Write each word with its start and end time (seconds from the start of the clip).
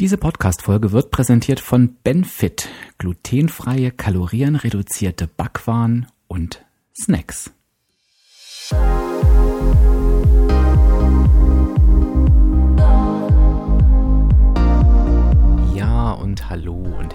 Diese 0.00 0.16
Podcast-Folge 0.16 0.92
wird 0.92 1.10
präsentiert 1.10 1.60
von 1.60 1.94
Benfit, 2.02 2.70
glutenfreie, 2.96 3.90
kalorienreduzierte 3.90 5.26
Backwaren 5.26 6.06
und 6.26 6.64
Snacks. 6.98 7.50
Ja 15.74 16.12
und 16.12 16.48
hallo 16.48 16.89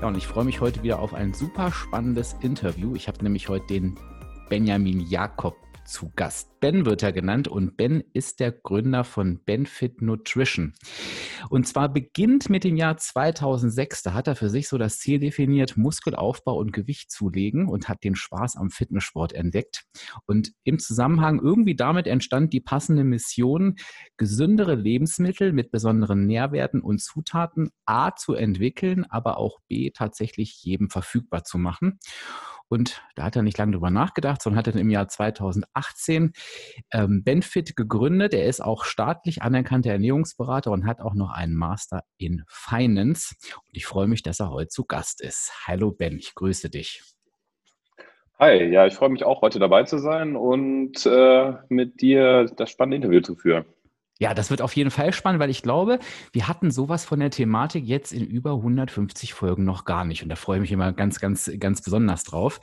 Ja, 0.00 0.08
und 0.08 0.16
ich 0.16 0.26
freue 0.26 0.44
mich 0.44 0.60
heute 0.60 0.82
wieder 0.82 0.98
auf 0.98 1.14
ein 1.14 1.32
super 1.32 1.72
spannendes 1.72 2.36
Interview. 2.40 2.94
Ich 2.94 3.08
habe 3.08 3.22
nämlich 3.22 3.48
heute 3.48 3.66
den 3.66 3.94
Benjamin 4.50 5.00
Jakob 5.00 5.56
zu 5.86 6.12
Gast. 6.16 6.60
Ben 6.60 6.84
wird 6.84 7.02
er 7.02 7.12
genannt 7.12 7.48
und 7.48 7.76
Ben 7.76 8.02
ist 8.12 8.40
der 8.40 8.52
Gründer 8.52 9.04
von 9.04 9.42
Benfit 9.44 10.02
Nutrition. 10.02 10.74
Und 11.48 11.66
zwar 11.66 11.88
beginnt 11.88 12.50
mit 12.50 12.64
dem 12.64 12.76
Jahr 12.76 12.96
2006. 12.96 14.02
Da 14.02 14.12
hat 14.14 14.26
er 14.26 14.36
für 14.36 14.48
sich 14.48 14.68
so 14.68 14.78
das 14.78 14.98
Ziel 14.98 15.18
definiert, 15.18 15.76
Muskelaufbau 15.76 16.56
und 16.56 16.72
Gewicht 16.72 17.10
zulegen 17.10 17.68
und 17.68 17.88
hat 17.88 18.04
den 18.04 18.16
Spaß 18.16 18.56
am 18.56 18.70
Fitnesssport 18.70 19.32
entdeckt. 19.32 19.84
Und 20.26 20.52
im 20.64 20.78
Zusammenhang 20.78 21.40
irgendwie 21.40 21.76
damit 21.76 22.06
entstand 22.06 22.52
die 22.52 22.60
passende 22.60 23.04
Mission, 23.04 23.76
gesündere 24.16 24.74
Lebensmittel 24.74 25.52
mit 25.52 25.70
besonderen 25.70 26.26
Nährwerten 26.26 26.80
und 26.80 27.00
Zutaten 27.00 27.70
A 27.84 28.14
zu 28.14 28.34
entwickeln, 28.34 29.04
aber 29.08 29.38
auch 29.38 29.58
B 29.68 29.90
tatsächlich 29.90 30.62
jedem 30.62 30.90
verfügbar 30.90 31.44
zu 31.44 31.58
machen. 31.58 31.98
Und 32.68 33.02
da 33.14 33.24
hat 33.24 33.36
er 33.36 33.42
nicht 33.42 33.58
lange 33.58 33.72
drüber 33.72 33.90
nachgedacht, 33.90 34.42
sondern 34.42 34.58
hat 34.58 34.66
dann 34.66 34.78
im 34.80 34.90
Jahr 34.90 35.08
2018 35.08 36.32
ähm, 36.92 37.22
Benfit 37.22 37.76
gegründet. 37.76 38.34
Er 38.34 38.46
ist 38.46 38.60
auch 38.60 38.84
staatlich 38.84 39.42
anerkannter 39.42 39.90
Ernährungsberater 39.90 40.72
und 40.72 40.86
hat 40.86 41.00
auch 41.00 41.14
noch 41.14 41.30
einen 41.30 41.54
Master 41.54 42.02
in 42.18 42.42
Finance. 42.48 43.36
Und 43.68 43.76
ich 43.76 43.86
freue 43.86 44.08
mich, 44.08 44.22
dass 44.22 44.40
er 44.40 44.50
heute 44.50 44.68
zu 44.68 44.84
Gast 44.84 45.20
ist. 45.20 45.52
Hallo 45.66 45.92
Ben, 45.92 46.18
ich 46.18 46.34
grüße 46.34 46.70
dich. 46.70 47.02
Hi, 48.38 48.64
ja, 48.64 48.86
ich 48.86 48.94
freue 48.94 49.08
mich 49.08 49.24
auch, 49.24 49.40
heute 49.40 49.58
dabei 49.58 49.84
zu 49.84 49.98
sein 49.98 50.36
und 50.36 51.06
äh, 51.06 51.54
mit 51.70 52.02
dir 52.02 52.44
das 52.56 52.70
spannende 52.70 52.96
Interview 52.96 53.22
zu 53.22 53.34
führen. 53.34 53.64
Ja, 54.18 54.32
das 54.32 54.48
wird 54.48 54.62
auf 54.62 54.74
jeden 54.74 54.90
Fall 54.90 55.12
spannend, 55.12 55.40
weil 55.40 55.50
ich 55.50 55.62
glaube, 55.62 55.98
wir 56.32 56.48
hatten 56.48 56.70
sowas 56.70 57.04
von 57.04 57.20
der 57.20 57.28
Thematik 57.28 57.84
jetzt 57.84 58.14
in 58.14 58.24
über 58.24 58.52
150 58.52 59.34
Folgen 59.34 59.64
noch 59.64 59.84
gar 59.84 60.06
nicht. 60.06 60.22
Und 60.22 60.30
da 60.30 60.36
freue 60.36 60.56
ich 60.56 60.62
mich 60.62 60.72
immer 60.72 60.94
ganz, 60.94 61.20
ganz, 61.20 61.50
ganz 61.58 61.82
besonders 61.82 62.24
drauf. 62.24 62.58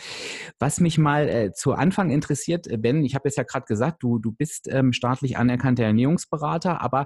Was 0.57 0.79
mich 0.79 0.97
mal 0.97 1.29
äh, 1.29 1.51
zu 1.53 1.73
Anfang 1.73 2.09
interessiert, 2.09 2.65
äh, 2.65 2.77
Ben, 2.77 3.05
ich 3.05 3.13
habe 3.13 3.27
jetzt 3.27 3.37
ja 3.37 3.43
gerade 3.43 3.67
gesagt, 3.67 4.01
du, 4.01 4.17
du 4.17 4.31
bist 4.31 4.67
ähm, 4.71 4.93
staatlich 4.93 5.37
anerkannter 5.37 5.83
Ernährungsberater, 5.83 6.81
aber 6.81 7.05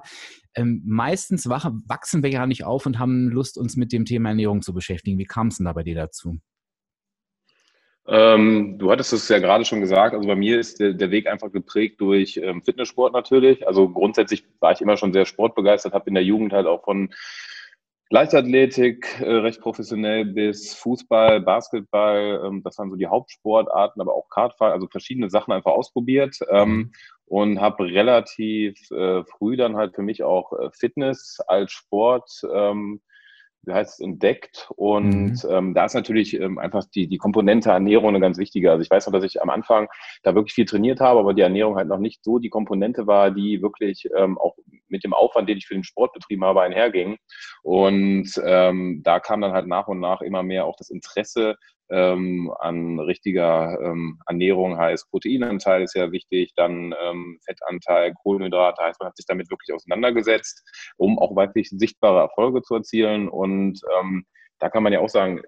ähm, 0.56 0.82
meistens 0.86 1.50
wach, 1.50 1.70
wachsen 1.86 2.24
wir 2.24 2.30
ja 2.30 2.48
nicht 2.48 2.64
auf 2.64 2.86
und 2.86 3.00
haben 3.00 3.28
Lust, 3.28 3.58
uns 3.58 3.76
mit 3.76 3.92
dem 3.92 4.06
Thema 4.06 4.30
Ernährung 4.30 4.62
zu 4.62 4.74
beschäftigen. 4.74 5.18
Wie 5.20 5.26
kam 5.26 5.48
es 5.48 5.58
denn 5.58 5.66
da 5.66 5.74
bei 5.74 5.84
dir 5.84 5.96
dazu? 5.96 6.40
Ähm, 8.10 8.78
du 8.78 8.90
hattest 8.90 9.12
es 9.12 9.28
ja 9.28 9.40
gerade 9.40 9.66
schon 9.66 9.82
gesagt, 9.82 10.16
also 10.16 10.28
bei 10.28 10.36
mir 10.36 10.60
ist 10.60 10.80
der, 10.80 10.94
der 10.94 11.12
Weg 11.12 11.28
einfach 11.28 11.52
geprägt 11.52 12.00
durch 12.00 12.38
ähm, 12.38 12.64
Fitnesssport 12.64 13.14
natürlich. 13.14 13.68
Also 13.68 13.90
grundsätzlich 13.90 14.46
war 14.60 14.72
ich 14.72 14.82
immer 14.82 14.96
schon 14.96 15.12
sehr 15.12 15.26
sportbegeistert, 15.26 15.94
habe 15.94 16.08
in 16.08 16.14
der 16.14 16.24
Jugend 16.24 16.54
halt 16.54 16.68
auch 16.68 16.84
von 16.84 17.10
Leichtathletik 18.10 19.20
äh, 19.20 19.30
recht 19.30 19.60
professionell 19.60 20.24
bis 20.24 20.74
Fußball, 20.76 21.42
Basketball, 21.42 22.42
ähm, 22.46 22.64
das 22.64 22.78
waren 22.78 22.90
so 22.90 22.96
die 22.96 23.08
Hauptsportarten, 23.08 24.02
aber 24.02 24.16
auch 24.16 24.30
Kartfahren, 24.30 24.72
also 24.72 24.88
verschiedene 24.88 25.30
Sachen 25.30 25.52
einfach 25.52 25.72
ausprobiert 25.72 26.38
ähm, 26.50 26.94
und 27.26 27.60
habe 27.60 27.84
relativ 27.84 28.80
äh, 28.92 29.26
früh 29.26 29.58
dann 29.58 29.76
halt 29.76 29.96
für 29.96 30.04
mich 30.04 30.24
auch 30.24 30.54
äh, 30.54 30.70
Fitness 30.72 31.40
als 31.48 31.74
Sport 31.74 32.32
ähm, 32.54 33.02
wie 33.68 33.74
heißt 33.74 33.96
es, 33.96 34.00
entdeckt. 34.00 34.70
Und 34.76 35.44
mhm. 35.44 35.50
ähm, 35.50 35.74
da 35.74 35.86
ist 35.86 35.94
natürlich 35.94 36.40
ähm, 36.40 36.58
einfach 36.58 36.86
die, 36.86 37.08
die 37.08 37.18
Komponente 37.18 37.70
Ernährung 37.70 38.10
eine 38.10 38.20
ganz 38.20 38.38
wichtige. 38.38 38.72
Also 38.72 38.82
ich 38.82 38.90
weiß 38.90 39.06
noch, 39.06 39.14
dass 39.14 39.24
ich 39.24 39.42
am 39.42 39.50
Anfang 39.50 39.88
da 40.24 40.34
wirklich 40.34 40.54
viel 40.54 40.66
trainiert 40.66 41.00
habe, 41.00 41.20
aber 41.20 41.34
die 41.34 41.42
Ernährung 41.42 41.76
halt 41.76 41.88
noch 41.88 42.00
nicht 42.00 42.24
so 42.24 42.40
die 42.40 42.50
Komponente 42.50 43.06
war, 43.06 43.32
die 43.32 43.62
wirklich 43.62 44.08
ähm, 44.16 44.38
auch 44.38 44.56
mit 44.88 45.04
dem 45.04 45.14
Aufwand, 45.14 45.50
den 45.50 45.58
ich 45.58 45.68
für 45.68 45.74
den 45.74 45.84
Sport 45.84 46.14
betrieben 46.14 46.46
habe, 46.46 46.62
einherging. 46.62 47.18
Und 47.62 48.32
ähm, 48.44 49.02
da 49.04 49.20
kam 49.20 49.42
dann 49.42 49.52
halt 49.52 49.68
nach 49.68 49.88
und 49.88 50.00
nach 50.00 50.22
immer 50.22 50.44
mehr 50.44 50.66
auch 50.66 50.76
das 50.78 50.90
Interesse 50.90 51.58
ähm, 51.90 52.52
an 52.60 53.00
richtiger 53.00 53.80
ähm, 53.82 54.20
Ernährung 54.28 54.78
heißt 54.78 55.10
Proteinanteil 55.10 55.84
ist 55.84 55.96
ja 55.96 56.12
wichtig, 56.12 56.54
dann 56.56 56.94
ähm, 57.02 57.40
Fettanteil, 57.46 58.14
Kohlenhydrate 58.24 58.84
heißt, 58.84 59.00
man 59.00 59.10
hat 59.10 59.18
sich 59.18 59.26
damit 59.26 59.50
wirklich 59.50 59.74
auseinandergesetzt, 59.74 60.64
um 60.98 61.20
auch 61.20 61.36
wirklich 61.36 61.70
sichtbare 61.70 62.20
Erfolge 62.20 62.62
zu 62.62 62.76
erzielen. 62.76 63.30
Und 63.30 63.82
ähm, 64.00 64.26
da 64.60 64.70
kann 64.70 64.84
man 64.84 64.94
ja 64.94 65.00
auch 65.00 65.10
sagen, 65.10 65.42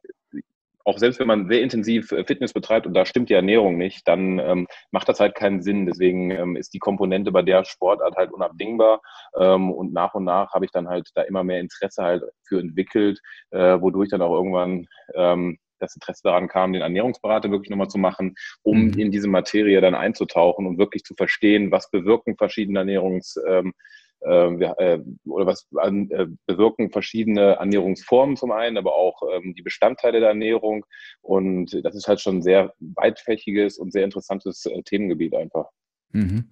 auch 0.85 0.97
selbst 0.97 1.19
wenn 1.19 1.27
man 1.27 1.47
sehr 1.47 1.61
intensiv 1.61 2.11
äh, 2.11 2.23
Fitness 2.25 2.53
betreibt 2.53 2.88
und 2.88 2.94
da 2.94 3.06
stimmt 3.06 3.29
die 3.29 3.35
Ernährung 3.35 3.77
nicht, 3.77 4.07
dann 4.07 4.39
ähm, 4.39 4.67
macht 4.91 5.07
das 5.07 5.19
halt 5.19 5.35
keinen 5.35 5.61
Sinn. 5.61 5.85
Deswegen 5.85 6.31
ähm, 6.31 6.56
ist 6.56 6.73
die 6.73 6.79
Komponente 6.79 7.31
bei 7.31 7.41
der 7.41 7.63
Sportart 7.63 8.16
halt 8.16 8.31
unabdingbar. 8.31 9.01
Ähm, 9.38 9.71
und 9.71 9.94
nach 9.94 10.13
und 10.16 10.23
nach 10.23 10.53
habe 10.53 10.66
ich 10.66 10.71
dann 10.71 10.88
halt 10.88 11.09
da 11.16 11.21
immer 11.21 11.44
mehr 11.44 11.59
Interesse 11.59 12.03
halt 12.03 12.23
für 12.47 12.59
entwickelt, 12.59 13.19
äh, 13.51 13.79
wodurch 13.79 14.09
dann 14.09 14.21
auch 14.21 14.33
irgendwann 14.33 14.88
ähm, 15.16 15.57
das 15.79 15.95
Interesse 15.95 16.22
daran 16.23 16.47
kam, 16.47 16.73
den 16.73 16.81
Ernährungsberater 16.81 17.51
wirklich 17.51 17.69
nochmal 17.69 17.90
zu 17.90 17.97
machen, 17.97 18.35
um 18.63 18.88
mhm. 18.88 19.00
in 19.00 19.12
diese 19.12 19.28
Materie 19.28 19.81
dann 19.81 19.95
einzutauchen 19.95 20.67
und 20.67 20.78
wirklich 20.78 21.03
zu 21.03 21.16
verstehen, 21.16 21.72
was 21.72 21.90
bewirken 21.91 22.35
verschiedene 22.38 22.81
Ernährungs- 22.81 23.38
ähm, 23.47 23.73
ähm, 24.22 24.62
äh, 24.62 25.00
oder 25.25 25.45
was 25.45 25.68
äh, 25.81 26.25
bewirken 26.45 26.91
verschiedene 26.91 27.56
Ernährungsformen 27.56 28.35
zum 28.35 28.51
einen, 28.51 28.78
aber 28.78 28.94
auch 28.95 29.22
ähm, 29.31 29.53
die 29.56 29.62
Bestandteile 29.62 30.19
der 30.19 30.29
Ernährung. 30.29 30.85
Und 31.22 31.79
das 31.85 31.95
ist 31.95 32.07
halt 32.07 32.19
schon 32.19 32.38
ein 32.38 32.41
sehr 32.41 32.73
weitfächiges 32.79 33.78
und 33.78 33.94
sehr 33.94 34.03
interessantes 34.03 34.66
äh, 34.66 34.81
Themengebiet 34.84 35.35
einfach. 35.35 35.69
Mhm. 36.12 36.46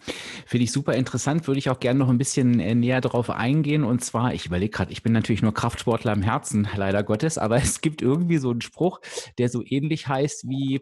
Finde 0.45 0.63
ich 0.63 0.71
super 0.71 0.93
interessant, 0.93 1.47
würde 1.47 1.57
ich 1.57 1.69
auch 1.69 1.79
gerne 1.79 1.97
noch 1.97 2.09
ein 2.09 2.19
bisschen 2.19 2.59
äh, 2.59 2.75
näher 2.75 3.01
darauf 3.01 3.31
eingehen. 3.31 3.83
Und 3.83 4.03
zwar, 4.03 4.33
ich 4.33 4.45
überlege 4.45 4.69
gerade, 4.69 4.91
ich 4.91 5.01
bin 5.01 5.13
natürlich 5.13 5.41
nur 5.41 5.53
Kraftsportler 5.53 6.13
im 6.13 6.21
Herzen, 6.21 6.67
leider 6.75 7.03
Gottes, 7.03 7.37
aber 7.37 7.57
es 7.61 7.81
gibt 7.81 8.01
irgendwie 8.01 8.37
so 8.37 8.51
einen 8.51 8.61
Spruch, 8.61 8.99
der 9.37 9.49
so 9.49 9.63
ähnlich 9.65 10.07
heißt 10.07 10.47
wie 10.47 10.81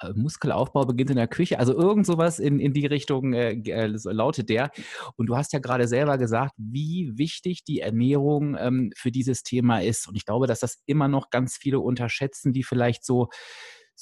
äh, 0.00 0.12
Muskelaufbau 0.14 0.86
beginnt 0.86 1.10
in 1.10 1.16
der 1.16 1.28
Küche, 1.28 1.58
also 1.58 1.74
irgend 1.74 2.06
sowas 2.06 2.38
in, 2.38 2.58
in 2.58 2.72
die 2.72 2.86
Richtung 2.86 3.32
äh, 3.32 3.52
äh 3.52 3.86
lautet 3.86 4.48
der. 4.48 4.70
Und 5.16 5.26
du 5.26 5.36
hast 5.36 5.52
ja 5.52 5.60
gerade 5.60 5.86
selber 5.86 6.18
gesagt, 6.18 6.54
wie 6.56 7.12
wichtig 7.14 7.62
die 7.62 7.80
Ernährung 7.80 8.56
ähm, 8.58 8.90
für 8.96 9.12
dieses 9.12 9.42
Thema 9.42 9.80
ist. 9.82 10.08
Und 10.08 10.16
ich 10.16 10.24
glaube, 10.24 10.46
dass 10.46 10.60
das 10.60 10.82
immer 10.86 11.06
noch 11.06 11.30
ganz 11.30 11.56
viele 11.56 11.80
unterschätzen, 11.80 12.52
die 12.52 12.64
vielleicht 12.64 13.04
so 13.04 13.28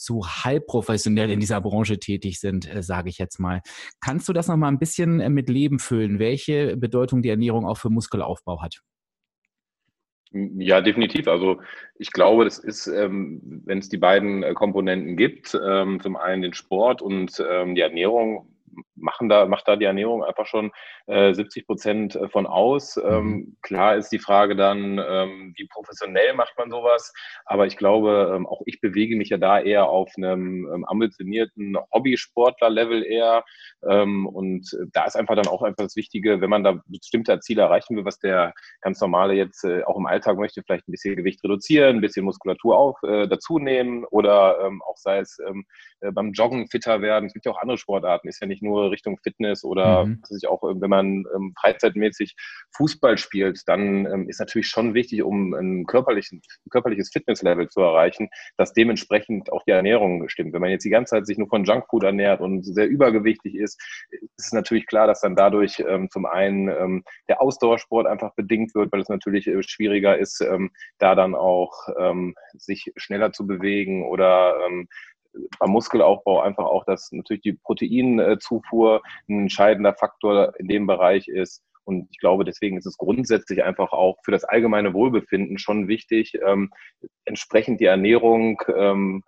so 0.01 0.27
halb 0.27 0.67
professionell 0.67 1.31
in 1.31 1.41
dieser 1.41 1.61
Branche 1.61 1.99
tätig 1.99 2.41
sind, 2.41 2.75
äh, 2.75 2.83
sage 2.83 3.11
ich 3.11 3.19
jetzt 3.19 3.39
mal. 3.39 3.61
Kannst 4.01 4.29
du 4.29 4.33
das 4.33 4.49
noch 4.49 4.57
mal 4.57 4.69
ein 4.69 4.79
bisschen 4.79 5.21
äh, 5.21 5.29
mit 5.29 5.49
Leben 5.49 5.79
füllen, 5.79 6.19
welche 6.19 6.77
Bedeutung 6.77 7.23
die 7.23 7.29
Ernährung 7.29 7.67
auch 7.67 7.77
für 7.77 7.91
Muskelaufbau 7.91 8.63
hat? 8.63 8.81
Ja, 10.33 10.81
definitiv. 10.81 11.27
Also 11.29 11.61
ich 11.97 12.13
glaube, 12.13 12.45
das 12.45 12.59
ist, 12.59 12.87
ähm, 12.87 13.41
wenn 13.65 13.79
es 13.79 13.89
die 13.89 13.99
beiden 13.99 14.43
äh, 14.43 14.55
Komponenten 14.55 15.17
gibt, 15.17 15.59
ähm, 15.63 16.01
zum 16.01 16.17
einen 16.17 16.43
den 16.43 16.55
Sport 16.55 17.03
und 17.03 17.45
ähm, 17.51 17.75
die 17.75 17.81
Ernährung, 17.81 18.49
machen 19.01 19.29
da, 19.29 19.47
macht 19.47 19.67
da 19.69 19.77
die 19.77 19.85
Ernährung 19.85 20.23
einfach 20.25 20.47
schon 20.47 20.71
äh, 21.07 21.35
70 21.35 21.67
Prozent 21.67 22.17
äh, 22.17 22.29
von 22.29 22.47
aus. 22.47 22.97
Ähm, 22.97 23.25
mhm. 23.25 23.57
klar 23.63 23.97
ist 23.97 24.11
die 24.11 24.19
Frage 24.19 24.57
dann, 24.57 24.99
ähm, 24.99 25.55
wie 25.57 25.67
professionell 25.67 26.35
macht 26.35 26.57
man 26.57 26.71
sowas? 26.71 27.13
Aber 27.45 27.67
ich 27.67 27.77
glaube, 27.77 28.33
ähm, 28.35 28.47
auch 28.47 28.63
ich 28.67 28.81
bewege 28.81 29.17
mich 29.17 29.31
ja 29.31 29.39
da 29.39 29.61
eher 29.61 29.89
auf 29.89 30.13
einem 30.17 30.69
ähm, 30.73 30.85
ambitionierten 30.85 31.77
Hobbysportler-Level 31.93 33.05
eher. 33.05 33.45
Ähm, 33.89 34.27
und 34.27 34.77
da 34.93 35.05
ist 35.05 35.17
einfach 35.17 35.37
dann 35.37 35.49
auch 35.49 35.63
einfach 35.63 35.85
das 35.85 35.97
Wichtige, 35.97 36.41
wenn 36.41 36.51
man 36.51 36.65
da 36.65 36.81
bestimmte 36.87 37.39
Ziele 37.41 37.63
erreichen 37.63 37.97
will, 37.97 38.05
was 38.05 38.19
der 38.19 38.53
ganz 38.81 39.01
normale 39.01 39.35
jetzt 39.35 39.65
äh, 39.65 39.83
auch 39.85 39.97
im 39.97 40.07
Alltag 40.07 40.37
möchte, 40.37 40.63
vielleicht 40.63 40.89
ein 40.89 40.93
bisschen 40.93 41.17
Gewicht 41.17 41.43
reduzieren, 41.43 41.97
ein 41.97 42.01
bisschen 42.01 42.25
Muskulatur 42.25 42.79
auf, 42.79 43.03
äh, 43.03 43.27
dazu 43.27 43.59
nehmen 43.59 44.05
oder 44.05 44.61
ähm, 44.65 44.83
auch 44.83 44.97
sei 44.97 45.19
es 45.19 45.39
äh, 45.39 46.13
beim 46.13 46.33
Joggen 46.33 46.69
fitter 46.69 47.03
werden. 47.03 47.27
Es 47.27 47.33
gibt 47.33 47.47
ja 47.47 47.53
auch 47.53 47.61
andere 47.61 47.79
Sportarten, 47.79 48.29
ist 48.29 48.41
ja 48.41 48.47
nicht 48.47 48.63
nur 48.63 48.90
Richtung 48.91 49.19
Fitness 49.23 49.65
oder 49.65 50.07
mhm. 50.07 50.21
sich 50.25 50.49
auch, 50.49 50.63
wenn 50.63 50.91
man 50.91 51.25
ähm, 51.35 51.55
freizeitmäßig 51.61 52.37
Fußball 52.77 53.19
spielt, 53.19 53.63
dann 53.67 54.07
ähm, 54.07 54.29
ist 54.29 54.41
natürlich 54.41 54.69
schon 54.69 54.95
wichtig, 54.95 55.23
um 55.23 55.55
ein, 55.55 55.87
körperlichen, 55.87 56.43
ein 56.67 56.71
körperliches 56.71 57.11
Fitnesslevel 57.11 57.69
zu 57.69 57.81
erreichen, 57.81 58.29
dass 58.57 58.73
dementsprechend 58.73 59.53
auch 59.53 59.63
die 59.65 59.73
Ernährung 59.73 60.29
stimmt. 60.29 60.53
Wenn 60.53 60.61
man 60.61 60.71
jetzt 60.71 60.85
die 60.85 60.91
ganze 60.91 61.17
Zeit 61.17 61.27
sich 61.27 61.39
nur 61.39 61.49
von 61.49 61.65
Junkfood 61.65 62.05
ernährt 62.05 62.41
und 62.41 62.63
sehr 62.63 62.89
übergewichtig 62.89 63.55
ist, 63.55 63.81
ist 64.11 64.47
es 64.47 64.53
natürlich 64.53 64.87
klar, 64.87 65.07
dass 65.07 65.21
dann 65.21 65.37
dadurch 65.37 65.83
ähm, 65.87 66.09
zum 66.11 66.27
einen 66.27 66.69
ähm, 66.69 67.05
der 67.29 67.41
Ausdauersport 67.41 68.07
einfach 68.07 68.35
bedingt 68.35 68.75
wird, 68.75 68.93
weil 68.93 69.01
es 69.01 69.09
natürlich 69.09 69.47
äh, 69.47 69.63
schwieriger 69.63 70.19
ist, 70.19 70.41
ähm, 70.41 70.71
da 70.99 71.15
dann 71.15 71.35
auch 71.35 71.89
ähm, 71.99 72.35
sich 72.55 72.93
schneller 72.97 73.33
zu 73.33 73.47
bewegen 73.47 74.05
oder 74.07 74.57
beim 75.59 75.71
Muskelaufbau 75.71 76.41
einfach 76.41 76.65
auch, 76.65 76.85
dass 76.85 77.11
natürlich 77.13 77.43
die 77.43 77.53
Proteinzufuhr 77.53 79.03
ein 79.29 79.43
entscheidender 79.43 79.95
Faktor 79.95 80.55
in 80.59 80.69
dem 80.69 80.87
Bereich 80.87 81.29
ist. 81.29 81.63
Und 81.85 82.09
ich 82.11 82.19
glaube, 82.19 82.45
deswegen 82.45 82.77
ist 82.77 82.87
es 82.87 82.99
grundsätzlich 82.99 83.65
einfach 83.65 83.93
auch 83.93 84.19
für 84.25 84.31
das 84.31 84.45
allgemeine 84.45 84.95
Wohlbefinden 84.95 85.59
schon 85.59 85.89
wichtig, 85.89 86.39
ähm, 86.47 86.71
entsprechend 87.25 87.81
die 87.81 87.87
Ernährung 87.87 88.63
ähm, 88.77 89.25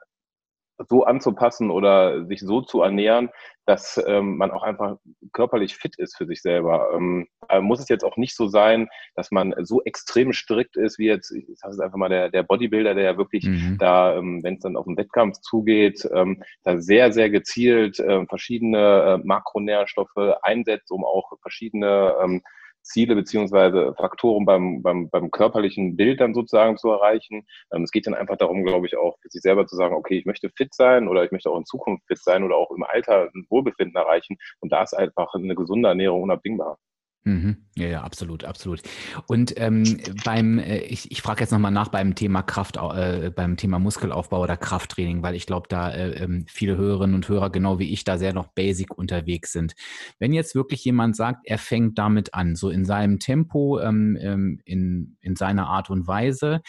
so 0.88 1.04
anzupassen 1.04 1.70
oder 1.70 2.26
sich 2.26 2.40
so 2.40 2.60
zu 2.60 2.82
ernähren, 2.82 3.30
dass 3.66 4.02
ähm, 4.06 4.36
man 4.36 4.50
auch 4.50 4.62
einfach 4.62 4.96
körperlich 5.32 5.76
fit 5.76 5.96
ist 5.98 6.16
für 6.16 6.26
sich 6.26 6.42
selber. 6.42 6.90
Ähm, 6.94 7.28
muss 7.60 7.80
es 7.80 7.88
jetzt 7.88 8.04
auch 8.04 8.16
nicht 8.16 8.34
so 8.34 8.48
sein, 8.48 8.88
dass 9.14 9.30
man 9.30 9.54
so 9.62 9.82
extrem 9.82 10.32
strikt 10.32 10.76
ist, 10.76 10.98
wie 10.98 11.06
jetzt, 11.06 11.30
ich 11.30 11.46
sage 11.58 11.74
es 11.74 11.80
einfach 11.80 11.98
mal, 11.98 12.08
der, 12.08 12.30
der 12.30 12.42
Bodybuilder, 12.42 12.94
der 12.94 13.04
ja 13.04 13.18
wirklich 13.18 13.44
mhm. 13.44 13.76
da, 13.78 14.16
ähm, 14.16 14.42
wenn 14.42 14.54
es 14.54 14.60
dann 14.60 14.76
auf 14.76 14.86
den 14.86 14.96
Wettkampf 14.96 15.38
zugeht, 15.40 16.08
ähm, 16.12 16.42
da 16.64 16.80
sehr, 16.80 17.12
sehr 17.12 17.30
gezielt 17.30 18.00
äh, 18.00 18.26
verschiedene 18.26 19.20
äh, 19.22 19.26
Makronährstoffe 19.26 20.16
einsetzt, 20.42 20.90
um 20.90 21.04
auch 21.04 21.32
verschiedene 21.40 22.14
ähm, 22.22 22.42
Ziele 22.82 23.14
beziehungsweise 23.14 23.94
Faktoren 23.94 24.44
beim, 24.44 24.82
beim, 24.82 25.08
beim 25.10 25.30
körperlichen 25.30 25.96
Bild 25.96 26.20
dann 26.20 26.34
sozusagen 26.34 26.76
zu 26.76 26.90
erreichen. 26.90 27.46
Ähm, 27.72 27.84
es 27.84 27.90
geht 27.90 28.06
dann 28.06 28.14
einfach 28.14 28.36
darum, 28.36 28.64
glaube 28.64 28.86
ich, 28.86 28.96
auch 28.96 29.18
für 29.20 29.28
sich 29.30 29.42
selber 29.42 29.66
zu 29.66 29.76
sagen, 29.76 29.94
okay, 29.94 30.18
ich 30.18 30.26
möchte 30.26 30.50
fit 30.50 30.74
sein 30.74 31.08
oder 31.08 31.24
ich 31.24 31.32
möchte 31.32 31.50
auch 31.50 31.58
in 31.58 31.64
Zukunft 31.64 32.06
fit 32.06 32.18
sein 32.18 32.42
oder 32.42 32.56
auch 32.56 32.70
im 32.70 32.82
Alter 32.82 33.28
ein 33.34 33.46
Wohlbefinden 33.50 33.96
erreichen. 33.96 34.36
Und 34.60 34.72
da 34.72 34.82
ist 34.82 34.94
einfach 34.94 35.34
eine 35.34 35.54
gesunde 35.54 35.88
Ernährung 35.88 36.22
unabdingbar. 36.22 36.78
Mhm. 37.24 37.58
Ja, 37.76 37.86
ja, 37.86 38.02
absolut, 38.02 38.44
absolut. 38.44 38.82
Und 39.28 39.54
ähm, 39.56 39.84
beim, 40.24 40.58
äh, 40.58 40.80
ich, 40.80 41.12
ich 41.12 41.22
frage 41.22 41.40
jetzt 41.40 41.52
nochmal 41.52 41.70
nach 41.70 41.88
beim 41.88 42.16
Thema 42.16 42.42
Kraft, 42.42 42.76
äh, 42.76 43.30
beim 43.34 43.56
Thema 43.56 43.78
Muskelaufbau 43.78 44.42
oder 44.42 44.56
Krafttraining, 44.56 45.22
weil 45.22 45.36
ich 45.36 45.46
glaube, 45.46 45.68
da 45.68 45.90
äh, 45.90 46.24
ähm, 46.24 46.46
viele 46.48 46.76
Hörerinnen 46.76 47.14
und 47.14 47.28
Hörer, 47.28 47.50
genau 47.50 47.78
wie 47.78 47.92
ich, 47.92 48.02
da 48.02 48.18
sehr 48.18 48.32
noch 48.32 48.48
basic 48.48 48.98
unterwegs 48.98 49.52
sind. 49.52 49.74
Wenn 50.18 50.32
jetzt 50.32 50.56
wirklich 50.56 50.84
jemand 50.84 51.14
sagt, 51.14 51.42
er 51.44 51.58
fängt 51.58 51.96
damit 51.96 52.34
an, 52.34 52.56
so 52.56 52.70
in 52.70 52.84
seinem 52.84 53.20
Tempo, 53.20 53.78
ähm, 53.78 54.18
ähm 54.20 54.60
in, 54.64 55.16
in 55.20 55.36
seiner 55.36 55.68
Art 55.68 55.90
und 55.90 56.08
Weise, 56.08 56.60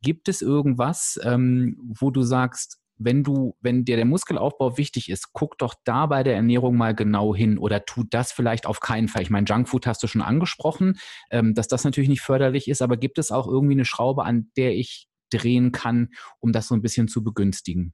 gibt 0.00 0.28
es 0.28 0.40
irgendwas, 0.40 1.20
ähm, 1.22 1.76
wo 2.00 2.10
du 2.10 2.22
sagst, 2.22 2.78
wenn 2.98 3.22
du, 3.22 3.56
wenn 3.60 3.84
dir 3.84 3.96
der 3.96 4.04
Muskelaufbau 4.04 4.76
wichtig 4.76 5.08
ist, 5.08 5.32
guck 5.32 5.58
doch 5.58 5.74
da 5.84 6.06
bei 6.06 6.22
der 6.22 6.34
Ernährung 6.34 6.76
mal 6.76 6.94
genau 6.94 7.34
hin 7.34 7.58
oder 7.58 7.84
tu 7.84 8.04
das 8.08 8.32
vielleicht 8.32 8.66
auf 8.66 8.80
keinen 8.80 9.08
Fall. 9.08 9.22
Ich 9.22 9.30
meine, 9.30 9.46
Junkfood 9.46 9.86
hast 9.86 10.02
du 10.02 10.06
schon 10.06 10.22
angesprochen, 10.22 10.98
ähm, 11.30 11.54
dass 11.54 11.68
das 11.68 11.84
natürlich 11.84 12.10
nicht 12.10 12.22
förderlich 12.22 12.68
ist, 12.68 12.82
aber 12.82 12.96
gibt 12.96 13.18
es 13.18 13.30
auch 13.30 13.46
irgendwie 13.46 13.74
eine 13.74 13.84
Schraube, 13.84 14.24
an 14.24 14.50
der 14.56 14.74
ich 14.74 15.08
drehen 15.30 15.72
kann, 15.72 16.08
um 16.40 16.52
das 16.52 16.68
so 16.68 16.74
ein 16.74 16.82
bisschen 16.82 17.08
zu 17.08 17.22
begünstigen? 17.22 17.92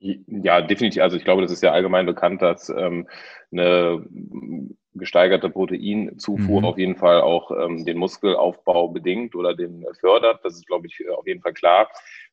Ja, 0.00 0.60
definitiv. 0.60 1.00
Also 1.00 1.16
ich 1.16 1.24
glaube, 1.24 1.42
das 1.42 1.52
ist 1.52 1.62
ja 1.62 1.70
allgemein 1.70 2.06
bekannt, 2.06 2.42
dass 2.42 2.68
ähm, 2.68 3.08
eine 3.52 4.04
gesteigerte 4.94 5.48
Proteinzufuhr 5.48 6.60
mhm. 6.60 6.66
auf 6.66 6.78
jeden 6.78 6.96
Fall 6.96 7.20
auch 7.22 7.50
ähm, 7.50 7.84
den 7.84 7.98
Muskelaufbau 7.98 8.88
bedingt 8.88 9.34
oder 9.34 9.54
den 9.54 9.86
fördert. 9.98 10.44
Das 10.44 10.54
ist, 10.54 10.66
glaube 10.66 10.86
ich, 10.86 11.08
auf 11.10 11.26
jeden 11.26 11.40
Fall 11.40 11.54
klar. 11.54 11.88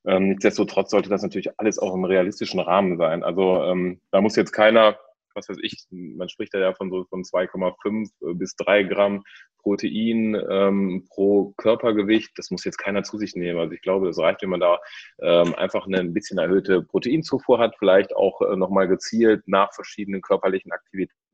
Ähm, 0.06 0.30
nichtsdestotrotz 0.30 0.92
sollte 0.92 1.10
das 1.10 1.24
natürlich 1.24 1.58
alles 1.60 1.80
auch 1.80 1.94
im 1.94 2.06
realistischen 2.06 2.60
Rahmen 2.60 2.98
sein. 2.98 3.24
Also 3.24 3.64
ähm, 3.64 4.02
da 4.12 4.22
muss 4.22 4.36
jetzt 4.36 4.52
keiner, 4.52 4.98
was 5.34 5.48
weiß 5.48 5.58
ich, 5.62 5.86
man 5.90 6.30
spricht 6.30 6.54
da 6.54 6.60
ja 6.60 6.74
von 6.74 6.90
so 6.90 7.06
von 7.06 7.24
2,5 7.24 8.10
bis 8.36 8.56
3 8.56 8.84
Gramm 8.84 9.24
Protein 9.62 10.42
ähm, 10.50 11.06
pro 11.10 11.54
Körpergewicht. 11.58 12.32
Das 12.38 12.50
muss 12.52 12.64
jetzt 12.64 12.78
keiner 12.78 13.04
zu 13.04 13.18
sich 13.18 13.36
nehmen. 13.36 13.60
Also 13.60 13.74
ich 13.74 13.82
glaube, 13.82 14.08
das 14.08 14.18
reicht, 14.18 14.42
wenn 14.42 14.50
man 14.50 14.62
da 14.62 14.80
ähm, 15.22 15.54
einfach 15.56 15.86
eine 15.86 16.00
ein 16.00 16.14
bisschen 16.14 16.40
erhöhte 16.40 16.82
Proteinzufuhr 16.82 17.60
hat, 17.60 17.76
vielleicht 17.78 18.16
auch 18.16 18.42
äh, 18.42 18.56
nochmal 18.56 18.88
gezielt 18.88 19.48
nach 19.48 19.74
verschiedenen 19.74 20.22
körperlichen 20.22 20.72
Aktivitäten 20.72 21.29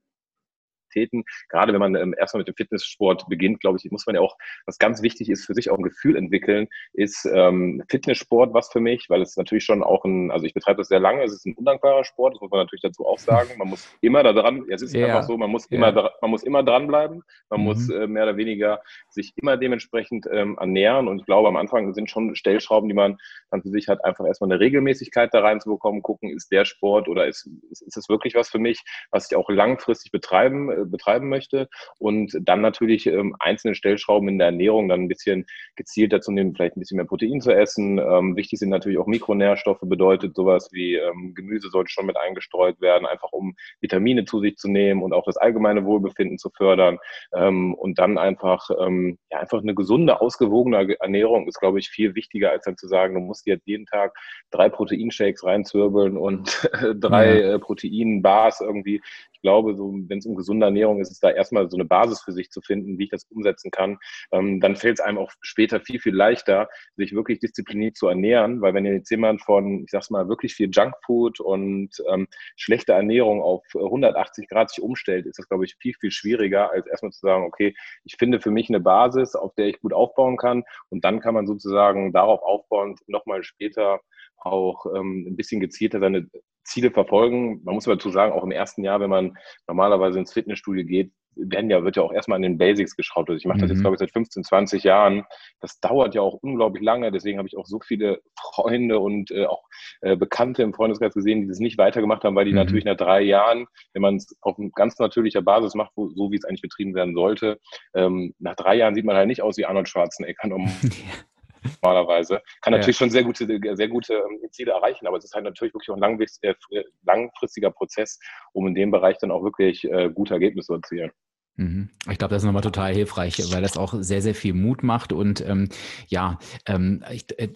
Aktivitäten. 0.95 1.23
Gerade 1.49 1.73
wenn 1.73 1.79
man 1.79 1.95
ähm, 1.95 2.15
erstmal 2.17 2.39
mit 2.39 2.47
dem 2.47 2.55
Fitnesssport 2.55 3.27
beginnt, 3.27 3.59
glaube 3.59 3.77
ich, 3.81 3.91
muss 3.91 4.05
man 4.05 4.15
ja 4.15 4.21
auch, 4.21 4.37
was 4.65 4.77
ganz 4.77 5.01
wichtig 5.01 5.29
ist, 5.29 5.45
für 5.45 5.53
sich 5.53 5.69
auch 5.69 5.77
ein 5.77 5.83
Gefühl 5.83 6.15
entwickeln, 6.15 6.67
ist 6.93 7.27
ähm, 7.31 7.83
Fitnesssport 7.89 8.53
was 8.53 8.71
für 8.71 8.79
mich, 8.79 9.09
weil 9.09 9.21
es 9.21 9.37
natürlich 9.37 9.65
schon 9.65 9.83
auch 9.83 10.05
ein, 10.05 10.31
also 10.31 10.45
ich 10.45 10.53
betreibe 10.53 10.77
das 10.77 10.87
sehr 10.87 10.99
lange, 10.99 11.23
es 11.23 11.33
ist 11.33 11.45
ein 11.45 11.55
undankbarer 11.55 12.03
Sport, 12.03 12.35
das 12.35 12.41
muss 12.41 12.51
man 12.51 12.61
natürlich 12.61 12.81
dazu 12.81 13.05
auch 13.05 13.19
sagen. 13.19 13.49
Man 13.57 13.69
muss 13.69 13.87
immer 14.01 14.23
da 14.23 14.33
dran, 14.33 14.65
ja, 14.67 14.75
es 14.75 14.81
ist 14.81 14.93
ja. 14.93 15.07
einfach 15.07 15.23
so, 15.23 15.37
man 15.37 15.49
muss 15.49 15.65
immer, 15.67 15.93
ja. 15.95 16.11
man 16.21 16.31
muss 16.31 16.43
immer 16.43 16.63
dranbleiben, 16.63 17.23
man 17.49 17.59
mhm. 17.59 17.65
muss 17.65 17.89
äh, 17.89 18.07
mehr 18.07 18.23
oder 18.23 18.37
weniger 18.37 18.81
sich 19.09 19.33
immer 19.37 19.57
dementsprechend 19.57 20.25
ähm, 20.31 20.57
ernähren 20.59 21.07
und 21.07 21.19
ich 21.19 21.25
glaube, 21.25 21.47
am 21.47 21.55
Anfang 21.55 21.93
sind 21.93 22.09
schon 22.09 22.35
Stellschrauben, 22.35 22.89
die 22.89 22.95
man 22.95 23.17
dann 23.51 23.61
für 23.61 23.69
sich 23.69 23.87
hat, 23.87 24.03
einfach 24.03 24.25
erstmal 24.25 24.51
eine 24.51 24.59
Regelmäßigkeit 24.59 25.33
da 25.33 25.41
reinzubekommen, 25.41 26.01
gucken, 26.01 26.29
ist 26.29 26.51
der 26.51 26.65
Sport 26.65 27.07
oder 27.07 27.27
ist, 27.27 27.49
ist, 27.69 27.81
ist 27.81 27.97
es 27.97 28.09
wirklich 28.09 28.35
was 28.35 28.49
für 28.49 28.59
mich, 28.59 28.81
was 29.11 29.29
ich 29.29 29.37
auch 29.37 29.49
langfristig 29.49 30.11
betreiben, 30.11 30.71
äh, 30.71 30.84
betreiben 30.85 31.29
möchte 31.29 31.67
und 31.99 32.37
dann 32.41 32.61
natürlich 32.61 33.07
ähm, 33.07 33.35
einzelne 33.39 33.75
Stellschrauben 33.75 34.29
in 34.29 34.37
der 34.37 34.47
Ernährung 34.47 34.89
dann 34.89 35.01
ein 35.01 35.07
bisschen 35.07 35.45
gezielter 35.75 36.21
zu 36.21 36.31
nehmen, 36.31 36.53
vielleicht 36.55 36.77
ein 36.77 36.79
bisschen 36.79 36.97
mehr 36.97 37.05
Protein 37.05 37.41
zu 37.41 37.51
essen. 37.51 37.99
Ähm, 37.99 38.35
wichtig 38.35 38.59
sind 38.59 38.69
natürlich 38.69 38.97
auch 38.97 39.07
Mikronährstoffe, 39.07 39.81
bedeutet 39.81 40.35
sowas 40.35 40.69
wie 40.71 40.95
ähm, 40.95 41.33
Gemüse 41.35 41.69
sollte 41.69 41.91
schon 41.91 42.05
mit 42.05 42.17
eingestreut 42.17 42.81
werden, 42.81 43.05
einfach 43.05 43.31
um 43.31 43.55
Vitamine 43.81 44.25
zu 44.25 44.39
sich 44.39 44.57
zu 44.57 44.69
nehmen 44.69 45.03
und 45.03 45.13
auch 45.13 45.25
das 45.25 45.37
allgemeine 45.37 45.85
Wohlbefinden 45.85 46.37
zu 46.37 46.49
fördern 46.49 46.99
ähm, 47.33 47.73
und 47.73 47.99
dann 47.99 48.17
einfach, 48.17 48.69
ähm, 48.79 49.17
ja, 49.31 49.39
einfach 49.39 49.61
eine 49.61 49.75
gesunde, 49.75 50.21
ausgewogene 50.21 50.97
Ernährung 50.99 51.47
ist, 51.47 51.59
glaube 51.59 51.79
ich, 51.79 51.89
viel 51.89 52.15
wichtiger, 52.15 52.51
als 52.51 52.65
dann 52.65 52.77
zu 52.77 52.87
sagen, 52.87 53.13
du 53.13 53.19
musst 53.19 53.45
jetzt 53.47 53.67
jeden 53.67 53.85
Tag 53.85 54.15
drei 54.51 54.69
Proteinshakes 54.69 55.43
reinzwirbeln 55.43 56.17
und 56.17 56.69
drei 56.99 57.39
ja. 57.39 57.55
äh, 57.55 57.59
Proteinbars 57.59 58.61
irgendwie. 58.61 59.01
Glaube, 59.45 59.75
so, 59.75 59.93
wenn 60.07 60.17
es 60.17 60.25
um 60.25 60.33
gesunde 60.33 60.65
Ernährung 60.65 60.99
ist, 60.99 61.11
ist 61.11 61.23
da 61.23 61.29
erstmal 61.29 61.69
so 61.69 61.77
eine 61.77 61.85
Basis 61.85 62.19
für 62.23 62.31
sich 62.31 62.49
zu 62.49 62.61
finden, 62.61 62.97
wie 62.97 63.03
ich 63.03 63.11
das 63.11 63.25
umsetzen 63.29 63.69
kann. 63.69 63.99
Ähm, 64.31 64.59
dann 64.59 64.75
fällt 64.75 64.97
es 64.97 65.05
einem 65.05 65.19
auch 65.19 65.31
später 65.41 65.79
viel, 65.79 65.99
viel 65.99 66.15
leichter, 66.15 66.67
sich 66.95 67.13
wirklich 67.13 67.37
diszipliniert 67.37 67.95
zu 67.95 68.07
ernähren, 68.07 68.61
weil 68.61 68.73
wenn 68.73 68.87
jetzt 68.87 69.11
jemand 69.11 69.43
von, 69.43 69.83
ich 69.83 69.91
sag's 69.91 70.09
mal, 70.09 70.27
wirklich 70.27 70.55
viel 70.55 70.71
Junkfood 70.71 71.39
und 71.39 71.91
ähm, 72.11 72.27
schlechte 72.55 72.93
Ernährung 72.93 73.43
auf 73.43 73.63
180 73.75 74.49
Grad 74.49 74.71
sich 74.71 74.83
umstellt, 74.83 75.27
ist 75.27 75.37
das, 75.37 75.47
glaube 75.47 75.65
ich, 75.65 75.75
viel, 75.79 75.93
viel 75.99 76.09
schwieriger, 76.09 76.71
als 76.71 76.87
erstmal 76.87 77.11
zu 77.11 77.19
sagen, 77.19 77.43
okay, 77.43 77.75
ich 78.03 78.15
finde 78.17 78.41
für 78.41 78.49
mich 78.49 78.69
eine 78.69 78.79
Basis, 78.79 79.35
auf 79.35 79.53
der 79.53 79.67
ich 79.67 79.79
gut 79.79 79.93
aufbauen 79.93 80.37
kann 80.37 80.63
und 80.89 81.05
dann 81.05 81.19
kann 81.19 81.35
man 81.35 81.45
sozusagen 81.45 82.13
darauf 82.13 82.41
aufbauend 82.41 82.99
nochmal 83.07 83.43
später 83.43 83.99
auch 84.37 84.85
ähm, 84.95 85.25
ein 85.27 85.35
bisschen 85.35 85.59
gezielter 85.59 85.99
seine 85.99 86.27
Ziele 86.63 86.91
verfolgen. 86.91 87.61
Man 87.63 87.75
muss 87.75 87.87
aber 87.87 87.95
dazu 87.95 88.09
sagen, 88.09 88.33
auch 88.33 88.43
im 88.43 88.51
ersten 88.51 88.83
Jahr, 88.83 88.99
wenn 88.99 89.09
man 89.09 89.37
normalerweise 89.67 90.19
ins 90.19 90.33
Fitnessstudio 90.33 90.85
geht, 90.85 91.11
werden 91.35 91.69
ja, 91.69 91.83
wird 91.83 91.97
ja 91.97 92.03
auch 92.03 92.13
erstmal 92.13 92.37
an 92.37 92.43
den 92.43 92.57
Basics 92.57 92.95
geschaut. 92.95 93.29
Also 93.29 93.37
ich 93.37 93.45
mache 93.45 93.59
das 93.59 93.69
jetzt, 93.69 93.79
mhm. 93.79 93.81
glaube 93.81 93.95
ich, 93.95 93.99
seit 93.99 94.11
15, 94.11 94.43
20 94.43 94.83
Jahren. 94.83 95.25
Das 95.59 95.79
dauert 95.79 96.15
ja 96.15 96.21
auch 96.21 96.35
unglaublich 96.41 96.83
lange. 96.83 97.11
Deswegen 97.11 97.37
habe 97.37 97.47
ich 97.47 97.57
auch 97.57 97.65
so 97.65 97.79
viele 97.79 98.21
Freunde 98.39 98.99
und 98.99 99.31
äh, 99.31 99.45
auch 99.45 99.63
äh, 100.01 100.15
Bekannte 100.15 100.63
im 100.63 100.73
Freundeskreis 100.73 101.13
gesehen, 101.13 101.41
die 101.41 101.47
das 101.47 101.59
nicht 101.59 101.77
weitergemacht 101.77 102.23
haben, 102.23 102.35
weil 102.35 102.45
die 102.45 102.51
mhm. 102.51 102.57
natürlich 102.57 102.85
nach 102.85 102.97
drei 102.97 103.21
Jahren, 103.21 103.65
wenn 103.93 104.01
man 104.01 104.15
es 104.15 104.35
auf 104.41 104.57
ganz 104.75 104.97
natürlicher 104.97 105.41
Basis 105.41 105.75
macht, 105.75 105.91
wo, 105.95 106.09
so 106.09 106.31
wie 106.31 106.37
es 106.37 106.45
eigentlich 106.45 106.61
betrieben 106.61 106.95
werden 106.95 107.15
sollte, 107.15 107.59
ähm, 107.93 108.33
nach 108.39 108.55
drei 108.55 108.75
Jahren 108.75 108.95
sieht 108.95 109.05
man 109.05 109.15
halt 109.15 109.27
nicht 109.27 109.41
aus 109.41 109.57
wie 109.57 109.65
Arnold 109.65 109.89
Schwarzenegger. 109.89 110.35
Um, 110.45 110.69
normalerweise. 111.81 112.41
Kann 112.61 112.71
natürlich 112.71 112.97
ja. 112.97 113.05
schon 113.05 113.09
sehr 113.09 113.23
gute, 113.23 113.45
sehr 113.75 113.87
gute 113.87 114.13
ähm, 114.13 114.39
Ziele 114.51 114.71
erreichen, 114.71 115.07
aber 115.07 115.17
es 115.17 115.25
ist 115.25 115.33
halt 115.33 115.45
natürlich 115.45 115.73
wirklich 115.73 115.89
auch 115.89 116.01
ein 116.01 116.19
äh, 116.41 116.83
langfristiger 117.05 117.71
Prozess, 117.71 118.19
um 118.53 118.67
in 118.67 118.75
dem 118.75 118.91
Bereich 118.91 119.17
dann 119.19 119.31
auch 119.31 119.43
wirklich 119.43 119.83
äh, 119.85 120.09
gute 120.09 120.33
Ergebnisse 120.33 120.67
zu 120.67 120.73
erzielen. 120.75 121.11
Mhm. 121.57 121.89
Ich 122.11 122.17
glaube, 122.17 122.33
das 122.33 122.43
ist 122.43 122.45
nochmal 122.45 122.61
total 122.61 122.93
hilfreich, 122.93 123.41
weil 123.51 123.61
das 123.61 123.77
auch 123.77 123.93
sehr, 123.99 124.21
sehr 124.21 124.35
viel 124.35 124.53
Mut 124.53 124.83
macht 124.83 125.13
und 125.13 125.39
ähm, 125.47 125.69
ja, 126.07 126.37
ähm, 126.65 127.03
ich, 127.09 127.25
äh, 127.39 127.49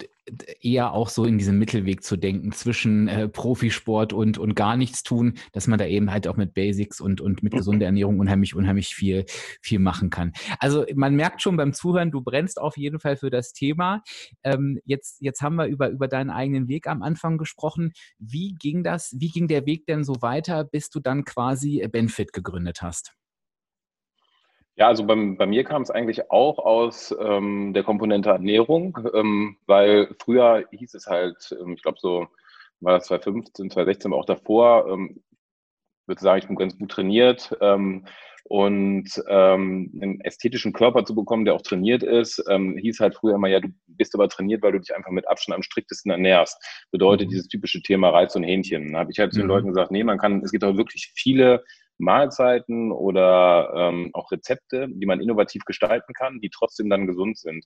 eher 0.60 0.92
auch 0.92 1.08
so 1.08 1.24
in 1.24 1.38
diesem 1.38 1.58
Mittelweg 1.58 2.02
zu 2.02 2.16
denken 2.16 2.52
zwischen 2.52 3.08
äh, 3.08 3.28
Profisport 3.28 4.12
und, 4.12 4.38
und 4.38 4.54
gar 4.54 4.76
nichts 4.76 5.02
tun, 5.02 5.34
dass 5.52 5.66
man 5.66 5.78
da 5.78 5.86
eben 5.86 6.10
halt 6.10 6.28
auch 6.28 6.36
mit 6.36 6.54
Basics 6.54 7.00
und, 7.00 7.20
und 7.20 7.42
mit 7.42 7.52
gesunder 7.52 7.86
Ernährung 7.86 8.18
unheimlich, 8.20 8.54
unheimlich 8.54 8.94
viel, 8.94 9.24
viel 9.60 9.78
machen 9.78 10.08
kann. 10.08 10.32
Also 10.58 10.86
man 10.94 11.14
merkt 11.14 11.42
schon 11.42 11.56
beim 11.56 11.72
Zuhören, 11.72 12.10
du 12.10 12.22
brennst 12.22 12.60
auf 12.60 12.76
jeden 12.76 13.00
Fall 13.00 13.16
für 13.16 13.30
das 13.30 13.52
Thema. 13.52 14.02
Ähm, 14.44 14.78
jetzt, 14.84 15.20
jetzt 15.20 15.42
haben 15.42 15.56
wir 15.56 15.66
über, 15.66 15.90
über 15.90 16.08
deinen 16.08 16.30
eigenen 16.30 16.68
Weg 16.68 16.86
am 16.86 17.02
Anfang 17.02 17.36
gesprochen. 17.36 17.92
Wie 18.18 18.54
ging 18.58 18.82
das, 18.82 19.14
wie 19.18 19.28
ging 19.28 19.48
der 19.48 19.66
Weg 19.66 19.86
denn 19.86 20.04
so 20.04 20.22
weiter, 20.22 20.64
bis 20.64 20.90
du 20.90 21.00
dann 21.00 21.24
quasi 21.24 21.86
Benfit 21.90 22.32
gegründet 22.32 22.82
hast? 22.82 23.14
Ja, 24.80 24.88
also 24.88 25.04
beim, 25.04 25.36
bei 25.36 25.46
mir 25.46 25.62
kam 25.62 25.82
es 25.82 25.90
eigentlich 25.90 26.30
auch 26.30 26.58
aus 26.58 27.14
ähm, 27.20 27.74
der 27.74 27.82
Komponente 27.82 28.30
Ernährung, 28.30 28.98
ähm, 29.12 29.58
weil 29.66 30.08
früher 30.18 30.64
hieß 30.72 30.94
es 30.94 31.06
halt, 31.06 31.54
ähm, 31.60 31.74
ich 31.74 31.82
glaube 31.82 31.98
so 32.00 32.28
war 32.80 32.94
das 32.94 33.08
2015, 33.08 33.70
2016, 33.70 34.10
aber 34.10 34.18
auch 34.18 34.24
davor, 34.24 34.90
ähm, 34.90 35.16
ich 35.18 36.08
würde 36.08 36.22
sagen, 36.22 36.38
ich 36.38 36.46
bin 36.46 36.56
ganz 36.56 36.78
gut 36.78 36.90
trainiert 36.90 37.54
ähm, 37.60 38.06
und 38.44 39.22
ähm, 39.28 39.92
einen 40.00 40.20
ästhetischen 40.22 40.72
Körper 40.72 41.04
zu 41.04 41.14
bekommen, 41.14 41.44
der 41.44 41.56
auch 41.56 41.62
trainiert 41.62 42.02
ist, 42.02 42.42
ähm, 42.48 42.78
hieß 42.78 43.00
halt 43.00 43.16
früher 43.16 43.34
immer, 43.34 43.48
ja, 43.48 43.60
du 43.60 43.68
bist 43.86 44.14
aber 44.14 44.30
trainiert, 44.30 44.62
weil 44.62 44.72
du 44.72 44.80
dich 44.80 44.96
einfach 44.96 45.10
mit 45.10 45.28
Abstand 45.28 45.56
am 45.56 45.62
striktesten 45.62 46.10
ernährst. 46.10 46.56
Bedeutet 46.90 47.26
mhm. 47.26 47.32
dieses 47.32 47.48
typische 47.48 47.82
Thema 47.82 48.08
Reiz 48.08 48.34
und 48.34 48.44
Hähnchen. 48.44 48.94
Da 48.94 49.00
habe 49.00 49.12
ich 49.12 49.18
halt 49.18 49.34
zu 49.34 49.40
den 49.40 49.44
mhm. 49.44 49.52
Leuten 49.52 49.68
gesagt, 49.68 49.90
nee, 49.90 50.04
man 50.04 50.16
kann, 50.16 50.42
es 50.42 50.52
gibt 50.52 50.64
auch 50.64 50.78
wirklich 50.78 51.12
viele 51.14 51.64
Mahlzeiten 52.00 52.92
oder 52.92 53.72
ähm, 53.76 54.10
auch 54.12 54.30
Rezepte, 54.30 54.88
die 54.88 55.06
man 55.06 55.20
innovativ 55.20 55.64
gestalten 55.64 56.12
kann, 56.14 56.40
die 56.40 56.50
trotzdem 56.50 56.90
dann 56.90 57.06
gesund 57.06 57.38
sind. 57.38 57.64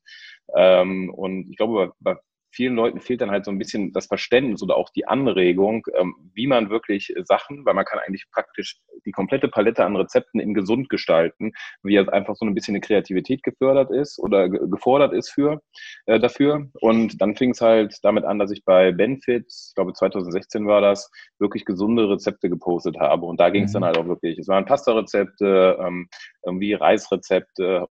Ähm, 0.57 1.12
und 1.14 1.50
ich 1.50 1.57
glaube, 1.57 1.93
bei, 2.00 2.17
vielen 2.54 2.76
Leuten 2.76 3.00
fehlt 3.00 3.20
dann 3.20 3.30
halt 3.30 3.44
so 3.44 3.50
ein 3.50 3.58
bisschen 3.58 3.92
das 3.92 4.06
Verständnis 4.06 4.62
oder 4.62 4.76
auch 4.76 4.90
die 4.90 5.06
Anregung, 5.06 5.87
ähm, 5.99 6.14
wie 6.34 6.46
man 6.46 6.70
wirklich 6.70 7.12
Sachen, 7.25 7.64
weil 7.66 7.75
man 7.75 7.84
kann 7.84 7.99
eigentlich 7.99 8.26
praktisch 8.30 8.80
die 9.04 9.11
komplette 9.11 9.49
Palette 9.49 9.84
an 9.84 9.96
Rezepten 9.96 10.40
in 10.40 10.54
gesund 10.54 10.88
gestalten, 10.88 11.52
wie 11.82 11.94
jetzt 11.94 12.12
einfach 12.12 12.37
so 12.37 12.46
ein 12.46 12.54
bisschen 12.54 12.75
eine 12.75 12.80
Kreativität 12.80 13.42
gefördert 13.42 13.90
ist 13.90 14.18
oder 14.18 14.49
gefordert 14.49 15.12
ist 15.12 15.30
für 15.30 15.61
äh, 16.06 16.20
dafür. 16.20 16.68
Und 16.80 17.20
dann 17.20 17.34
fing 17.37 17.50
es 17.50 17.61
halt 17.61 17.99
damit 18.02 18.25
an, 18.25 18.38
dass 18.38 18.50
ich 18.50 18.64
bei 18.64 18.92
Benfit, 18.92 19.46
ich 19.49 19.75
glaube 19.75 19.92
2016 19.92 20.66
war 20.66 20.80
das, 20.80 21.11
wirklich 21.38 21.64
gesunde 21.64 22.08
Rezepte 22.08 22.49
gepostet 22.49 22.99
habe. 22.99 23.26
Und 23.26 23.40
da 23.40 23.50
ging 23.50 23.64
es 23.64 23.70
mhm. 23.70 23.75
dann 23.75 23.84
halt 23.87 23.99
auch 23.99 24.06
wirklich. 24.06 24.38
Es 24.38 24.49
waren 24.49 24.64
Pasta-Rezepte, 24.64 25.78
ähm, 25.80 26.08
irgendwie 26.44 26.75
Reisrezepte 26.75 27.88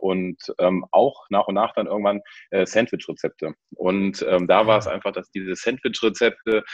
und 0.00 0.36
ähm, 0.58 0.84
auch 0.90 1.26
nach 1.30 1.48
und 1.48 1.54
nach 1.54 1.74
dann 1.74 1.86
irgendwann 1.86 2.20
äh, 2.50 2.66
Sandwich-Rezepte. 2.66 3.54
Und 3.74 4.24
ähm, 4.28 4.46
da 4.46 4.66
war 4.66 4.78
es 4.78 4.86
ah. 4.86 4.92
einfach, 4.92 5.12
dass 5.12 5.30
diese 5.30 5.54
Sandwich-Rezepte 5.54 6.64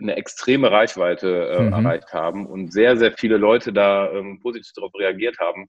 eine 0.00 0.16
extreme 0.16 0.70
Reichweite 0.70 1.48
äh, 1.48 1.62
mhm. 1.62 1.72
erreicht 1.72 2.12
haben 2.12 2.46
und 2.46 2.72
sehr, 2.72 2.96
sehr 2.96 3.12
viele 3.12 3.36
Leute 3.36 3.72
da 3.72 4.10
ähm, 4.12 4.38
positiv 4.40 4.72
darauf 4.74 4.92
reagiert 4.94 5.38
haben, 5.38 5.66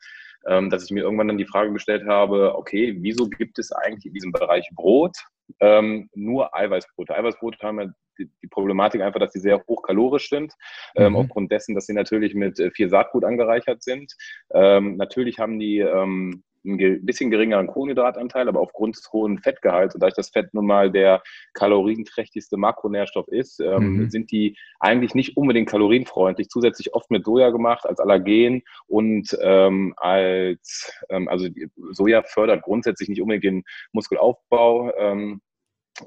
ähm, 0.47 0.69
dass 0.69 0.85
ich 0.85 0.91
mir 0.91 1.01
irgendwann 1.01 1.27
dann 1.27 1.37
die 1.37 1.47
Frage 1.47 1.73
gestellt 1.73 2.07
habe, 2.07 2.55
okay, 2.55 2.95
wieso 2.99 3.27
gibt 3.27 3.57
es 3.59 3.71
eigentlich 3.71 4.05
in 4.05 4.13
diesem 4.13 4.31
Bereich 4.31 4.69
Brot 4.75 5.17
ähm, 5.59 6.09
nur 6.13 6.55
Eiweißbrote? 6.55 7.15
Eiweißbrote 7.15 7.57
haben 7.65 7.79
ja 7.79 7.87
die, 8.19 8.29
die, 8.43 8.47
Problematik 8.47 9.01
einfach, 9.01 9.19
dass 9.19 9.31
sie 9.31 9.39
sehr 9.39 9.63
hochkalorisch 9.67 10.29
sind, 10.29 10.53
ähm, 10.95 11.13
mhm. 11.13 11.19
aufgrund 11.19 11.51
dessen, 11.51 11.73
dass 11.73 11.85
sie 11.85 11.93
natürlich 11.93 12.35
mit 12.35 12.59
äh, 12.59 12.69
viel 12.71 12.89
Saatgut 12.89 13.23
angereichert 13.23 13.81
sind. 13.81 14.13
Ähm, 14.53 14.97
natürlich 14.97 15.39
haben 15.39 15.57
die 15.57 15.79
ähm, 15.79 16.43
einen 16.65 17.05
bisschen 17.05 17.31
geringeren 17.31 17.67
Kohlenhydratanteil, 17.67 18.47
aber 18.47 18.59
aufgrund 18.59 18.95
des 18.95 19.11
hohen 19.11 19.39
Fettgehalts 19.39 19.95
und 19.95 20.01
da 20.01 20.09
das 20.09 20.29
Fett 20.29 20.53
nun 20.53 20.65
mal 20.65 20.91
der 20.91 21.21
kalorienträchtigste 21.53 22.57
Makronährstoff 22.57 23.27
ist, 23.27 23.59
ähm, 23.59 23.97
mhm. 23.97 24.09
sind 24.09 24.31
die 24.31 24.57
eigentlich 24.79 25.15
nicht 25.15 25.37
unbedingt 25.37 25.69
kalorienfreundlich. 25.69 26.49
Zusätzlich 26.49 26.93
oft 26.93 27.09
mit 27.11 27.25
Soja 27.25 27.49
gemacht 27.49 27.85
als 27.85 27.99
Allergen 27.99 28.63
und 28.87 29.37
ähm, 29.41 29.93
als, 29.97 30.93
ähm, 31.09 31.27
also 31.27 31.47
Soja 31.91 32.23
fördert 32.23 32.63
grundsätzlich 32.63 33.09
nicht 33.09 33.21
unbedingt 33.21 33.43
den 33.43 33.63
Muskelaufbau. 33.91 34.91
Ähm, 34.97 35.41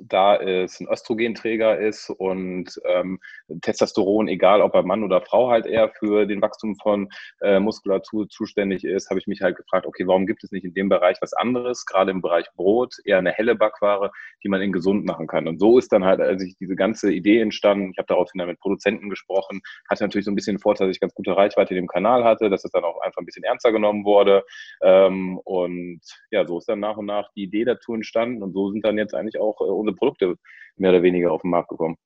da 0.00 0.36
es 0.36 0.80
ein 0.80 0.88
Östrogenträger 0.88 1.78
ist 1.78 2.10
und 2.10 2.80
ähm, 2.86 3.18
Testosteron, 3.60 4.28
egal 4.28 4.60
ob 4.60 4.72
bei 4.72 4.82
Mann 4.82 5.04
oder 5.04 5.20
Frau, 5.20 5.50
halt 5.50 5.66
eher 5.66 5.90
für 5.90 6.26
den 6.26 6.40
Wachstum 6.40 6.76
von 6.76 7.08
äh, 7.40 7.60
Muskulatur 7.60 8.28
zuständig 8.28 8.84
ist, 8.84 9.10
habe 9.10 9.20
ich 9.20 9.26
mich 9.26 9.40
halt 9.40 9.56
gefragt, 9.56 9.86
okay, 9.86 10.06
warum 10.06 10.26
gibt 10.26 10.44
es 10.44 10.52
nicht 10.52 10.64
in 10.64 10.74
dem 10.74 10.88
Bereich 10.88 11.18
was 11.20 11.32
anderes, 11.32 11.84
gerade 11.86 12.10
im 12.10 12.22
Bereich 12.22 12.46
Brot, 12.54 12.96
eher 13.04 13.18
eine 13.18 13.32
helle 13.32 13.54
Backware, 13.54 14.10
die 14.42 14.48
man 14.48 14.60
in 14.62 14.72
gesund 14.72 15.04
machen 15.04 15.26
kann. 15.26 15.48
Und 15.48 15.58
so 15.58 15.78
ist 15.78 15.92
dann 15.92 16.04
halt, 16.04 16.20
als 16.20 16.42
ich 16.42 16.56
diese 16.56 16.76
ganze 16.76 17.12
Idee 17.12 17.40
entstanden, 17.40 17.90
ich 17.92 17.98
habe 17.98 18.06
daraufhin 18.06 18.38
dann 18.38 18.48
mit 18.48 18.60
Produzenten 18.60 19.10
gesprochen, 19.10 19.60
hatte 19.88 20.04
natürlich 20.04 20.24
so 20.24 20.30
ein 20.30 20.34
bisschen 20.34 20.56
den 20.56 20.60
Vorteil, 20.60 20.86
dass 20.86 20.96
ich 20.96 21.00
ganz 21.00 21.14
gute 21.14 21.36
Reichweite 21.36 21.70
in 21.70 21.82
dem 21.82 21.86
Kanal 21.88 22.24
hatte, 22.24 22.50
dass 22.50 22.64
es 22.64 22.70
dann 22.70 22.84
auch 22.84 23.00
einfach 23.00 23.20
ein 23.20 23.26
bisschen 23.26 23.44
ernster 23.44 23.72
genommen 23.72 24.04
wurde. 24.04 24.44
Ähm, 24.82 25.38
und 25.38 26.00
ja, 26.30 26.46
so 26.46 26.58
ist 26.58 26.68
dann 26.68 26.80
nach 26.80 26.96
und 26.96 27.06
nach 27.06 27.30
die 27.34 27.44
Idee 27.44 27.64
dazu 27.64 27.94
entstanden 27.94 28.42
und 28.42 28.52
so 28.52 28.70
sind 28.70 28.84
dann 28.84 28.98
jetzt 28.98 29.14
eigentlich 29.14 29.38
auch 29.40 29.60
äh, 29.60 29.64
unsere 29.82 29.96
Produkte 29.96 30.36
mehr 30.76 30.90
oder 30.90 31.02
weniger 31.02 31.32
auf 31.32 31.42
den 31.42 31.50
Markt 31.50 31.68
gekommen. 31.68 31.96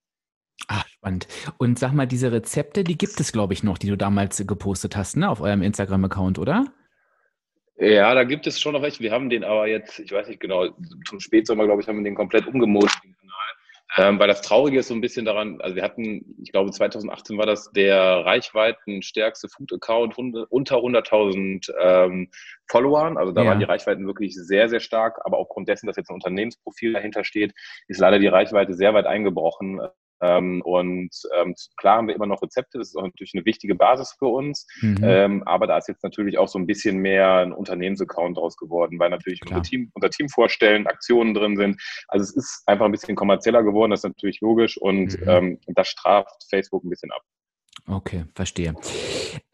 Ah, 0.68 0.84
spannend. 0.88 1.28
Und 1.58 1.78
sag 1.78 1.92
mal, 1.92 2.06
diese 2.06 2.32
Rezepte, 2.32 2.82
die 2.82 2.98
gibt 2.98 3.20
es, 3.20 3.32
glaube 3.32 3.52
ich, 3.52 3.62
noch, 3.62 3.78
die 3.78 3.88
du 3.88 3.96
damals 3.96 4.44
gepostet 4.46 4.96
hast, 4.96 5.16
ne, 5.16 5.28
auf 5.30 5.40
eurem 5.40 5.62
Instagram-Account, 5.62 6.38
oder? 6.38 6.66
Ja, 7.78 8.14
da 8.14 8.24
gibt 8.24 8.46
es 8.46 8.58
schon 8.58 8.72
noch 8.72 8.82
welche. 8.82 9.00
Wir 9.00 9.12
haben 9.12 9.28
den 9.28 9.44
aber 9.44 9.68
jetzt, 9.68 9.98
ich 9.98 10.10
weiß 10.10 10.28
nicht 10.28 10.40
genau, 10.40 10.68
zum 11.06 11.20
Spätsommer, 11.20 11.66
glaube 11.66 11.82
ich, 11.82 11.88
haben 11.88 11.98
wir 11.98 12.04
den 12.04 12.14
komplett 12.14 12.46
umgemodelt. 12.46 12.96
Ähm, 13.96 14.18
weil 14.18 14.28
das 14.28 14.42
Traurige 14.42 14.80
ist 14.80 14.88
so 14.88 14.94
ein 14.94 15.00
bisschen 15.00 15.24
daran, 15.24 15.60
also 15.60 15.76
wir 15.76 15.82
hatten, 15.82 16.36
ich 16.42 16.50
glaube 16.50 16.70
2018 16.70 17.38
war 17.38 17.46
das 17.46 17.70
der 17.70 18.24
reichweitenstärkste 18.24 19.48
Food-Account 19.48 20.18
unter 20.18 20.76
100.000 20.76 21.72
ähm, 21.80 22.30
Followern. 22.66 23.16
Also 23.16 23.32
da 23.32 23.42
ja. 23.42 23.50
waren 23.50 23.60
die 23.60 23.64
Reichweiten 23.64 24.06
wirklich 24.06 24.34
sehr, 24.34 24.68
sehr 24.68 24.80
stark. 24.80 25.20
Aber 25.24 25.38
aufgrund 25.38 25.68
dessen, 25.68 25.86
dass 25.86 25.96
jetzt 25.96 26.10
ein 26.10 26.14
Unternehmensprofil 26.14 26.94
dahinter 26.94 27.24
steht, 27.24 27.54
ist 27.86 28.00
leider 28.00 28.18
die 28.18 28.26
Reichweite 28.26 28.74
sehr 28.74 28.92
weit 28.92 29.06
eingebrochen. 29.06 29.80
Ähm, 30.20 30.62
und 30.62 31.10
ähm, 31.36 31.54
klar 31.76 31.98
haben 31.98 32.08
wir 32.08 32.14
immer 32.14 32.26
noch 32.26 32.42
Rezepte, 32.42 32.78
das 32.78 32.88
ist 32.88 32.96
auch 32.96 33.02
natürlich 33.02 33.34
eine 33.34 33.44
wichtige 33.44 33.74
Basis 33.74 34.14
für 34.18 34.26
uns. 34.26 34.66
Mhm. 34.80 34.98
Ähm, 35.02 35.42
aber 35.44 35.66
da 35.66 35.78
ist 35.78 35.88
jetzt 35.88 36.02
natürlich 36.02 36.38
auch 36.38 36.48
so 36.48 36.58
ein 36.58 36.66
bisschen 36.66 36.98
mehr 36.98 37.34
ein 37.34 37.52
Unternehmensaccount 37.52 38.36
draus 38.36 38.56
geworden, 38.56 38.98
weil 38.98 39.10
natürlich 39.10 39.40
unser 39.42 39.62
Team, 39.62 39.90
unser 39.94 40.10
Team 40.10 40.28
vorstellen, 40.28 40.86
Aktionen 40.86 41.34
drin 41.34 41.56
sind. 41.56 41.80
Also 42.08 42.24
es 42.24 42.36
ist 42.36 42.62
einfach 42.66 42.86
ein 42.86 42.92
bisschen 42.92 43.16
kommerzieller 43.16 43.62
geworden, 43.62 43.90
das 43.90 44.00
ist 44.00 44.04
natürlich 44.04 44.40
logisch 44.40 44.78
und 44.78 45.20
mhm. 45.20 45.26
Ähm, 45.26 45.58
das 45.66 45.88
straft 45.88 46.46
Facebook 46.48 46.84
ein 46.84 46.90
bisschen 46.90 47.10
ab. 47.10 47.22
Okay, 47.88 48.24
verstehe. 48.34 48.74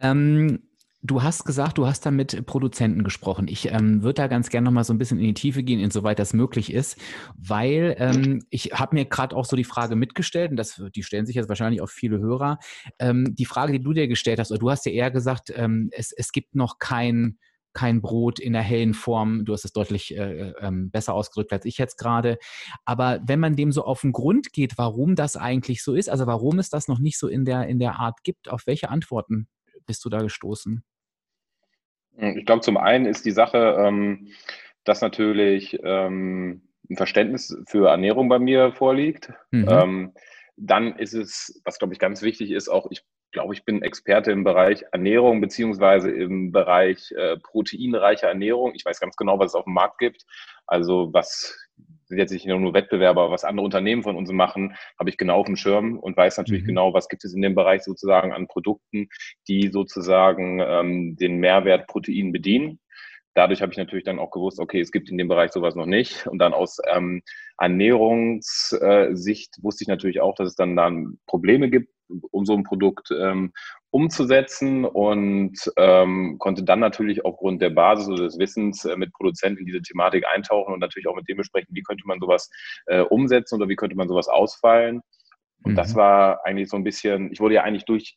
Ähm, 0.00 0.62
Du 1.04 1.20
hast 1.20 1.44
gesagt, 1.44 1.78
du 1.78 1.86
hast 1.86 2.06
da 2.06 2.12
mit 2.12 2.46
Produzenten 2.46 3.02
gesprochen. 3.02 3.48
Ich 3.48 3.68
ähm, 3.72 4.04
würde 4.04 4.14
da 4.22 4.26
ganz 4.28 4.50
gerne 4.50 4.66
noch 4.66 4.72
mal 4.72 4.84
so 4.84 4.94
ein 4.94 4.98
bisschen 4.98 5.18
in 5.18 5.24
die 5.24 5.34
Tiefe 5.34 5.64
gehen, 5.64 5.80
insoweit 5.80 6.20
das 6.20 6.32
möglich 6.32 6.72
ist, 6.72 6.96
weil 7.36 7.96
ähm, 7.98 8.44
ich 8.50 8.66
habe 8.72 8.94
mir 8.94 9.04
gerade 9.06 9.34
auch 9.34 9.44
so 9.44 9.56
die 9.56 9.64
Frage 9.64 9.96
mitgestellt, 9.96 10.52
und 10.52 10.56
das, 10.56 10.80
die 10.94 11.02
stellen 11.02 11.26
sich 11.26 11.34
jetzt 11.34 11.48
wahrscheinlich 11.48 11.80
auch 11.80 11.88
viele 11.88 12.20
Hörer, 12.20 12.60
ähm, 13.00 13.34
die 13.34 13.46
Frage, 13.46 13.72
die 13.72 13.82
du 13.82 13.92
dir 13.92 14.06
gestellt 14.06 14.38
hast, 14.38 14.52
oder 14.52 14.60
du 14.60 14.70
hast 14.70 14.86
ja 14.86 14.92
eher 14.92 15.10
gesagt, 15.10 15.52
ähm, 15.56 15.88
es, 15.90 16.12
es 16.12 16.30
gibt 16.30 16.54
noch 16.54 16.78
kein, 16.78 17.36
kein 17.72 18.00
Brot 18.00 18.38
in 18.38 18.52
der 18.52 18.62
hellen 18.62 18.94
Form. 18.94 19.44
Du 19.44 19.54
hast 19.54 19.64
es 19.64 19.72
deutlich 19.72 20.16
äh, 20.16 20.50
äh, 20.50 20.70
besser 20.70 21.14
ausgedrückt 21.14 21.52
als 21.52 21.64
ich 21.64 21.78
jetzt 21.78 21.96
gerade. 21.98 22.38
Aber 22.84 23.20
wenn 23.26 23.40
man 23.40 23.56
dem 23.56 23.72
so 23.72 23.84
auf 23.84 24.02
den 24.02 24.12
Grund 24.12 24.52
geht, 24.52 24.78
warum 24.78 25.16
das 25.16 25.36
eigentlich 25.36 25.82
so 25.82 25.94
ist, 25.94 26.08
also 26.08 26.28
warum 26.28 26.60
es 26.60 26.70
das 26.70 26.86
noch 26.86 27.00
nicht 27.00 27.18
so 27.18 27.26
in 27.26 27.44
der, 27.44 27.66
in 27.66 27.80
der 27.80 27.98
Art 27.98 28.22
gibt, 28.22 28.48
auf 28.48 28.68
welche 28.68 28.88
Antworten 28.88 29.48
bist 29.84 30.04
du 30.04 30.08
da 30.08 30.20
gestoßen? 30.22 30.84
Hm, 32.16 32.38
ich 32.38 32.46
glaube, 32.46 32.62
zum 32.62 32.76
einen 32.76 33.06
ist 33.06 33.24
die 33.24 33.30
Sache, 33.30 33.76
ähm, 33.78 34.28
dass 34.84 35.00
natürlich 35.00 35.78
ähm, 35.82 36.62
ein 36.90 36.96
Verständnis 36.96 37.56
für 37.66 37.88
Ernährung 37.88 38.28
bei 38.28 38.38
mir 38.38 38.72
vorliegt. 38.72 39.32
Mhm. 39.50 39.68
Ähm, 39.68 40.12
dann 40.56 40.96
ist 40.96 41.14
es, 41.14 41.60
was 41.64 41.78
glaube 41.78 41.94
ich 41.94 41.98
ganz 41.98 42.22
wichtig 42.22 42.50
ist, 42.50 42.68
auch 42.68 42.88
ich 42.90 43.02
glaube, 43.32 43.54
ich 43.54 43.64
bin 43.64 43.82
Experte 43.82 44.30
im 44.30 44.44
Bereich 44.44 44.84
Ernährung 44.92 45.40
beziehungsweise 45.40 46.10
im 46.10 46.52
Bereich 46.52 47.10
äh, 47.12 47.38
proteinreicher 47.38 48.28
Ernährung. 48.28 48.72
Ich 48.74 48.84
weiß 48.84 49.00
ganz 49.00 49.16
genau, 49.16 49.38
was 49.38 49.52
es 49.52 49.54
auf 49.54 49.64
dem 49.64 49.72
Markt 49.72 49.98
gibt. 49.98 50.24
Also 50.66 51.08
was 51.12 51.58
sind 52.06 52.18
jetzt 52.18 52.32
nicht 52.32 52.46
nur 52.46 52.74
Wettbewerber, 52.74 53.30
was 53.30 53.44
andere 53.44 53.64
Unternehmen 53.64 54.02
von 54.02 54.16
uns 54.16 54.30
machen, 54.30 54.74
habe 54.98 55.10
ich 55.10 55.16
genau 55.16 55.40
auf 55.40 55.46
dem 55.46 55.56
Schirm 55.56 55.98
und 55.98 56.16
weiß 56.16 56.36
natürlich 56.38 56.62
mhm. 56.62 56.68
genau, 56.68 56.94
was 56.94 57.08
gibt 57.08 57.24
es 57.24 57.34
in 57.34 57.42
dem 57.42 57.54
Bereich 57.54 57.82
sozusagen 57.82 58.32
an 58.32 58.46
Produkten, 58.48 59.08
die 59.48 59.68
sozusagen 59.68 60.60
ähm, 60.60 61.16
den 61.16 61.38
Mehrwert 61.38 61.86
Protein 61.86 62.32
bedienen. 62.32 62.80
Dadurch 63.34 63.62
habe 63.62 63.72
ich 63.72 63.78
natürlich 63.78 64.04
dann 64.04 64.18
auch 64.18 64.30
gewusst, 64.30 64.60
okay, 64.60 64.80
es 64.80 64.92
gibt 64.92 65.08
in 65.10 65.16
dem 65.16 65.28
Bereich 65.28 65.52
sowas 65.52 65.74
noch 65.74 65.86
nicht. 65.86 66.26
Und 66.26 66.38
dann 66.38 66.52
aus 66.52 66.78
ähm, 66.86 67.22
Ernährungssicht 67.58 69.56
wusste 69.62 69.84
ich 69.84 69.88
natürlich 69.88 70.20
auch, 70.20 70.34
dass 70.34 70.48
es 70.48 70.54
dann 70.54 70.76
dann 70.76 71.18
Probleme 71.26 71.70
gibt, 71.70 71.91
um 72.08 72.44
so 72.44 72.54
ein 72.54 72.64
Produkt 72.64 73.10
ähm, 73.10 73.52
umzusetzen 73.90 74.84
und 74.84 75.58
ähm, 75.76 76.36
konnte 76.38 76.64
dann 76.64 76.80
natürlich 76.80 77.24
aufgrund 77.24 77.60
der 77.62 77.70
Basis 77.70 78.08
oder 78.08 78.24
des 78.24 78.38
Wissens 78.38 78.84
äh, 78.84 78.96
mit 78.96 79.12
Produzenten 79.12 79.60
in 79.60 79.66
diese 79.66 79.82
Thematik 79.82 80.24
eintauchen 80.26 80.74
und 80.74 80.80
natürlich 80.80 81.08
auch 81.08 81.16
mit 81.16 81.28
dem 81.28 81.36
besprechen, 81.36 81.74
wie 81.74 81.82
könnte 81.82 82.04
man 82.06 82.20
sowas 82.20 82.50
äh, 82.86 83.00
umsetzen 83.00 83.56
oder 83.56 83.68
wie 83.68 83.76
könnte 83.76 83.96
man 83.96 84.08
sowas 84.08 84.28
ausfallen. 84.28 85.00
Und 85.64 85.72
mhm. 85.72 85.76
das 85.76 85.94
war 85.94 86.44
eigentlich 86.44 86.68
so 86.68 86.76
ein 86.76 86.84
bisschen, 86.84 87.30
ich 87.32 87.40
wurde 87.40 87.54
ja 87.54 87.62
eigentlich 87.62 87.84
durch 87.84 88.16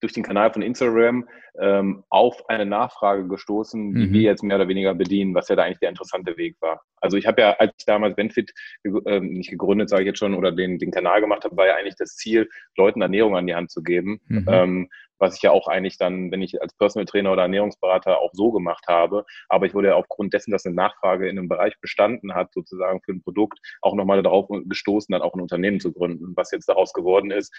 durch 0.00 0.12
den 0.12 0.22
Kanal 0.22 0.52
von 0.52 0.62
Instagram 0.62 1.28
ähm, 1.60 2.04
auf 2.08 2.48
eine 2.48 2.66
Nachfrage 2.66 3.28
gestoßen, 3.28 3.94
die 3.94 4.06
mhm. 4.06 4.12
wir 4.12 4.22
jetzt 4.22 4.42
mehr 4.42 4.56
oder 4.56 4.68
weniger 4.68 4.94
bedienen, 4.94 5.34
was 5.34 5.48
ja 5.48 5.56
da 5.56 5.64
eigentlich 5.64 5.78
der 5.80 5.90
interessante 5.90 6.36
Weg 6.36 6.56
war. 6.60 6.82
Also 7.00 7.16
ich 7.16 7.26
habe 7.26 7.40
ja, 7.42 7.52
als 7.52 7.72
ich 7.78 7.84
damals 7.84 8.16
Benefit 8.16 8.52
äh, 8.84 9.20
nicht 9.20 9.50
gegründet, 9.50 9.88
sage 9.88 10.02
ich 10.02 10.06
jetzt 10.08 10.18
schon, 10.18 10.34
oder 10.34 10.52
den, 10.52 10.78
den 10.78 10.90
Kanal 10.90 11.20
gemacht 11.20 11.44
habe, 11.44 11.56
war 11.56 11.66
ja 11.66 11.74
eigentlich 11.74 11.96
das 11.96 12.16
Ziel, 12.16 12.48
Leuten 12.76 13.02
Ernährung 13.02 13.36
an 13.36 13.46
die 13.46 13.54
Hand 13.54 13.70
zu 13.70 13.82
geben. 13.82 14.20
Mhm. 14.28 14.46
Ähm, 14.48 14.88
was 15.20 15.36
ich 15.36 15.42
ja 15.42 15.50
auch 15.50 15.68
eigentlich 15.68 15.98
dann, 15.98 16.30
wenn 16.30 16.42
ich 16.42 16.60
als 16.60 16.74
Personal 16.74 17.04
Trainer 17.04 17.32
oder 17.32 17.42
Ernährungsberater 17.42 18.18
auch 18.18 18.30
so 18.32 18.50
gemacht 18.50 18.86
habe. 18.88 19.24
Aber 19.48 19.66
ich 19.66 19.74
wurde 19.74 19.88
ja 19.88 19.94
aufgrund 19.94 20.32
dessen, 20.32 20.50
dass 20.50 20.64
eine 20.64 20.74
Nachfrage 20.74 21.28
in 21.28 21.38
einem 21.38 21.48
Bereich 21.48 21.78
bestanden 21.80 22.34
hat, 22.34 22.52
sozusagen 22.54 23.02
für 23.02 23.12
ein 23.12 23.22
Produkt, 23.22 23.58
auch 23.82 23.94
nochmal 23.94 24.22
darauf 24.22 24.48
gestoßen, 24.48 25.12
dann 25.12 25.22
auch 25.22 25.34
ein 25.34 25.42
Unternehmen 25.42 25.78
zu 25.78 25.92
gründen. 25.92 26.32
Was 26.36 26.50
jetzt 26.52 26.68
daraus 26.68 26.94
geworden 26.94 27.30
ist, 27.30 27.54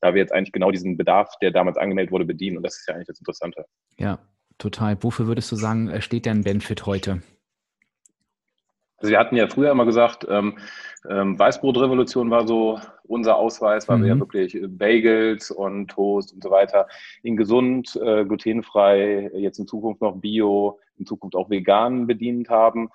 da 0.00 0.14
wir 0.14 0.20
jetzt 0.20 0.32
eigentlich 0.32 0.52
genau 0.52 0.70
diesen 0.70 0.96
Bedarf, 0.96 1.30
der 1.40 1.50
damals 1.50 1.76
angemeldet 1.76 2.12
wurde, 2.12 2.24
bedienen. 2.24 2.56
Und 2.56 2.62
das 2.62 2.78
ist 2.78 2.88
ja 2.88 2.94
eigentlich 2.94 3.08
das 3.08 3.18
Interessante. 3.18 3.64
Ja, 3.98 4.18
total. 4.58 5.02
Wofür 5.02 5.26
würdest 5.26 5.50
du 5.52 5.56
sagen, 5.56 5.88
äh, 5.88 6.00
steht 6.00 6.26
denn 6.26 6.42
Benefit 6.42 6.86
heute? 6.86 7.22
Also 8.98 9.10
wir 9.10 9.18
hatten 9.18 9.36
ja 9.36 9.46
früher 9.46 9.70
immer 9.70 9.84
gesagt, 9.84 10.26
ähm, 10.28 10.58
ähm, 11.08 11.38
Weißbrotrevolution 11.38 12.30
war 12.30 12.46
so 12.46 12.80
unser 13.04 13.36
Ausweis, 13.36 13.88
weil 13.88 13.98
mhm. 13.98 14.02
wir 14.02 14.08
ja 14.08 14.14
mhm. 14.14 14.20
wirklich 14.20 14.58
Bagels 14.66 15.50
und 15.50 15.88
Toast 15.88 16.32
und 16.32 16.42
so 16.42 16.50
weiter 16.50 16.86
in 17.22 17.36
gesund, 17.36 17.94
äh, 18.02 18.24
glutenfrei, 18.24 19.30
jetzt 19.34 19.58
in 19.58 19.66
Zukunft 19.66 20.00
noch 20.00 20.16
Bio, 20.16 20.80
in 20.98 21.04
Zukunft 21.04 21.36
auch 21.36 21.50
vegan 21.50 22.06
bedient 22.06 22.48
haben. 22.48 22.88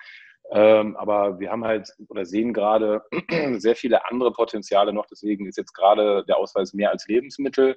Ähm, 0.50 0.96
aber 0.96 1.38
wir 1.38 1.50
haben 1.50 1.64
halt 1.64 1.88
oder 2.08 2.26
sehen 2.26 2.52
gerade 2.52 3.02
sehr 3.58 3.76
viele 3.76 4.06
andere 4.10 4.32
Potenziale 4.32 4.92
noch. 4.92 5.06
Deswegen 5.06 5.46
ist 5.46 5.56
jetzt 5.56 5.72
gerade 5.72 6.24
der 6.26 6.36
Ausweis 6.36 6.74
mehr 6.74 6.90
als 6.90 7.06
Lebensmittel 7.06 7.76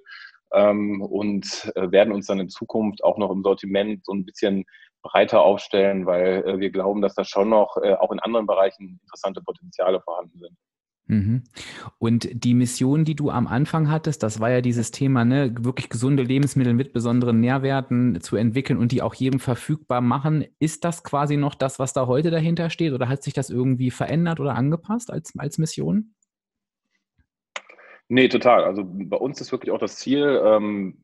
ähm, 0.51 1.01
und 1.01 1.71
äh, 1.75 1.91
werden 1.91 2.13
uns 2.13 2.27
dann 2.27 2.39
in 2.39 2.49
Zukunft 2.49 3.03
auch 3.03 3.17
noch 3.17 3.31
im 3.31 3.43
Sortiment 3.43 4.05
so 4.05 4.13
ein 4.13 4.25
bisschen 4.25 4.65
breiter 5.03 5.41
aufstellen, 5.41 6.05
weil 6.05 6.43
äh, 6.45 6.59
wir 6.59 6.71
glauben, 6.71 7.01
dass 7.01 7.15
da 7.15 7.23
schon 7.23 7.49
noch 7.49 7.77
äh, 7.77 7.93
auch 7.93 8.11
in 8.11 8.19
anderen 8.19 8.47
Bereichen 8.47 8.99
interessante 9.03 9.41
Potenziale 9.41 10.01
vorhanden 10.01 10.39
sind. 10.39 10.57
Mhm. 11.07 11.43
Und 11.99 12.27
die 12.31 12.55
Mission, 12.55 13.05
die 13.05 13.15
du 13.15 13.29
am 13.29 13.47
Anfang 13.47 13.91
hattest, 13.91 14.23
das 14.23 14.39
war 14.39 14.49
ja 14.49 14.61
dieses 14.61 14.91
Thema, 14.91 15.23
ne, 15.23 15.53
wirklich 15.59 15.89
gesunde 15.89 16.23
Lebensmittel 16.23 16.73
mit 16.73 16.93
besonderen 16.93 17.39
Nährwerten 17.39 18.21
zu 18.21 18.35
entwickeln 18.35 18.79
und 18.79 18.91
die 18.91 19.01
auch 19.01 19.13
jedem 19.13 19.39
verfügbar 19.39 20.01
machen. 20.01 20.45
Ist 20.59 20.83
das 20.83 21.03
quasi 21.03 21.37
noch 21.37 21.53
das, 21.53 21.77
was 21.77 21.93
da 21.93 22.07
heute 22.07 22.31
dahinter 22.31 22.69
steht 22.69 22.93
oder 22.93 23.07
hat 23.07 23.23
sich 23.23 23.33
das 23.33 23.49
irgendwie 23.49 23.91
verändert 23.91 24.39
oder 24.39 24.55
angepasst 24.55 25.11
als, 25.11 25.33
als 25.37 25.57
Mission? 25.59 26.15
Nee, 28.07 28.27
total. 28.27 28.63
Also 28.63 28.83
bei 28.85 29.17
uns 29.17 29.41
ist 29.41 29.51
wirklich 29.51 29.71
auch 29.71 29.79
das 29.79 29.97
Ziel, 29.97 30.41
ähm, 30.43 31.03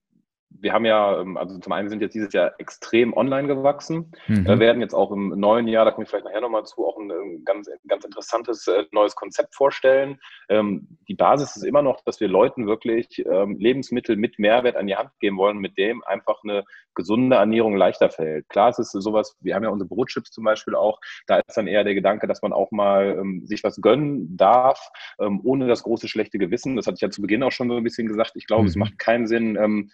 wir 0.60 0.74
haben 0.74 0.86
ja, 0.86 1.20
ähm, 1.20 1.38
also 1.38 1.58
zum 1.60 1.72
einen 1.72 1.90
sind 1.90 2.02
jetzt 2.02 2.14
dieses 2.14 2.34
Jahr 2.34 2.54
extrem 2.60 3.14
online 3.14 3.48
gewachsen, 3.48 4.12
mhm. 4.28 4.46
wir 4.46 4.60
werden 4.60 4.82
jetzt 4.82 4.94
auch 4.94 5.12
im 5.12 5.30
neuen 5.40 5.68
Jahr, 5.68 5.86
da 5.86 5.92
komme 5.92 6.04
ich 6.04 6.10
vielleicht 6.10 6.26
nachher 6.26 6.42
nochmal 6.42 6.66
zu, 6.66 6.86
auch 6.86 6.98
ein 6.98 7.44
ganz, 7.46 7.70
ganz 7.88 8.06
interessantes 8.06 8.68
äh, 8.68 8.86
neues 8.92 9.16
Konzept 9.16 9.56
vorstellen. 9.56 10.20
Ähm, 10.50 10.98
die 11.08 11.16
Basis 11.16 11.56
ist 11.56 11.64
immer 11.64 11.82
noch, 11.82 12.02
dass 12.04 12.20
wir 12.20 12.28
Leuten 12.28 12.68
wirklich 12.68 13.24
ähm, 13.26 13.58
Lebensmittel 13.60 14.16
mit 14.16 14.40
Mehrwert 14.40 14.76
an 14.76 14.88
die 14.88 14.96
Hand 14.96 15.12
geben 15.20 15.38
wollen, 15.38 15.58
mit 15.58 15.78
dem 15.78 16.04
einfach 16.04 16.42
eine 16.44 16.64
gesunde 16.94 17.38
Ernährung 17.38 17.76
leichter 17.76 18.10
fällt. 18.10 18.50
Klar, 18.50 18.70
es 18.70 18.80
ist 18.80 18.92
sowas, 18.92 19.38
wir 19.40 19.56
haben 19.56 19.64
ja 19.64 19.70
unsere 19.70 19.88
Brotchips 19.88 20.32
zum 20.32 20.44
Beispiel 20.44 20.76
auch, 20.76 21.00
da 21.26 21.38
ist 21.38 21.56
dann 21.56 21.68
eher 21.68 21.84
der 21.86 21.96
Gedanke, 21.96 22.28
dass 22.28 22.42
man 22.42 22.52
auch 22.52 22.72
mal 22.72 23.24
sich 23.44 23.64
was 23.64 23.80
gönnen 23.80 24.36
darf, 24.36 24.90
ohne 25.18 25.68
das 25.68 25.84
große 25.84 26.10
schlechte 26.10 26.38
Gewissen. 26.38 26.76
Das 26.76 26.88
hatte 26.88 26.96
ich 26.96 27.02
ja 27.02 27.10
zu 27.10 27.22
Beginn 27.22 27.44
auch 27.44 27.52
schon 27.54 27.70
so 27.70 27.78
ein 27.78 27.84
bisschen 27.84 28.08
gesagt. 28.08 28.34
Ich 28.36 28.46
glaube, 28.46 28.64
mhm. 28.64 28.68
es 28.68 28.76
macht 28.76 29.00
keinen 29.00 29.26
Sinn, 29.26 29.92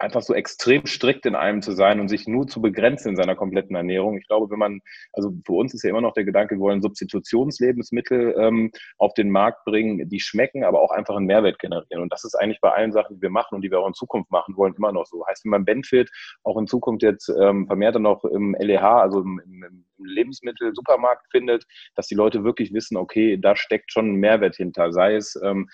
einfach 0.00 0.22
so 0.22 0.34
extrem 0.34 0.86
strikt 0.86 1.26
in 1.26 1.34
einem 1.34 1.62
zu 1.62 1.72
sein 1.72 2.00
und 2.00 2.08
sich 2.08 2.26
nur 2.26 2.46
zu 2.46 2.60
begrenzen 2.60 3.10
in 3.10 3.16
seiner 3.16 3.36
kompletten 3.36 3.76
Ernährung. 3.76 4.18
Ich 4.18 4.26
glaube, 4.26 4.50
wenn 4.50 4.58
man, 4.58 4.80
also 5.12 5.32
für 5.46 5.52
uns 5.52 5.74
ist 5.74 5.82
ja 5.82 5.90
immer 5.90 6.00
noch 6.00 6.14
der 6.14 6.24
Gedanke, 6.24 6.56
wir 6.56 6.60
wollen 6.60 6.82
Substitutionslebensmittel 6.82 8.34
ähm, 8.38 8.70
auf 8.98 9.14
den 9.14 9.30
Markt 9.30 9.64
bringen, 9.64 10.08
die 10.08 10.20
schmecken, 10.20 10.64
aber 10.64 10.80
auch 10.80 10.90
einfach 10.90 11.16
einen 11.16 11.26
Mehrwert 11.26 11.58
generieren. 11.58 12.02
Und 12.02 12.12
das 12.12 12.24
ist 12.24 12.34
eigentlich 12.34 12.60
bei 12.60 12.72
allen 12.72 12.92
Sachen, 12.92 13.16
die 13.16 13.22
wir 13.22 13.30
machen 13.30 13.56
und 13.56 13.62
die 13.62 13.70
wir 13.70 13.80
auch 13.80 13.88
in 13.88 13.94
Zukunft 13.94 14.30
machen 14.30 14.56
wollen, 14.56 14.74
immer 14.74 14.92
noch 14.92 15.06
so. 15.06 15.24
Heißt, 15.26 15.44
wenn 15.44 15.50
man 15.50 15.64
Benefit 15.64 16.10
auch 16.44 16.58
in 16.58 16.66
Zukunft 16.66 17.02
jetzt 17.02 17.28
ähm, 17.28 17.66
vermehrt 17.66 17.98
noch 18.00 18.24
im 18.24 18.56
LEH, 18.58 19.02
also 19.02 19.20
im, 19.20 19.40
im, 19.44 19.84
im 19.98 20.04
Lebensmittel-Supermarkt 20.04 21.26
findet, 21.30 21.64
dass 21.94 22.06
die 22.06 22.14
Leute 22.14 22.44
wirklich 22.44 22.72
wissen, 22.72 22.96
okay, 22.96 23.36
da 23.36 23.56
steckt 23.56 23.92
schon 23.92 24.12
ein 24.12 24.16
Mehrwert 24.16 24.56
hinter. 24.56 24.92
Sei 24.92 25.16
es 25.16 25.38
ähm, 25.44 25.68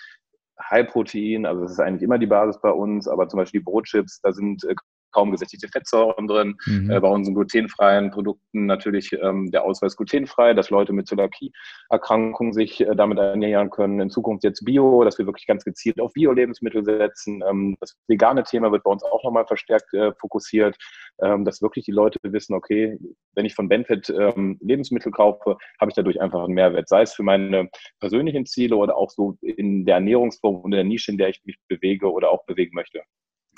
High 0.61 0.87
Protein, 0.87 1.45
also 1.45 1.61
das 1.61 1.73
ist 1.73 1.79
eigentlich 1.79 2.03
immer 2.03 2.17
die 2.17 2.27
Basis 2.27 2.59
bei 2.61 2.71
uns, 2.71 3.07
aber 3.07 3.27
zum 3.27 3.37
Beispiel 3.37 3.61
die 3.61 3.65
Brotchips, 3.65 4.21
da 4.21 4.33
sind 4.33 4.63
äh, 4.63 4.75
kaum 5.17 5.31
gesättigte 5.31 5.67
Fettsäuren 5.67 6.27
drin. 6.27 6.55
Mhm. 6.67 6.91
Äh, 6.91 6.99
bei 6.99 7.09
unseren 7.09 7.33
glutenfreien 7.33 8.11
Produkten 8.11 8.67
natürlich 8.67 9.11
ähm, 9.13 9.49
der 9.49 9.63
Ausweis 9.63 9.97
glutenfrei, 9.97 10.53
dass 10.53 10.69
Leute 10.69 10.93
mit 10.93 11.07
Zöliakie-Erkrankungen 11.07 12.53
sich 12.53 12.81
äh, 12.81 12.95
damit 12.95 13.17
ernähren 13.17 13.71
können. 13.71 13.99
In 13.99 14.11
Zukunft 14.11 14.43
jetzt 14.43 14.63
Bio, 14.63 15.03
dass 15.03 15.17
wir 15.17 15.25
wirklich 15.25 15.47
ganz 15.47 15.63
gezielt 15.63 15.99
auf 15.99 16.13
Bio-Lebensmittel 16.13 16.85
setzen. 16.85 17.41
Ähm, 17.49 17.77
das 17.79 17.97
vegane 18.07 18.43
Thema 18.43 18.71
wird 18.71 18.83
bei 18.83 18.91
uns 18.91 19.03
auch 19.03 19.23
nochmal 19.23 19.47
verstärkt 19.47 19.91
äh, 19.95 20.13
fokussiert, 20.19 20.77
ähm, 21.19 21.45
dass 21.45 21.63
wirklich 21.63 21.85
die 21.85 21.91
Leute 21.91 22.19
wissen, 22.21 22.53
okay, 22.53 22.99
wenn 23.33 23.45
ich 23.45 23.55
von 23.55 23.67
Benefit 23.67 24.09
ähm, 24.09 24.59
Lebensmittel 24.61 25.11
kaufe, 25.11 25.57
habe 25.79 25.89
ich 25.89 25.95
dadurch 25.95 26.21
einfach 26.21 26.43
einen 26.43 26.53
Mehrwert, 26.53 26.87
sei 26.87 27.01
es 27.01 27.13
für 27.13 27.23
meine 27.23 27.69
persönlichen 27.99 28.45
Ziele 28.45 28.75
oder 28.75 28.95
auch 28.95 29.09
so 29.09 29.35
in 29.41 29.85
der 29.85 29.95
Ernährungsform 29.95 30.57
und 30.57 30.71
der 30.71 30.83
Nische, 30.83 31.11
in 31.11 31.17
der 31.17 31.29
ich 31.29 31.41
mich 31.43 31.57
bewege 31.67 32.11
oder 32.11 32.29
auch 32.29 32.45
bewegen 32.45 32.75
möchte. 32.75 33.01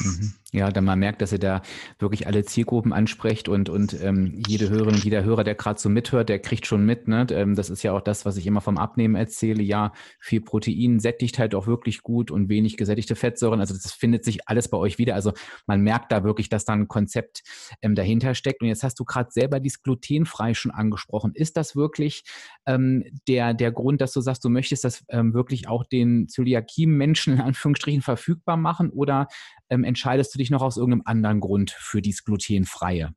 Mhm. 0.01 0.33
Ja, 0.51 0.71
dann 0.71 0.83
man 0.83 0.97
merkt, 0.97 1.21
dass 1.21 1.31
ihr 1.31 1.39
da 1.39 1.61
wirklich 1.99 2.25
alle 2.25 2.43
Zielgruppen 2.43 2.91
ansprecht 2.91 3.47
und, 3.47 3.69
und 3.69 4.01
ähm, 4.01 4.41
jede 4.47 4.69
Hörerin 4.69 4.95
jeder 4.95 5.23
Hörer, 5.23 5.43
der 5.43 5.53
gerade 5.53 5.79
so 5.79 5.89
mithört, 5.89 6.27
der 6.27 6.39
kriegt 6.39 6.65
schon 6.65 6.85
mit. 6.87 7.07
Ne? 7.07 7.27
Ähm, 7.29 7.53
das 7.53 7.69
ist 7.69 7.83
ja 7.83 7.93
auch 7.93 8.01
das, 8.01 8.25
was 8.25 8.35
ich 8.35 8.47
immer 8.47 8.61
vom 8.61 8.79
Abnehmen 8.79 9.13
erzähle. 9.13 9.61
Ja, 9.61 9.93
viel 10.19 10.41
Protein 10.41 10.99
sättigt 10.99 11.37
halt 11.37 11.53
auch 11.53 11.67
wirklich 11.67 12.01
gut 12.01 12.31
und 12.31 12.49
wenig 12.49 12.77
gesättigte 12.77 13.15
Fettsäuren. 13.15 13.59
Also 13.59 13.75
das 13.75 13.91
findet 13.91 14.25
sich 14.25 14.47
alles 14.47 14.69
bei 14.69 14.77
euch 14.77 14.97
wieder. 14.97 15.13
Also 15.13 15.33
man 15.67 15.81
merkt 15.81 16.11
da 16.11 16.23
wirklich, 16.23 16.49
dass 16.49 16.65
da 16.65 16.73
ein 16.73 16.87
Konzept 16.87 17.43
ähm, 17.83 17.93
dahinter 17.93 18.33
steckt. 18.33 18.61
Und 18.63 18.69
jetzt 18.69 18.83
hast 18.83 18.99
du 18.99 19.05
gerade 19.05 19.29
selber 19.31 19.59
dieses 19.59 19.83
glutenfrei 19.83 20.55
schon 20.55 20.71
angesprochen. 20.71 21.33
Ist 21.35 21.57
das 21.57 21.75
wirklich 21.75 22.23
ähm, 22.65 23.03
der, 23.27 23.53
der 23.53 23.71
Grund, 23.71 24.01
dass 24.01 24.13
du 24.13 24.21
sagst, 24.21 24.43
du 24.43 24.49
möchtest 24.49 24.83
das 24.83 25.05
ähm, 25.09 25.35
wirklich 25.35 25.67
auch 25.67 25.83
den 25.83 26.27
Zöliakie-Menschen 26.27 27.33
in 27.33 27.41
Anführungsstrichen 27.41 28.01
verfügbar 28.01 28.57
machen 28.57 28.89
oder 28.89 29.27
ähm, 29.69 29.83
entscheidest 29.83 30.33
du 30.33 30.37
dich 30.37 30.49
noch 30.49 30.61
aus 30.61 30.77
irgendeinem 30.77 31.03
anderen 31.05 31.39
Grund 31.39 31.71
für 31.71 32.01
dieses 32.01 32.23
Glutenfreie? 32.23 33.13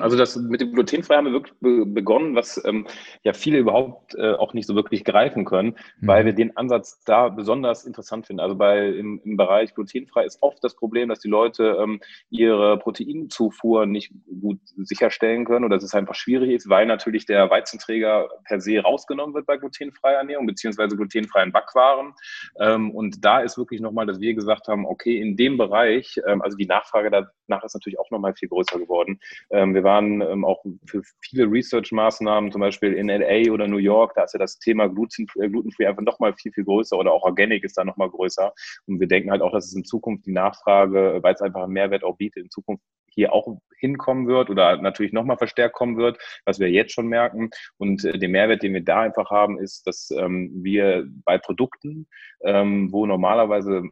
Also 0.00 0.16
das 0.16 0.36
mit 0.36 0.60
dem 0.60 0.72
glutenfrei 0.72 1.16
haben 1.16 1.26
wir 1.26 1.32
wirklich 1.32 1.54
begonnen, 1.60 2.34
was 2.34 2.62
ähm, 2.64 2.86
ja 3.24 3.32
viele 3.32 3.58
überhaupt 3.58 4.14
äh, 4.14 4.32
auch 4.32 4.54
nicht 4.54 4.66
so 4.66 4.74
wirklich 4.74 5.04
greifen 5.04 5.44
können, 5.44 5.76
mhm. 6.00 6.06
weil 6.06 6.24
wir 6.24 6.32
den 6.32 6.56
Ansatz 6.56 7.02
da 7.04 7.28
besonders 7.28 7.84
interessant 7.84 8.26
finden. 8.26 8.40
Also 8.40 8.54
bei 8.54 8.88
im, 8.88 9.20
im 9.24 9.36
Bereich 9.36 9.74
glutenfrei 9.74 10.24
ist 10.24 10.38
oft 10.40 10.62
das 10.62 10.76
Problem, 10.76 11.08
dass 11.08 11.20
die 11.20 11.28
Leute 11.28 11.78
ähm, 11.80 12.00
ihre 12.30 12.78
Proteinzufuhr 12.78 13.86
nicht 13.86 14.12
gut 14.40 14.60
sicherstellen 14.76 15.44
können 15.44 15.64
oder 15.64 15.76
dass 15.76 15.84
es 15.84 15.94
einfach 15.94 16.14
schwierig 16.14 16.50
ist, 16.50 16.68
weil 16.68 16.86
natürlich 16.86 17.26
der 17.26 17.50
Weizenträger 17.50 18.28
per 18.44 18.60
se 18.60 18.78
rausgenommen 18.78 19.34
wird 19.34 19.46
bei 19.46 19.56
glutenfreier 19.56 20.18
Ernährung 20.18 20.46
beziehungsweise 20.46 20.96
glutenfreien 20.96 21.52
Backwaren. 21.52 22.14
Ähm, 22.60 22.92
und 22.92 23.24
da 23.24 23.40
ist 23.40 23.58
wirklich 23.58 23.80
nochmal, 23.80 24.06
dass 24.06 24.20
wir 24.20 24.34
gesagt 24.34 24.68
haben, 24.68 24.86
okay, 24.86 25.20
in 25.20 25.36
dem 25.36 25.58
Bereich, 25.58 26.20
ähm, 26.26 26.40
also 26.40 26.56
die 26.56 26.66
Nachfrage 26.66 27.10
danach 27.10 27.64
ist 27.64 27.74
natürlich 27.74 27.98
auch 27.98 28.10
nochmal 28.10 28.34
viel 28.34 28.48
größer 28.48 28.78
geworden 28.78 29.18
wir 29.48 29.84
waren 29.84 30.20
ähm, 30.20 30.44
auch 30.44 30.64
für 30.86 31.02
viele 31.20 31.50
Research-Maßnahmen, 31.50 32.52
zum 32.52 32.60
Beispiel 32.60 32.92
in 32.92 33.08
LA 33.08 33.52
oder 33.52 33.66
New 33.66 33.78
York, 33.78 34.12
da 34.14 34.24
ist 34.24 34.34
ja 34.34 34.38
das 34.38 34.58
Thema 34.58 34.84
äh, 34.84 34.88
Glutenfree 34.88 35.86
einfach 35.86 36.02
nochmal 36.02 36.34
viel, 36.34 36.52
viel 36.52 36.64
größer 36.64 36.96
oder 36.96 37.12
auch 37.12 37.22
Organic 37.22 37.64
ist 37.64 37.76
da 37.76 37.84
nochmal 37.84 38.10
größer. 38.10 38.52
Und 38.86 39.00
wir 39.00 39.08
denken 39.08 39.30
halt 39.30 39.42
auch, 39.42 39.52
dass 39.52 39.66
es 39.66 39.74
in 39.74 39.84
Zukunft 39.84 40.26
die 40.26 40.32
Nachfrage, 40.32 41.18
weil 41.22 41.34
es 41.34 41.42
einfach 41.42 41.62
einen 41.62 41.72
Mehrwert 41.72 42.04
auch 42.04 42.16
bietet, 42.16 42.44
in 42.44 42.50
Zukunft 42.50 42.84
hier 43.12 43.32
auch 43.32 43.58
hinkommen 43.78 44.28
wird 44.28 44.50
oder 44.50 44.76
natürlich 44.76 45.12
nochmal 45.12 45.36
verstärkt 45.36 45.74
kommen 45.74 45.96
wird, 45.96 46.18
was 46.44 46.60
wir 46.60 46.70
jetzt 46.70 46.92
schon 46.92 47.08
merken. 47.08 47.50
Und 47.78 48.04
äh, 48.04 48.18
der 48.18 48.28
Mehrwert, 48.28 48.62
den 48.62 48.74
wir 48.74 48.84
da 48.84 49.00
einfach 49.00 49.30
haben, 49.30 49.58
ist, 49.58 49.86
dass 49.86 50.10
ähm, 50.10 50.50
wir 50.62 51.06
bei 51.24 51.38
Produkten, 51.38 52.06
ähm, 52.44 52.92
wo 52.92 53.06
normalerweise 53.06 53.82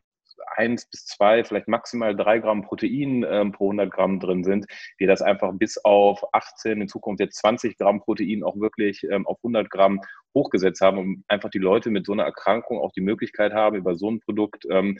eins 0.56 0.86
bis 0.86 1.06
zwei, 1.06 1.44
vielleicht 1.44 1.68
maximal 1.68 2.14
drei 2.16 2.38
Gramm 2.38 2.62
Protein 2.62 3.24
ähm, 3.28 3.52
pro 3.52 3.66
100 3.66 3.90
Gramm 3.90 4.20
drin 4.20 4.44
sind, 4.44 4.66
wir 4.98 5.06
das 5.06 5.22
einfach 5.22 5.52
bis 5.54 5.78
auf 5.84 6.22
18, 6.32 6.80
in 6.80 6.88
Zukunft 6.88 7.20
jetzt 7.20 7.38
20 7.38 7.76
Gramm 7.78 8.00
Protein 8.00 8.42
auch 8.42 8.56
wirklich 8.56 9.04
ähm, 9.04 9.26
auf 9.26 9.38
100 9.38 9.70
Gramm 9.70 10.00
hochgesetzt 10.34 10.80
haben, 10.80 10.98
um 10.98 11.24
einfach 11.28 11.50
die 11.50 11.58
Leute 11.58 11.90
mit 11.90 12.06
so 12.06 12.12
einer 12.12 12.24
Erkrankung 12.24 12.78
auch 12.78 12.92
die 12.92 13.00
Möglichkeit 13.00 13.52
haben, 13.52 13.76
über 13.76 13.94
so 13.94 14.10
ein 14.10 14.20
Produkt 14.20 14.66
ähm, 14.70 14.98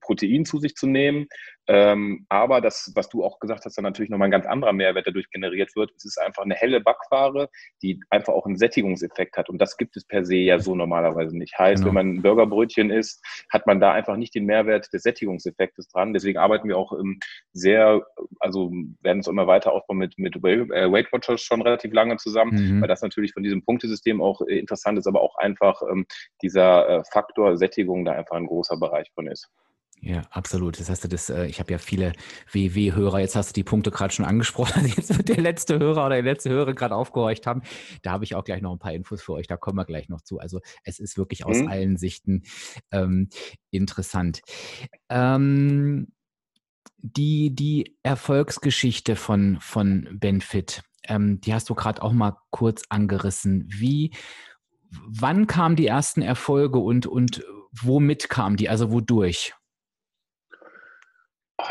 Protein 0.00 0.44
zu 0.44 0.58
sich 0.58 0.74
zu 0.74 0.86
nehmen. 0.86 1.26
Ähm, 1.68 2.26
aber 2.28 2.60
das, 2.60 2.90
was 2.94 3.08
du 3.08 3.24
auch 3.24 3.38
gesagt 3.38 3.64
hast, 3.64 3.76
dann 3.76 3.84
natürlich 3.84 4.10
nochmal 4.10 4.28
ein 4.28 4.32
ganz 4.32 4.46
anderer 4.46 4.72
Mehrwert 4.72 5.06
dadurch 5.06 5.30
generiert 5.30 5.76
wird. 5.76 5.92
Es 5.96 6.04
ist 6.04 6.18
einfach 6.18 6.42
eine 6.42 6.54
helle 6.54 6.80
Backware, 6.80 7.48
die 7.82 8.00
einfach 8.10 8.32
auch 8.32 8.46
einen 8.46 8.56
Sättigungseffekt 8.56 9.36
hat. 9.36 9.48
Und 9.48 9.58
das 9.58 9.76
gibt 9.76 9.96
es 9.96 10.04
per 10.04 10.24
se 10.24 10.36
ja 10.36 10.58
so 10.58 10.74
normalerweise 10.74 11.36
nicht. 11.36 11.56
Heißt, 11.58 11.82
genau. 11.82 11.88
wenn 11.88 11.94
man 11.94 12.16
ein 12.16 12.22
Burgerbrötchen 12.22 12.90
isst, 12.90 13.24
hat 13.50 13.66
man 13.66 13.80
da 13.80 13.92
einfach 13.92 14.16
nicht 14.16 14.34
den 14.34 14.44
Mehrwert 14.44 14.92
des 14.92 15.02
Sättigungseffektes 15.02 15.88
dran. 15.88 16.12
Deswegen 16.12 16.38
arbeiten 16.38 16.68
wir 16.68 16.76
auch 16.76 16.92
ähm, 16.92 17.20
sehr, 17.52 18.04
also 18.40 18.72
werden 19.00 19.20
es 19.20 19.28
immer 19.28 19.46
weiter 19.46 19.72
aufbauen 19.72 19.98
mit, 19.98 20.18
mit 20.18 20.36
äh, 20.36 20.90
Weight 20.90 21.12
Watchers 21.12 21.42
schon 21.42 21.62
relativ 21.62 21.92
lange 21.92 22.16
zusammen, 22.16 22.76
mhm. 22.76 22.80
weil 22.80 22.88
das 22.88 23.02
natürlich 23.02 23.32
von 23.32 23.42
diesem 23.44 23.64
Punktesystem 23.64 24.20
auch 24.20 24.40
äh, 24.48 24.58
interessant 24.62 24.98
ist, 24.98 25.06
aber 25.06 25.20
auch 25.20 25.36
einfach 25.36 25.82
ähm, 25.90 26.06
dieser 26.40 26.88
äh, 26.88 27.02
Faktor 27.12 27.56
Sättigung 27.56 28.04
da 28.04 28.12
einfach 28.12 28.36
ein 28.36 28.46
großer 28.46 28.76
Bereich 28.78 29.10
von 29.14 29.26
ist. 29.26 29.50
Ja, 30.04 30.22
absolut. 30.30 30.80
Das 30.80 30.90
heißt, 30.90 31.12
das, 31.12 31.30
ich 31.30 31.60
habe 31.60 31.70
ja 31.70 31.78
viele 31.78 32.12
WW-Hörer, 32.50 33.20
jetzt 33.20 33.36
hast 33.36 33.50
du 33.50 33.52
die 33.52 33.62
Punkte 33.62 33.92
gerade 33.92 34.12
schon 34.12 34.24
angesprochen, 34.24 34.84
jetzt 34.96 35.16
wird 35.16 35.28
der 35.28 35.40
letzte 35.40 35.78
Hörer 35.78 36.06
oder 36.06 36.16
die 36.16 36.28
letzte 36.28 36.50
Hörerin 36.50 36.74
gerade 36.74 36.96
aufgehorcht 36.96 37.46
haben. 37.46 37.62
Da 38.02 38.10
habe 38.10 38.24
ich 38.24 38.34
auch 38.34 38.42
gleich 38.42 38.62
noch 38.62 38.72
ein 38.72 38.80
paar 38.80 38.92
Infos 38.92 39.22
für 39.22 39.34
euch, 39.34 39.46
da 39.46 39.56
kommen 39.56 39.76
wir 39.76 39.84
gleich 39.84 40.08
noch 40.08 40.20
zu. 40.20 40.40
Also 40.40 40.60
es 40.82 40.98
ist 40.98 41.16
wirklich 41.16 41.46
aus 41.46 41.58
mhm. 41.58 41.68
allen 41.68 41.96
Sichten 41.98 42.42
ähm, 42.90 43.28
interessant. 43.70 44.40
Ähm, 45.08 46.08
die, 46.98 47.54
die 47.54 47.96
Erfolgsgeschichte 48.02 49.14
von, 49.14 49.58
von 49.60 50.08
Benfit, 50.18 50.82
ähm, 51.06 51.40
die 51.40 51.54
hast 51.54 51.70
du 51.70 51.76
gerade 51.76 52.02
auch 52.02 52.12
mal 52.12 52.36
kurz 52.50 52.82
angerissen. 52.88 53.68
Wie, 53.68 54.12
wann 55.06 55.46
kamen 55.46 55.76
die 55.76 55.86
ersten 55.86 56.22
Erfolge 56.22 56.78
und, 56.78 57.06
und 57.06 57.44
womit 57.72 58.28
kamen 58.28 58.56
die, 58.56 58.68
also 58.68 58.92
wodurch? 58.92 59.54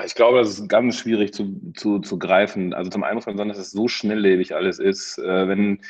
Ich 0.05 0.15
glaube, 0.15 0.39
das 0.39 0.57
ist 0.57 0.69
ganz 0.69 0.97
schwierig 0.97 1.33
zu, 1.33 1.73
zu, 1.75 1.99
zu 1.99 2.17
greifen. 2.17 2.73
Also 2.73 2.89
zum 2.89 3.03
einen 3.03 3.15
muss 3.15 3.25
man 3.25 3.37
sagen, 3.37 3.49
dass 3.49 3.57
es 3.57 3.71
so 3.71 3.87
schnelllebig 3.87 4.55
alles 4.55 4.79
ist. 4.79 5.17
Äh, 5.17 5.47
wenn 5.47 5.81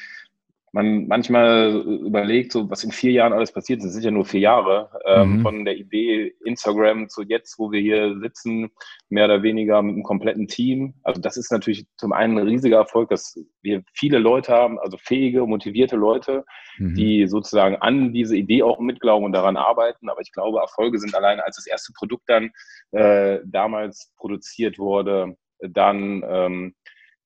man 0.73 1.07
manchmal 1.07 1.81
überlegt, 1.81 2.53
so 2.53 2.69
was 2.69 2.83
in 2.83 2.91
vier 2.91 3.11
Jahren 3.11 3.33
alles 3.33 3.51
passiert, 3.51 3.83
das 3.83 3.91
sind 3.91 4.03
ja 4.03 4.11
nur 4.11 4.25
vier 4.25 4.39
Jahre, 4.39 4.89
ähm, 5.05 5.37
mhm. 5.37 5.41
von 5.41 5.65
der 5.65 5.75
Idee 5.75 6.33
Instagram 6.45 7.09
zu 7.09 7.23
jetzt, 7.23 7.59
wo 7.59 7.71
wir 7.71 7.81
hier 7.81 8.17
sitzen, 8.19 8.71
mehr 9.09 9.25
oder 9.25 9.43
weniger 9.43 9.81
mit 9.81 9.95
einem 9.95 10.03
kompletten 10.03 10.47
Team. 10.47 10.93
Also 11.03 11.19
das 11.19 11.35
ist 11.35 11.51
natürlich 11.51 11.87
zum 11.97 12.13
einen 12.13 12.37
ein 12.37 12.47
riesiger 12.47 12.77
Erfolg, 12.77 13.09
dass 13.09 13.37
wir 13.61 13.83
viele 13.93 14.17
Leute 14.19 14.53
haben, 14.53 14.79
also 14.79 14.97
fähige, 14.97 15.45
motivierte 15.45 15.97
Leute, 15.97 16.45
mhm. 16.77 16.95
die 16.95 17.27
sozusagen 17.27 17.75
an 17.75 18.13
diese 18.13 18.37
Idee 18.37 18.63
auch 18.63 18.79
mitglauben 18.79 19.25
und 19.25 19.33
daran 19.33 19.57
arbeiten. 19.57 20.09
Aber 20.09 20.21
ich 20.21 20.31
glaube, 20.31 20.59
Erfolge 20.59 20.99
sind 20.99 21.15
alleine, 21.15 21.43
als 21.43 21.57
das 21.57 21.67
erste 21.67 21.91
Produkt 21.93 22.23
dann 22.27 22.51
äh, 22.91 23.39
damals 23.45 24.13
produziert 24.15 24.79
wurde, 24.79 25.35
dann, 25.59 26.23
ähm, 26.25 26.75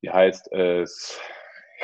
wie 0.01 0.09
heißt 0.09 0.51
es, 0.51 1.19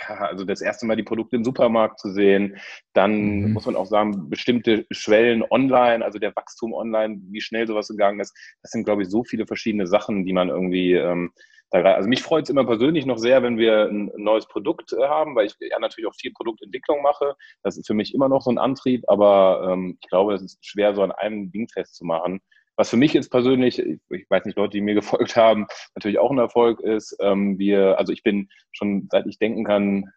ja, 0.08 0.15
also 0.25 0.45
das 0.45 0.62
erste 0.62 0.86
Mal 0.86 0.95
die 0.95 1.04
Produkte 1.04 1.36
im 1.36 1.43
Supermarkt 1.43 1.99
zu 1.99 2.12
sehen, 2.12 2.58
dann 2.93 3.41
mhm. 3.41 3.54
muss 3.54 3.65
man 3.65 3.75
auch 3.75 3.86
sagen, 3.86 4.30
bestimmte 4.30 4.86
Schwellen 4.91 5.43
online, 5.49 6.04
also 6.04 6.19
der 6.19 6.36
Wachstum 6.36 6.73
online, 6.73 7.21
wie 7.30 7.41
schnell 7.41 7.67
sowas 7.67 7.88
gegangen 7.88 8.19
ist, 8.19 8.36
das 8.62 8.71
sind, 8.71 8.86
glaube 8.86 9.04
ich, 9.04 9.10
so 9.10 9.23
viele 9.23 9.45
verschiedene 9.45 9.88
Sachen, 9.88 10.25
die 10.25 10.34
man 10.34 10.49
irgendwie 10.49 10.93
ähm, 10.93 11.32
da 11.71 11.82
Also 11.93 12.10
mich 12.10 12.21
freut 12.21 12.43
es 12.43 12.49
immer 12.49 12.65
persönlich 12.65 13.06
noch 13.06 13.17
sehr, 13.17 13.43
wenn 13.43 13.58
wir 13.58 13.86
ein 13.86 14.12
neues 14.17 14.45
Produkt 14.45 14.91
äh, 14.91 15.08
haben, 15.08 15.36
weil 15.36 15.45
ich 15.45 15.56
ja 15.60 15.80
natürlich 15.80 16.08
auch 16.08 16.15
viel 16.15 16.34
Produktentwicklung 16.34 17.01
mache. 17.01 17.36
Das 17.63 17.77
ist 17.77 17.88
für 17.88 17.93
mich 17.93 18.13
immer 18.13 18.27
noch 18.27 18.41
so 18.41 18.51
ein 18.51 18.58
Antrieb, 18.58 19.04
aber 19.08 19.69
ähm, 19.71 19.97
ich 20.01 20.10
glaube, 20.10 20.34
es 20.34 20.41
ist 20.41 20.65
schwer, 20.65 20.93
so 20.93 21.01
an 21.01 21.13
einem 21.13 21.49
Ding 21.51 21.69
festzumachen. 21.69 22.41
Was 22.75 22.89
für 22.89 22.97
mich 22.97 23.13
jetzt 23.13 23.29
persönlich, 23.29 23.79
ich 23.79 24.29
weiß 24.29 24.45
nicht, 24.45 24.57
Leute, 24.57 24.71
die 24.71 24.81
mir 24.81 24.95
gefolgt 24.95 25.36
haben, 25.36 25.67
natürlich 25.95 26.19
auch 26.19 26.31
ein 26.31 26.38
Erfolg 26.38 26.79
ist. 26.81 27.15
Ähm, 27.19 27.57
wir, 27.57 27.97
also 27.97 28.13
ich 28.13 28.23
bin 28.23 28.49
schon, 28.71 29.07
seit 29.12 29.27
ich 29.27 29.39
denken 29.39 29.65
kann, 29.65 30.12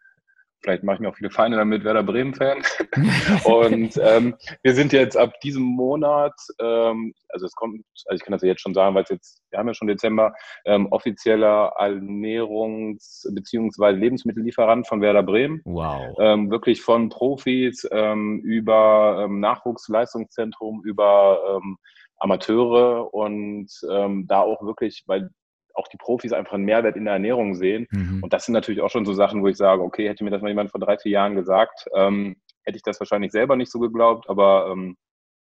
vielleicht 0.65 0.83
mache 0.83 0.95
ich 0.95 0.99
mir 0.99 1.09
auch 1.09 1.15
viele 1.15 1.29
Feinde 1.29 1.57
damit, 1.57 1.83
Werder 1.83 2.01
Bremen-Fan. 2.01 2.57
und 3.45 3.99
ähm, 4.01 4.35
wir 4.63 4.73
sind 4.73 4.93
jetzt 4.93 5.15
ab 5.15 5.39
diesem 5.41 5.61
Monat, 5.61 6.33
ähm, 6.59 7.13
also 7.29 7.45
es 7.45 7.53
kommt, 7.53 7.85
also 8.05 8.15
ich 8.15 8.23
kann 8.23 8.31
das 8.31 8.41
ja 8.41 8.49
jetzt 8.49 8.61
schon 8.61 8.73
sagen, 8.73 8.95
weil 8.95 9.03
es 9.03 9.09
jetzt, 9.09 9.41
wir 9.51 9.59
haben 9.59 9.67
ja 9.67 9.75
schon 9.75 9.87
Dezember, 9.87 10.33
ähm, 10.65 10.87
offizieller 10.87 11.73
Ernährungs- 11.79 13.27
bzw. 13.31 13.91
Lebensmittellieferant 13.91 14.87
von 14.87 15.01
Werder 15.01 15.23
Bremen. 15.23 15.61
Wow. 15.65 16.15
Ähm, 16.19 16.49
wirklich 16.49 16.81
von 16.81 17.09
Profis 17.09 17.87
ähm, 17.91 18.39
über 18.39 19.25
ähm, 19.25 19.39
Nachwuchsleistungszentrum, 19.39 20.81
über 20.83 21.61
Amateure 22.25 23.13
und 23.13 23.69
ähm, 23.89 24.25
da 24.27 24.41
auch 24.41 24.61
wirklich, 24.63 25.03
weil 25.05 25.29
auch 25.75 25.87
die 25.87 25.97
Profis 25.97 26.33
einfach 26.33 26.53
einen 26.53 26.65
Mehrwert 26.65 26.95
in 26.95 27.05
der 27.05 27.13
Ernährung 27.13 27.53
sehen. 27.53 27.87
Mhm. 27.91 28.23
Und 28.23 28.33
das 28.33 28.45
sind 28.45 28.53
natürlich 28.53 28.81
auch 28.81 28.89
schon 28.89 29.05
so 29.05 29.13
Sachen, 29.13 29.43
wo 29.43 29.47
ich 29.47 29.57
sage, 29.57 29.83
okay, 29.83 30.07
hätte 30.07 30.23
mir 30.23 30.31
das 30.31 30.41
mal 30.41 30.49
jemand 30.49 30.71
vor 30.71 30.79
drei, 30.79 30.97
vier 30.97 31.11
Jahren 31.11 31.35
gesagt, 31.35 31.85
ähm, 31.95 32.37
hätte 32.63 32.77
ich 32.77 32.83
das 32.83 32.99
wahrscheinlich 32.99 33.31
selber 33.31 33.55
nicht 33.55 33.71
so 33.71 33.79
geglaubt, 33.79 34.29
aber 34.29 34.69
ähm, 34.71 34.97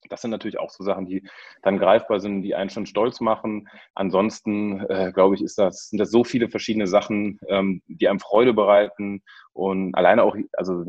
das 0.10 0.22
sind 0.22 0.32
natürlich 0.32 0.60
auch 0.60 0.70
so 0.70 0.84
Sachen, 0.84 1.06
die 1.06 1.28
dann 1.62 1.78
greifbar 1.78 2.20
sind, 2.20 2.42
die 2.42 2.56
einen 2.56 2.70
schon 2.70 2.86
stolz 2.86 3.20
machen. 3.20 3.68
Ansonsten, 3.94 4.80
äh, 4.90 5.12
glaube 5.14 5.36
ich, 5.36 5.44
ist 5.44 5.58
das, 5.58 5.90
sind 5.90 6.00
das 6.00 6.10
so 6.10 6.24
viele 6.24 6.50
verschiedene 6.50 6.88
Sachen, 6.88 7.40
ähm, 7.48 7.82
die 7.88 8.08
einem 8.08 8.20
Freude 8.20 8.54
bereiten 8.54 9.22
und 9.54 9.94
alleine 9.94 10.24
auch, 10.24 10.36
also 10.54 10.86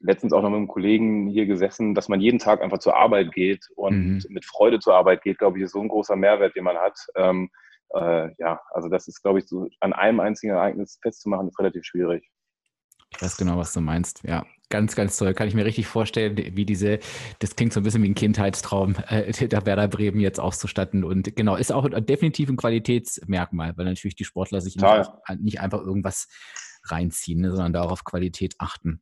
letztens 0.00 0.32
auch 0.32 0.42
noch 0.42 0.50
mit 0.50 0.58
einem 0.58 0.68
Kollegen 0.68 1.28
hier 1.28 1.46
gesessen, 1.46 1.94
dass 1.94 2.08
man 2.08 2.20
jeden 2.20 2.38
Tag 2.38 2.62
einfach 2.62 2.78
zur 2.78 2.96
Arbeit 2.96 3.32
geht 3.32 3.66
und 3.74 4.06
mhm. 4.06 4.24
mit 4.28 4.44
Freude 4.44 4.78
zur 4.78 4.94
Arbeit 4.94 5.22
geht, 5.22 5.38
glaube 5.38 5.58
ich, 5.58 5.64
ist 5.64 5.72
so 5.72 5.80
ein 5.80 5.88
großer 5.88 6.16
Mehrwert, 6.16 6.54
den 6.56 6.64
man 6.64 6.76
hat. 6.76 6.98
Ähm, 7.16 7.50
äh, 7.94 8.30
ja, 8.38 8.60
also 8.70 8.88
das 8.88 9.08
ist, 9.08 9.22
glaube 9.22 9.38
ich, 9.38 9.46
so 9.46 9.68
an 9.80 9.92
einem 9.92 10.20
einzigen 10.20 10.52
Ereignis 10.52 10.98
festzumachen, 11.02 11.48
ist 11.48 11.58
relativ 11.58 11.84
schwierig. 11.84 12.28
Ich 13.10 13.22
weiß 13.22 13.36
genau, 13.38 13.56
was 13.56 13.72
du 13.72 13.80
meinst. 13.80 14.22
Ja, 14.24 14.44
ganz, 14.68 14.94
ganz 14.94 15.16
toll. 15.16 15.32
Kann 15.32 15.48
ich 15.48 15.54
mir 15.54 15.64
richtig 15.64 15.86
vorstellen, 15.86 16.36
wie 16.36 16.66
diese, 16.66 16.98
das 17.38 17.56
klingt 17.56 17.72
so 17.72 17.80
ein 17.80 17.82
bisschen 17.82 18.02
wie 18.02 18.10
ein 18.10 18.14
Kindheitstraum, 18.14 18.96
äh, 19.08 19.32
der 19.32 19.66
Werder 19.66 19.88
Bremen 19.88 20.20
jetzt 20.20 20.40
auszustatten. 20.40 21.04
Und 21.04 21.34
genau, 21.34 21.56
ist 21.56 21.72
auch 21.72 21.88
definitiv 21.88 22.50
ein 22.50 22.56
Qualitätsmerkmal, 22.56 23.76
weil 23.76 23.86
natürlich 23.86 24.16
die 24.16 24.24
Sportler 24.24 24.60
sich 24.60 24.76
nicht, 24.76 25.10
nicht, 25.40 25.60
einfach 25.60 25.80
irgendwas 25.80 26.28
reinziehen, 26.84 27.40
ne, 27.40 27.50
sondern 27.50 27.72
darauf 27.72 28.04
Qualität 28.04 28.54
achten. 28.58 29.00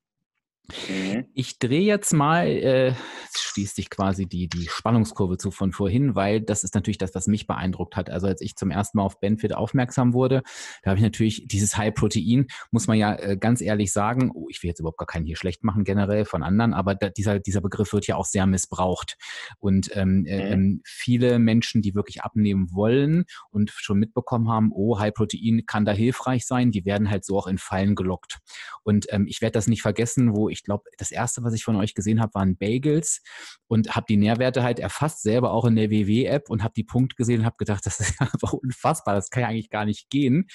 Mhm. 0.88 1.26
Ich 1.34 1.58
drehe 1.58 1.82
jetzt 1.82 2.12
mal, 2.12 2.46
äh, 2.48 2.94
schließt 3.36 3.76
sich 3.76 3.90
quasi 3.90 4.26
die, 4.26 4.48
die 4.48 4.68
Spannungskurve 4.68 5.36
zu 5.38 5.50
von 5.50 5.72
vorhin, 5.72 6.14
weil 6.14 6.40
das 6.40 6.64
ist 6.64 6.74
natürlich 6.74 6.98
das, 6.98 7.14
was 7.14 7.26
mich 7.26 7.46
beeindruckt 7.46 7.96
hat. 7.96 8.10
Also 8.10 8.26
als 8.26 8.40
ich 8.40 8.56
zum 8.56 8.70
ersten 8.70 8.98
Mal 8.98 9.04
auf 9.04 9.20
Benfit 9.20 9.54
aufmerksam 9.54 10.12
wurde, 10.12 10.42
da 10.82 10.90
habe 10.90 10.98
ich 10.98 11.04
natürlich 11.04 11.46
dieses 11.46 11.76
High 11.76 11.94
Protein, 11.94 12.46
muss 12.70 12.86
man 12.86 12.98
ja 12.98 13.14
äh, 13.14 13.36
ganz 13.36 13.60
ehrlich 13.60 13.92
sagen, 13.92 14.30
oh, 14.34 14.48
ich 14.50 14.62
will 14.62 14.68
jetzt 14.68 14.80
überhaupt 14.80 14.98
gar 14.98 15.06
keinen 15.06 15.26
hier 15.26 15.36
schlecht 15.36 15.64
machen 15.64 15.84
generell 15.84 16.24
von 16.24 16.42
anderen, 16.42 16.74
aber 16.74 16.94
da, 16.94 17.08
dieser, 17.08 17.38
dieser 17.38 17.60
Begriff 17.60 17.92
wird 17.92 18.06
ja 18.06 18.16
auch 18.16 18.26
sehr 18.26 18.46
missbraucht. 18.46 19.16
Und 19.58 19.90
ähm, 19.94 20.24
äh, 20.26 20.56
mhm. 20.56 20.76
äh, 20.76 20.80
viele 20.84 21.38
Menschen, 21.38 21.82
die 21.82 21.94
wirklich 21.94 22.22
abnehmen 22.22 22.68
wollen 22.72 23.24
und 23.50 23.70
schon 23.70 23.98
mitbekommen 23.98 24.48
haben, 24.48 24.70
oh, 24.72 24.98
High 24.98 25.14
Protein 25.14 25.64
kann 25.66 25.84
da 25.84 25.92
hilfreich 25.92 26.46
sein, 26.46 26.70
die 26.70 26.84
werden 26.84 27.10
halt 27.10 27.24
so 27.24 27.38
auch 27.38 27.46
in 27.46 27.58
Fallen 27.58 27.94
gelockt. 27.94 28.38
Und 28.82 29.06
ähm, 29.10 29.26
ich 29.26 29.40
werde 29.40 29.52
das 29.52 29.66
nicht 29.66 29.82
vergessen, 29.82 30.34
wo 30.34 30.48
ich 30.48 30.55
ich 30.56 30.64
glaube, 30.64 30.84
das 30.98 31.10
erste, 31.10 31.42
was 31.42 31.54
ich 31.54 31.64
von 31.64 31.76
euch 31.76 31.94
gesehen 31.94 32.20
habe, 32.20 32.34
waren 32.34 32.56
Bagels 32.56 33.22
und 33.68 33.94
habe 33.94 34.06
die 34.08 34.16
Nährwerte 34.16 34.62
halt 34.62 34.78
erfasst, 34.78 35.22
selber 35.22 35.52
auch 35.52 35.64
in 35.64 35.76
der 35.76 35.90
WW-App 35.90 36.50
und 36.50 36.62
habe 36.62 36.74
die 36.74 36.84
Punkte 36.84 37.16
gesehen 37.16 37.40
und 37.40 37.46
habe 37.46 37.56
gedacht, 37.58 37.84
das 37.86 38.00
ist 38.00 38.20
einfach 38.20 38.52
unfassbar, 38.52 39.14
das 39.14 39.30
kann 39.30 39.42
ja 39.42 39.48
eigentlich 39.48 39.70
gar 39.70 39.84
nicht 39.84 40.10
gehen. 40.10 40.46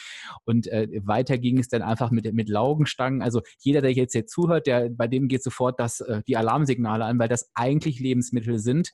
Und 0.46 0.68
äh, 0.68 0.88
weiter 1.04 1.38
ging 1.38 1.60
es 1.60 1.68
dann 1.68 1.82
einfach 1.82 2.12
mit, 2.12 2.32
mit 2.34 2.50
Laugenstangen. 2.50 3.22
Also 3.22 3.42
jeder, 3.60 3.82
der 3.82 3.94
jetzt 3.94 4.14
hier 4.14 4.26
zuhört, 4.26 4.68
der, 4.68 4.90
bei 4.90 5.08
dem 5.08 5.28
geht 5.28 5.44
sofort 5.44 5.80
das, 5.80 6.02
äh, 6.02 6.22
die 6.28 6.38
Alarmsignale 6.38 7.06
an, 7.06 7.20
weil 7.20 7.30
das 7.30 7.52
eigentlich 7.54 8.00
Lebensmittel 8.00 8.60
sind, 8.60 8.92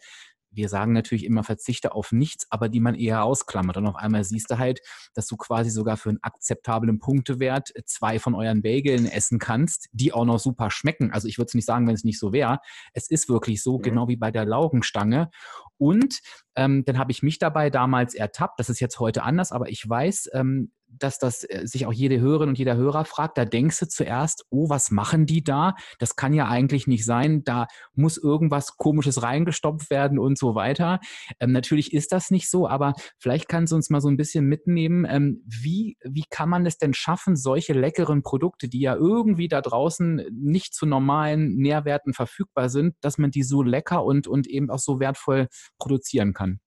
wir 0.57 0.69
sagen 0.69 0.91
natürlich 0.91 1.23
immer, 1.23 1.43
verzichte 1.43 1.93
auf 1.93 2.11
nichts, 2.11 2.47
aber 2.49 2.67
die 2.67 2.79
man 2.79 2.95
eher 2.95 3.23
ausklammert. 3.23 3.77
Und 3.77 3.87
auf 3.87 3.95
einmal 3.95 4.23
siehst 4.23 4.51
du 4.51 4.57
halt, 4.57 4.81
dass 5.13 5.27
du 5.27 5.37
quasi 5.37 5.69
sogar 5.69 5.95
für 5.95 6.09
einen 6.09 6.19
akzeptablen 6.21 6.99
Punktewert 6.99 7.71
zwei 7.85 8.19
von 8.19 8.35
euren 8.35 8.61
Bageln 8.61 9.05
essen 9.05 9.39
kannst, 9.39 9.87
die 9.93 10.11
auch 10.11 10.25
noch 10.25 10.39
super 10.39 10.69
schmecken. 10.71 11.11
Also 11.11 11.27
ich 11.27 11.37
würde 11.37 11.47
es 11.47 11.53
nicht 11.53 11.65
sagen, 11.65 11.87
wenn 11.87 11.95
es 11.95 12.03
nicht 12.03 12.19
so 12.19 12.33
wäre. 12.33 12.59
Es 12.93 13.09
ist 13.09 13.29
wirklich 13.29 13.63
so, 13.63 13.77
mhm. 13.77 13.83
genau 13.83 14.07
wie 14.07 14.17
bei 14.17 14.31
der 14.31 14.45
Laugenstange. 14.45 15.29
Und 15.77 16.19
ähm, 16.55 16.83
dann 16.85 16.97
habe 16.97 17.11
ich 17.11 17.21
mich 17.21 17.39
dabei 17.39 17.69
damals 17.69 18.15
ertappt. 18.15 18.59
Das 18.59 18.69
ist 18.69 18.79
jetzt 18.79 18.99
heute 18.99 19.23
anders, 19.23 19.51
aber 19.51 19.69
ich 19.69 19.87
weiß, 19.87 20.31
ähm, 20.33 20.71
dass 20.87 21.19
das 21.19 21.43
äh, 21.43 21.65
sich 21.65 21.85
auch 21.85 21.93
jede 21.93 22.19
Hörerin 22.19 22.49
und 22.49 22.57
jeder 22.57 22.75
Hörer 22.75 23.05
fragt. 23.05 23.37
Da 23.37 23.45
denkst 23.45 23.79
du 23.79 23.87
zuerst, 23.87 24.45
oh, 24.49 24.69
was 24.69 24.91
machen 24.91 25.25
die 25.25 25.43
da? 25.43 25.75
Das 25.99 26.15
kann 26.15 26.33
ja 26.33 26.47
eigentlich 26.47 26.87
nicht 26.87 27.05
sein. 27.05 27.43
Da 27.43 27.67
muss 27.93 28.17
irgendwas 28.17 28.77
Komisches 28.77 29.21
reingestopft 29.21 29.89
werden 29.89 30.19
und 30.19 30.37
so 30.37 30.55
weiter. 30.55 30.99
Ähm, 31.39 31.51
natürlich 31.51 31.93
ist 31.93 32.11
das 32.11 32.31
nicht 32.31 32.49
so, 32.49 32.67
aber 32.67 32.93
vielleicht 33.19 33.49
kannst 33.49 33.71
du 33.71 33.75
uns 33.75 33.89
mal 33.89 34.01
so 34.01 34.09
ein 34.09 34.17
bisschen 34.17 34.45
mitnehmen. 34.45 35.05
Ähm, 35.09 35.43
wie, 35.45 35.97
wie 36.03 36.25
kann 36.29 36.49
man 36.49 36.65
es 36.65 36.77
denn 36.77 36.93
schaffen, 36.93 37.35
solche 37.35 37.73
leckeren 37.73 38.23
Produkte, 38.23 38.67
die 38.67 38.81
ja 38.81 38.95
irgendwie 38.95 39.47
da 39.47 39.61
draußen 39.61 40.23
nicht 40.31 40.73
zu 40.73 40.85
normalen 40.85 41.55
Nährwerten 41.55 42.13
verfügbar 42.13 42.69
sind, 42.69 42.95
dass 43.01 43.17
man 43.17 43.31
die 43.31 43.43
so 43.43 43.63
lecker 43.63 44.03
und, 44.03 44.27
und 44.27 44.47
eben 44.47 44.69
auch 44.69 44.79
so 44.79 44.99
wertvoll 44.99 45.47
produzieren 45.77 46.33
kann? 46.33 46.59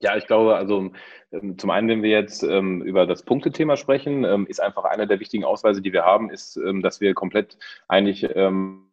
Ja, 0.00 0.16
ich 0.16 0.26
glaube, 0.26 0.56
also 0.56 0.90
ähm, 1.32 1.58
zum 1.58 1.70
einen, 1.70 1.88
wenn 1.88 2.02
wir 2.02 2.10
jetzt 2.10 2.42
ähm, 2.42 2.82
über 2.82 3.06
das 3.06 3.22
Punktethema 3.22 3.76
sprechen, 3.76 4.24
ähm, 4.24 4.46
ist 4.46 4.60
einfach 4.60 4.84
einer 4.84 5.06
der 5.06 5.20
wichtigen 5.20 5.44
Ausweise, 5.44 5.80
die 5.80 5.92
wir 5.92 6.04
haben, 6.04 6.30
ist, 6.30 6.56
ähm, 6.56 6.82
dass 6.82 7.00
wir 7.00 7.14
komplett 7.14 7.58
eigentlich 7.88 8.28
ähm, 8.34 8.90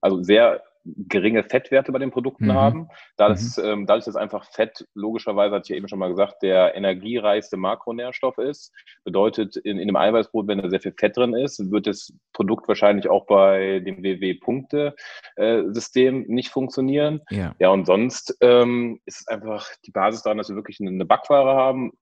also 0.00 0.22
sehr 0.22 0.62
geringe 1.08 1.44
Fettwerte 1.44 1.92
bei 1.92 1.98
den 1.98 2.10
Produkten 2.10 2.46
mhm. 2.46 2.54
haben. 2.54 2.88
Da 3.16 3.28
das, 3.28 3.56
mhm. 3.56 3.64
ähm, 3.64 3.86
dadurch, 3.86 4.04
dass 4.04 4.16
einfach 4.16 4.44
Fett, 4.52 4.86
logischerweise, 4.94 5.54
hatte 5.54 5.62
ich 5.64 5.70
ja 5.70 5.76
eben 5.76 5.88
schon 5.88 5.98
mal 5.98 6.08
gesagt, 6.08 6.42
der 6.42 6.74
energiereichste 6.74 7.56
Makronährstoff 7.56 8.36
ist, 8.38 8.74
bedeutet 9.04 9.56
in, 9.56 9.78
in 9.78 9.88
einem 9.88 9.96
Eiweißbrot, 9.96 10.48
wenn 10.48 10.58
da 10.58 10.70
sehr 10.70 10.80
viel 10.80 10.94
Fett 10.96 11.16
drin 11.16 11.34
ist, 11.34 11.70
wird 11.70 11.86
das 11.86 12.12
Produkt 12.32 12.66
wahrscheinlich 12.68 13.08
auch 13.08 13.26
bei 13.26 13.80
dem 13.80 14.02
WW-Punkte-System 14.02 16.24
nicht 16.28 16.50
funktionieren. 16.50 17.20
Ja. 17.30 17.54
ja, 17.58 17.70
und 17.70 17.86
sonst 17.86 18.36
ähm, 18.40 19.00
ist 19.06 19.20
es 19.20 19.28
einfach 19.28 19.66
die 19.84 19.90
Basis 19.90 20.22
daran, 20.22 20.38
dass 20.38 20.48
wir 20.48 20.56
wirklich 20.56 20.80
eine 20.80 21.04
Backware 21.04 21.56
haben, 21.56 21.92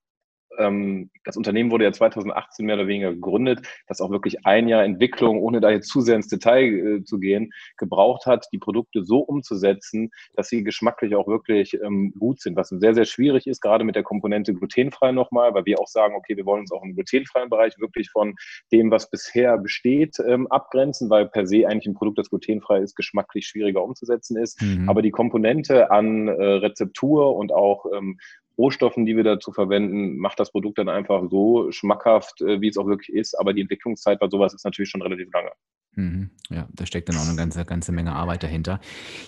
ähm, 0.58 1.10
das 1.24 1.36
Unternehmen 1.36 1.70
wurde 1.70 1.84
ja 1.84 1.92
2018 1.92 2.66
mehr 2.66 2.76
oder 2.76 2.86
weniger 2.86 3.12
gegründet, 3.12 3.60
das 3.86 4.00
auch 4.00 4.10
wirklich 4.10 4.44
ein 4.46 4.68
Jahr 4.68 4.84
Entwicklung, 4.84 5.40
ohne 5.40 5.60
da 5.60 5.70
jetzt 5.70 5.88
zu 5.88 6.00
sehr 6.00 6.16
ins 6.16 6.28
Detail 6.28 6.64
äh, 6.64 7.04
zu 7.04 7.18
gehen, 7.18 7.50
gebraucht 7.76 8.26
hat, 8.26 8.46
die 8.52 8.58
Produkte 8.58 9.04
so 9.04 9.18
umzusetzen, 9.18 10.10
dass 10.34 10.48
sie 10.48 10.64
geschmacklich 10.64 11.14
auch 11.14 11.26
wirklich 11.26 11.74
ähm, 11.82 12.12
gut 12.18 12.40
sind, 12.40 12.56
was 12.56 12.68
sehr, 12.68 12.94
sehr 12.94 13.04
schwierig 13.04 13.46
ist, 13.46 13.60
gerade 13.60 13.84
mit 13.84 13.96
der 13.96 14.02
Komponente 14.02 14.54
glutenfrei 14.54 15.12
nochmal, 15.12 15.54
weil 15.54 15.64
wir 15.64 15.80
auch 15.80 15.88
sagen, 15.88 16.14
okay, 16.16 16.36
wir 16.36 16.46
wollen 16.46 16.60
uns 16.60 16.72
auch 16.72 16.82
im 16.82 16.94
glutenfreien 16.94 17.50
Bereich 17.50 17.78
wirklich 17.78 18.10
von 18.10 18.34
dem, 18.72 18.90
was 18.90 19.10
bisher 19.10 19.58
besteht, 19.58 20.16
ähm, 20.26 20.46
abgrenzen, 20.48 21.10
weil 21.10 21.26
per 21.26 21.46
se 21.46 21.66
eigentlich 21.66 21.86
ein 21.86 21.94
Produkt, 21.94 22.18
das 22.18 22.30
glutenfrei 22.30 22.80
ist, 22.80 22.94
geschmacklich 22.96 23.46
schwieriger 23.46 23.82
umzusetzen 23.82 24.36
ist. 24.36 24.60
Mhm. 24.60 24.88
Aber 24.88 25.02
die 25.02 25.10
Komponente 25.10 25.90
an 25.90 26.28
äh, 26.28 26.32
Rezeptur 26.32 27.34
und 27.36 27.52
auch 27.52 27.86
ähm, 27.94 28.18
Rohstoffen, 28.56 29.06
die 29.06 29.16
wir 29.16 29.24
dazu 29.24 29.52
verwenden, 29.52 30.16
macht 30.16 30.40
das 30.40 30.52
Produkt 30.52 30.78
dann 30.78 30.88
einfach 30.88 31.22
so 31.30 31.70
schmackhaft, 31.72 32.40
äh, 32.40 32.60
wie 32.60 32.68
es 32.68 32.76
auch 32.76 32.86
wirklich 32.86 33.14
ist. 33.14 33.34
Aber 33.38 33.52
die 33.52 33.62
Entwicklungszeit 33.62 34.20
bei 34.20 34.28
sowas 34.28 34.54
ist 34.54 34.64
natürlich 34.64 34.90
schon 34.90 35.02
relativ 35.02 35.32
lange. 35.32 35.50
Mhm. 35.96 36.30
Ja, 36.50 36.68
da 36.72 36.86
steckt 36.86 37.08
dann 37.08 37.16
auch 37.16 37.26
eine 37.26 37.36
ganze, 37.36 37.64
ganze 37.64 37.92
Menge 37.92 38.12
Arbeit 38.12 38.42
dahinter. 38.42 38.80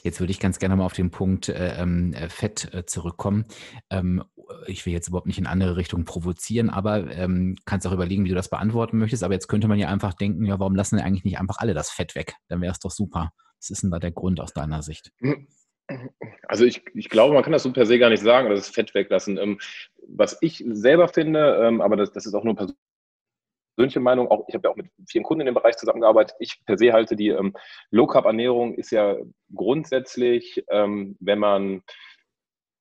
Jetzt 0.03 0.21
würde 0.21 0.33
ich 0.33 0.41
ganz 0.41 0.59
gerne 0.59 0.77
mal 0.77 0.85
auf 0.85 0.93
den 0.93 1.11
Punkt 1.11 1.49
äh, 1.49 1.81
ähm, 1.81 2.13
äh, 2.13 2.29
Fett 2.29 2.73
äh, 2.75 2.85
zurückkommen. 2.87 3.45
Ähm, 3.91 4.23
ich 4.67 4.85
will 4.87 4.93
jetzt 4.93 5.09
überhaupt 5.09 5.27
nicht 5.27 5.39
in 5.39 5.47
andere 5.47 5.77
Richtungen 5.77 6.05
provozieren, 6.05 6.71
aber 6.71 7.11
ähm, 7.13 7.57
kannst 7.65 7.87
auch 7.87 7.93
überlegen, 7.93 8.25
wie 8.25 8.31
du 8.31 8.35
das 8.35 8.51
beantworten 8.51 8.99
möchtest. 8.99 9.23
Aber 9.23 9.35
jetzt 9.35 9.49
könnte 9.49 9.69
man 9.69 9.79
ja 9.79 9.89
einfach 9.89 10.15
denken, 10.15 10.45
ja, 10.45 10.59
warum 10.59 10.75
lassen 10.75 10.97
wir 10.97 11.05
eigentlich 11.05 11.25
nicht 11.25 11.39
einfach 11.39 11.59
alle 11.59 11.75
das 11.75 11.91
Fett 11.91 12.15
weg? 12.15 12.35
Dann 12.49 12.61
wäre 12.61 12.73
es 12.73 12.81
doch 12.81 12.91
super. 12.91 13.33
Was 13.59 13.71
ist 13.71 13.83
denn 13.83 13.91
da 13.91 13.99
der 13.99 14.13
Grund 14.13 14.41
aus 14.41 14.53
deiner 14.53 14.83
Sicht? 14.83 15.13
Also 16.49 16.65
ich, 16.65 16.83
ich 16.95 17.09
glaube, 17.09 17.35
man 17.35 17.43
kann 17.43 17.53
das 17.53 17.63
so 17.63 17.73
per 17.73 17.87
se 17.87 17.99
gar 17.99 18.11
nicht 18.11 18.23
sagen, 18.23 18.51
das 18.51 18.61
ist 18.61 18.75
Fett 18.75 18.95
weglassen. 18.95 19.39
Ähm, 19.39 19.59
was 20.09 20.39
ich 20.41 20.65
selber 20.67 21.09
finde, 21.09 21.61
ähm, 21.63 21.81
aber 21.81 21.97
das, 21.97 22.13
das 22.13 22.27
ist 22.27 22.35
auch 22.35 22.45
nur 22.45 22.57
persönliche 22.57 24.01
Meinung, 24.01 24.29
auch 24.29 24.45
ich 24.49 24.55
habe 24.55 24.67
ja 24.67 24.73
auch 24.73 24.77
mit 24.77 24.91
vielen 25.09 25.25
Kunden 25.25 25.43
in 25.43 25.47
dem 25.47 25.55
Bereich 25.55 25.77
zusammengearbeitet. 25.77 26.37
Ich 26.41 26.65
per 26.65 26.79
se 26.79 26.93
halte 26.93 27.17
die 27.17 27.29
ähm, 27.29 27.55
Low 27.91 28.07
Carb 28.07 28.25
Ernährung 28.25 28.75
ist 28.75 28.91
ja 28.91 29.17
grundsätzlich, 29.55 30.65
wenn 30.69 31.39
man 31.39 31.83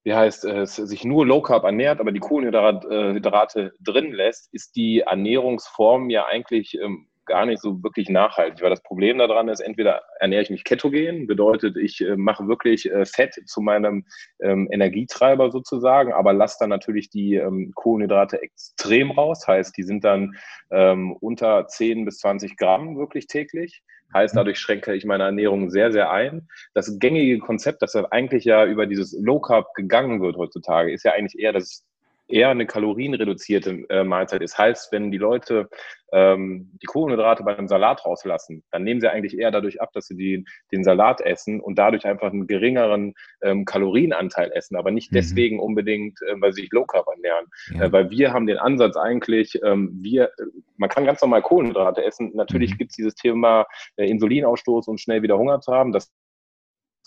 wie 0.06 0.14
heißt 0.14 0.46
es, 0.46 0.76
sich 0.76 1.04
nur 1.04 1.26
Low 1.26 1.42
Carb 1.42 1.64
ernährt, 1.64 2.00
aber 2.00 2.12
die 2.12 2.20
Kohlenhydrate 2.20 3.60
äh, 3.60 3.72
drin 3.80 4.14
lässt, 4.14 4.54
ist 4.54 4.76
die 4.76 5.00
Ernährungsform 5.00 6.12
ja 6.12 6.28
eigentlich 6.28 6.78
gar 7.26 7.46
nicht 7.46 7.62
so 7.62 7.82
wirklich 7.84 8.10
nachhaltig, 8.10 8.62
weil 8.62 8.70
das 8.70 8.84
Problem 8.84 9.18
daran 9.18 9.50
ist, 9.50 9.60
entweder 9.60 10.04
ernähre 10.20 10.44
ich 10.44 10.50
mich 10.50 10.64
ketogen, 10.64 11.28
bedeutet, 11.28 11.78
ich 11.78 12.02
äh, 12.02 12.16
mache 12.16 12.48
wirklich 12.48 12.92
äh, 12.92 13.06
Fett 13.06 13.36
zu 13.46 13.62
meinem 13.62 14.06
ähm, 14.42 14.68
Energietreiber 14.72 15.52
sozusagen, 15.52 16.14
aber 16.14 16.34
lasse 16.34 16.58
dann 16.60 16.70
natürlich 16.70 17.10
die 17.10 17.36
ähm, 17.36 17.72
Kohlenhydrate 17.76 18.42
extrem 18.42 19.12
raus, 19.12 19.48
heißt, 19.48 19.76
die 19.78 19.84
sind 19.84 20.04
dann 20.04 20.36
ähm, 20.72 21.14
unter 21.20 21.68
10 21.68 22.06
bis 22.06 22.20
20 22.20 22.58
Gramm 22.58 22.98
wirklich 22.98 23.28
täglich. 23.28 23.84
Heißt, 24.14 24.36
dadurch 24.36 24.60
schränke 24.60 24.94
ich 24.96 25.04
meine 25.04 25.26
Ernährung 25.26 25.70
sehr, 25.70 25.92
sehr 25.92 26.10
ein. 26.10 26.48
Das 26.74 27.00
gängige 27.00 27.40
Konzept, 27.40 27.82
das 27.82 27.96
eigentlich 27.96 28.46
ja 28.46 28.66
über 28.66 28.86
dieses 28.86 29.18
Low 29.20 29.42
Carb 29.42 29.74
gegangen 29.74 30.22
wird 30.22 30.38
heutzutage, 30.38 30.94
ist 30.94 31.04
ja 31.04 31.12
eigentlich 31.12 31.38
eher 31.38 31.52
das 31.52 31.84
eher 32.28 32.50
eine 32.50 32.66
kalorienreduzierte 32.66 33.86
äh, 33.90 34.04
Mahlzeit 34.04 34.42
ist. 34.42 34.58
Heißt, 34.58 34.92
wenn 34.92 35.12
die 35.12 35.18
Leute 35.18 35.70
ähm, 36.12 36.72
die 36.82 36.86
Kohlenhydrate 36.86 37.44
bei 37.44 37.58
einem 37.58 37.68
Salat 37.68 38.06
rauslassen, 38.06 38.64
dann 38.72 38.84
nehmen 38.84 39.02
sie 39.02 39.12
eigentlich 39.12 39.38
eher 39.38 39.52
dadurch 39.52 39.82
ab, 39.82 39.92
dass 39.94 40.08
sie 40.08 40.16
die, 40.16 40.46
den 40.72 40.84
Salat 40.84 41.22
essen 41.22 41.60
und 41.60 41.78
dadurch 41.78 42.06
einfach 42.06 42.32
einen 42.32 42.48
geringeren 42.48 43.14
ähm, 43.42 43.66
Kalorienanteil 43.66 44.52
essen, 44.54 44.76
aber 44.76 44.92
nicht 44.92 45.12
mhm. 45.12 45.16
deswegen 45.16 45.60
unbedingt, 45.60 46.20
äh, 46.22 46.36
weil 46.40 46.54
sie 46.54 46.62
sich 46.62 46.72
Low 46.72 46.86
Carb 46.86 47.08
ernähren. 47.08 47.46
Ja. 47.72 47.84
Äh, 47.84 47.92
weil 47.92 48.10
wir 48.10 48.34
haben 48.34 48.48
den 48.48 48.58
Ansatz 48.58 48.96
eigentlich, 48.98 49.60
ähm, 49.64 49.92
wir, 50.02 50.32
man 50.78 50.90
kann 50.90 51.06
ganz 51.06 51.22
normal 51.22 51.42
Kohlenhydrate 51.42 52.04
essen. 52.04 52.32
Natürlich 52.34 52.74
mhm. 52.74 52.78
gibt 52.78 52.92
es 52.92 52.96
dieses 52.96 53.16
Thema 53.16 53.66
äh, 53.98 54.10
Insulinausstoß 54.10 54.88
und 54.88 55.00
schnell 55.00 55.22
wieder 55.22 55.38
Hunger 55.38 55.60
zu 55.60 55.74
haben. 55.74 55.92
Das 55.92 56.12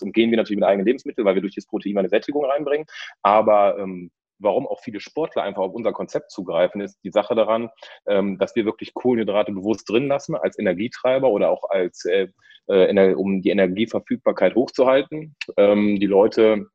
umgehen 0.01 0.29
wir 0.31 0.37
natürlich 0.37 0.59
mit 0.59 0.67
eigenen 0.67 0.85
Lebensmitteln, 0.85 1.25
weil 1.25 1.35
wir 1.35 1.41
durch 1.41 1.55
das 1.55 1.65
Protein 1.65 1.97
eine 1.97 2.09
Sättigung 2.09 2.45
reinbringen. 2.45 2.85
Aber 3.21 3.77
ähm, 3.79 4.11
warum 4.39 4.67
auch 4.67 4.81
viele 4.81 4.99
Sportler 4.99 5.43
einfach 5.43 5.61
auf 5.61 5.73
unser 5.73 5.91
Konzept 5.91 6.31
zugreifen, 6.31 6.81
ist 6.81 6.99
die 7.03 7.11
Sache 7.11 7.35
daran, 7.35 7.69
ähm, 8.07 8.37
dass 8.37 8.55
wir 8.55 8.65
wirklich 8.65 8.93
Kohlenhydrate 8.93 9.51
bewusst 9.51 9.89
drin 9.89 10.07
lassen 10.07 10.35
als 10.35 10.57
Energietreiber 10.57 11.29
oder 11.29 11.49
auch 11.49 11.69
als, 11.69 12.05
äh, 12.05 12.27
äh, 12.67 13.13
um 13.13 13.41
die 13.41 13.49
Energieverfügbarkeit 13.49 14.55
hochzuhalten. 14.55 15.35
Ähm, 15.57 15.99
die 15.99 16.05
Leute 16.05 16.67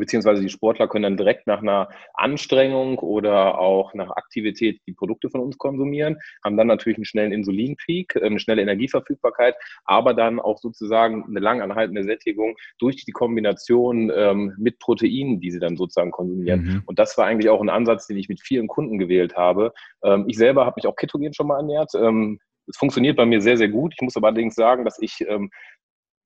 beziehungsweise 0.00 0.42
die 0.42 0.48
Sportler 0.48 0.88
können 0.88 1.04
dann 1.04 1.16
direkt 1.16 1.46
nach 1.46 1.60
einer 1.60 1.88
Anstrengung 2.14 2.98
oder 2.98 3.58
auch 3.58 3.94
nach 3.94 4.10
Aktivität 4.10 4.80
die 4.86 4.92
Produkte 4.92 5.30
von 5.30 5.40
uns 5.40 5.58
konsumieren, 5.58 6.18
haben 6.44 6.56
dann 6.56 6.66
natürlich 6.66 6.98
einen 6.98 7.04
schnellen 7.04 7.32
Insulinpeak, 7.32 8.20
eine 8.22 8.38
schnelle 8.38 8.62
Energieverfügbarkeit, 8.62 9.54
aber 9.84 10.14
dann 10.14 10.40
auch 10.40 10.58
sozusagen 10.58 11.24
eine 11.28 11.40
langanhaltende 11.40 12.04
Sättigung 12.04 12.56
durch 12.78 13.04
die 13.04 13.12
Kombination 13.12 14.10
ähm, 14.14 14.54
mit 14.58 14.78
Proteinen, 14.78 15.40
die 15.40 15.50
sie 15.50 15.60
dann 15.60 15.76
sozusagen 15.76 16.10
konsumieren. 16.10 16.62
Mhm. 16.62 16.82
Und 16.86 16.98
das 16.98 17.16
war 17.18 17.26
eigentlich 17.26 17.50
auch 17.50 17.60
ein 17.60 17.68
Ansatz, 17.68 18.06
den 18.06 18.16
ich 18.16 18.28
mit 18.28 18.40
vielen 18.40 18.68
Kunden 18.68 18.98
gewählt 18.98 19.36
habe. 19.36 19.72
Ähm, 20.02 20.24
ich 20.28 20.36
selber 20.36 20.64
habe 20.66 20.74
mich 20.76 20.86
auch 20.86 20.96
ketogen 20.96 21.34
schon 21.34 21.46
mal 21.46 21.58
ernährt. 21.58 21.92
Ähm, 21.94 22.38
es 22.66 22.76
funktioniert 22.76 23.16
bei 23.16 23.26
mir 23.26 23.40
sehr, 23.40 23.56
sehr 23.56 23.68
gut. 23.68 23.92
Ich 23.94 24.02
muss 24.02 24.16
aber 24.16 24.28
allerdings 24.28 24.54
sagen, 24.54 24.84
dass 24.84 25.00
ich 25.00 25.24
ähm, 25.28 25.50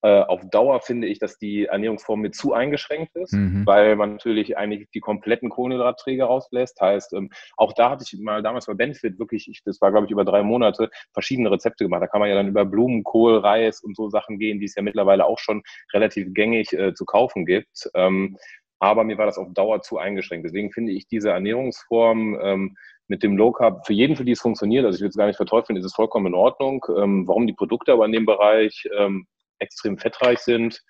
äh, 0.02 0.20
auf 0.20 0.48
Dauer 0.50 0.80
finde 0.80 1.06
ich, 1.06 1.18
dass 1.18 1.38
die 1.38 1.66
Ernährungsform 1.66 2.20
mir 2.20 2.30
zu 2.30 2.52
eingeschränkt 2.52 3.16
ist, 3.16 3.32
mhm. 3.32 3.64
weil 3.64 3.96
man 3.96 4.12
natürlich 4.12 4.56
eigentlich 4.56 4.88
die 4.90 5.00
kompletten 5.00 5.48
Kohlenhydratträger 5.48 6.26
rauslässt. 6.26 6.80
Heißt, 6.80 7.12
ähm, 7.14 7.30
auch 7.56 7.72
da 7.72 7.90
hatte 7.90 8.04
ich 8.06 8.18
mal 8.20 8.42
damals 8.42 8.66
bei 8.66 8.74
Benefit 8.74 9.18
wirklich, 9.18 9.48
ich, 9.48 9.62
das 9.64 9.80
war 9.80 9.90
glaube 9.90 10.06
ich 10.06 10.12
über 10.12 10.24
drei 10.24 10.42
Monate, 10.42 10.90
verschiedene 11.12 11.50
Rezepte 11.50 11.84
gemacht. 11.84 12.02
Da 12.02 12.06
kann 12.06 12.20
man 12.20 12.28
ja 12.28 12.34
dann 12.34 12.48
über 12.48 12.64
Blumenkohl, 12.64 13.38
Reis 13.38 13.82
und 13.82 13.96
so 13.96 14.08
Sachen 14.10 14.38
gehen, 14.38 14.60
die 14.60 14.66
es 14.66 14.74
ja 14.74 14.82
mittlerweile 14.82 15.24
auch 15.24 15.38
schon 15.38 15.62
relativ 15.92 16.32
gängig 16.34 16.72
äh, 16.72 16.94
zu 16.94 17.04
kaufen 17.04 17.46
gibt. 17.46 17.90
Ähm, 17.94 18.36
aber 18.78 19.04
mir 19.04 19.18
war 19.18 19.26
das 19.26 19.38
auf 19.38 19.52
Dauer 19.54 19.80
zu 19.80 19.98
eingeschränkt. 19.98 20.46
Deswegen 20.46 20.70
finde 20.70 20.92
ich 20.92 21.06
diese 21.08 21.30
Ernährungsform 21.30 22.38
ähm, 22.42 22.76
mit 23.08 23.22
dem 23.22 23.36
Low 23.36 23.52
Carb, 23.52 23.86
für 23.86 23.92
jeden, 23.92 24.16
für 24.16 24.24
die 24.24 24.32
es 24.32 24.40
funktioniert, 24.40 24.84
also 24.84 24.96
ich 24.96 25.00
will 25.00 25.08
es 25.08 25.16
gar 25.16 25.26
nicht 25.26 25.36
verteufeln, 25.36 25.78
ist 25.78 25.84
es 25.84 25.94
vollkommen 25.94 26.26
in 26.26 26.34
Ordnung. 26.34 26.84
Ähm, 26.96 27.26
warum 27.26 27.46
die 27.46 27.52
Produkte 27.52 27.92
aber 27.92 28.04
in 28.04 28.12
dem 28.12 28.26
Bereich 28.26 28.88
ähm, 28.96 29.26
extrem 29.58 29.98
fettreich 29.98 30.38
sind. 30.40 30.82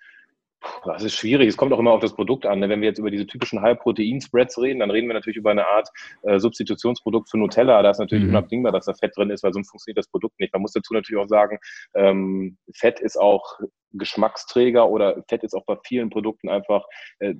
Das 0.85 1.03
ist 1.03 1.15
schwierig. 1.15 1.47
Es 1.47 1.57
kommt 1.57 1.71
auch 1.71 1.79
immer 1.79 1.91
auf 1.91 2.01
das 2.01 2.15
Produkt 2.15 2.45
an. 2.45 2.61
Wenn 2.61 2.81
wir 2.81 2.87
jetzt 2.87 2.97
über 2.97 3.11
diese 3.11 3.27
typischen 3.27 3.61
High-Protein-Spreads 3.61 4.59
reden, 4.59 4.79
dann 4.79 4.89
reden 4.89 5.07
wir 5.07 5.13
natürlich 5.13 5.37
über 5.37 5.51
eine 5.51 5.67
Art 5.67 5.89
äh, 6.23 6.39
Substitutionsprodukt 6.39 7.29
für 7.29 7.37
Nutella. 7.37 7.81
Da 7.83 7.91
ist 7.91 7.99
natürlich 7.99 8.23
mhm. 8.23 8.31
unabdingbar, 8.31 8.71
dass 8.71 8.85
da 8.85 8.93
Fett 8.93 9.15
drin 9.15 9.29
ist, 9.29 9.43
weil 9.43 9.53
sonst 9.53 9.69
funktioniert 9.69 9.99
das 9.99 10.09
Produkt 10.09 10.39
nicht. 10.39 10.53
Man 10.53 10.63
muss 10.63 10.73
dazu 10.73 10.93
natürlich 10.93 11.21
auch 11.21 11.29
sagen, 11.29 11.59
ähm, 11.93 12.57
Fett 12.73 12.99
ist 12.99 13.17
auch 13.17 13.59
Geschmacksträger 13.93 14.89
oder 14.89 15.23
Fett 15.27 15.43
ist 15.43 15.53
auch 15.53 15.65
bei 15.65 15.77
vielen 15.85 16.09
Produkten 16.09 16.49
einfach 16.49 16.85
äh, 17.19 17.35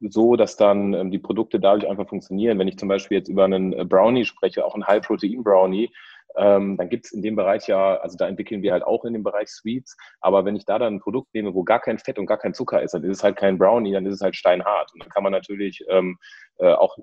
so, 0.00 0.36
dass 0.36 0.56
dann 0.56 0.94
ähm, 0.94 1.10
die 1.10 1.18
Produkte 1.18 1.58
dadurch 1.58 1.88
einfach 1.88 2.08
funktionieren. 2.08 2.58
Wenn 2.58 2.68
ich 2.68 2.78
zum 2.78 2.88
Beispiel 2.88 3.18
jetzt 3.18 3.28
über 3.28 3.44
einen 3.44 3.72
äh, 3.72 3.84
Brownie 3.84 4.24
spreche, 4.24 4.64
auch 4.64 4.74
einen 4.74 4.86
High-Protein-Brownie, 4.86 5.90
ähm, 6.36 6.76
dann 6.76 6.88
gibt 6.88 7.06
es 7.06 7.12
in 7.12 7.22
dem 7.22 7.36
Bereich 7.36 7.66
ja, 7.68 7.96
also 7.96 8.16
da 8.16 8.28
entwickeln 8.28 8.62
wir 8.62 8.72
halt 8.72 8.84
auch 8.84 9.04
in 9.04 9.12
dem 9.12 9.22
Bereich 9.22 9.48
Sweets, 9.48 9.96
aber 10.20 10.44
wenn 10.44 10.56
ich 10.56 10.64
da 10.64 10.78
dann 10.78 10.94
ein 10.94 11.00
Produkt 11.00 11.34
nehme, 11.34 11.54
wo 11.54 11.64
gar 11.64 11.80
kein 11.80 11.98
Fett 11.98 12.18
und 12.18 12.26
gar 12.26 12.38
kein 12.38 12.54
Zucker 12.54 12.82
ist, 12.82 12.94
dann 12.94 13.04
ist 13.04 13.18
es 13.18 13.24
halt 13.24 13.36
kein 13.36 13.58
Brownie, 13.58 13.92
dann 13.92 14.06
ist 14.06 14.14
es 14.14 14.20
halt 14.20 14.36
steinhart. 14.36 14.92
Und 14.92 15.02
dann 15.02 15.10
kann 15.10 15.22
man 15.22 15.32
natürlich 15.32 15.84
ähm, 15.88 16.18
äh, 16.58 16.72
auch 16.72 16.98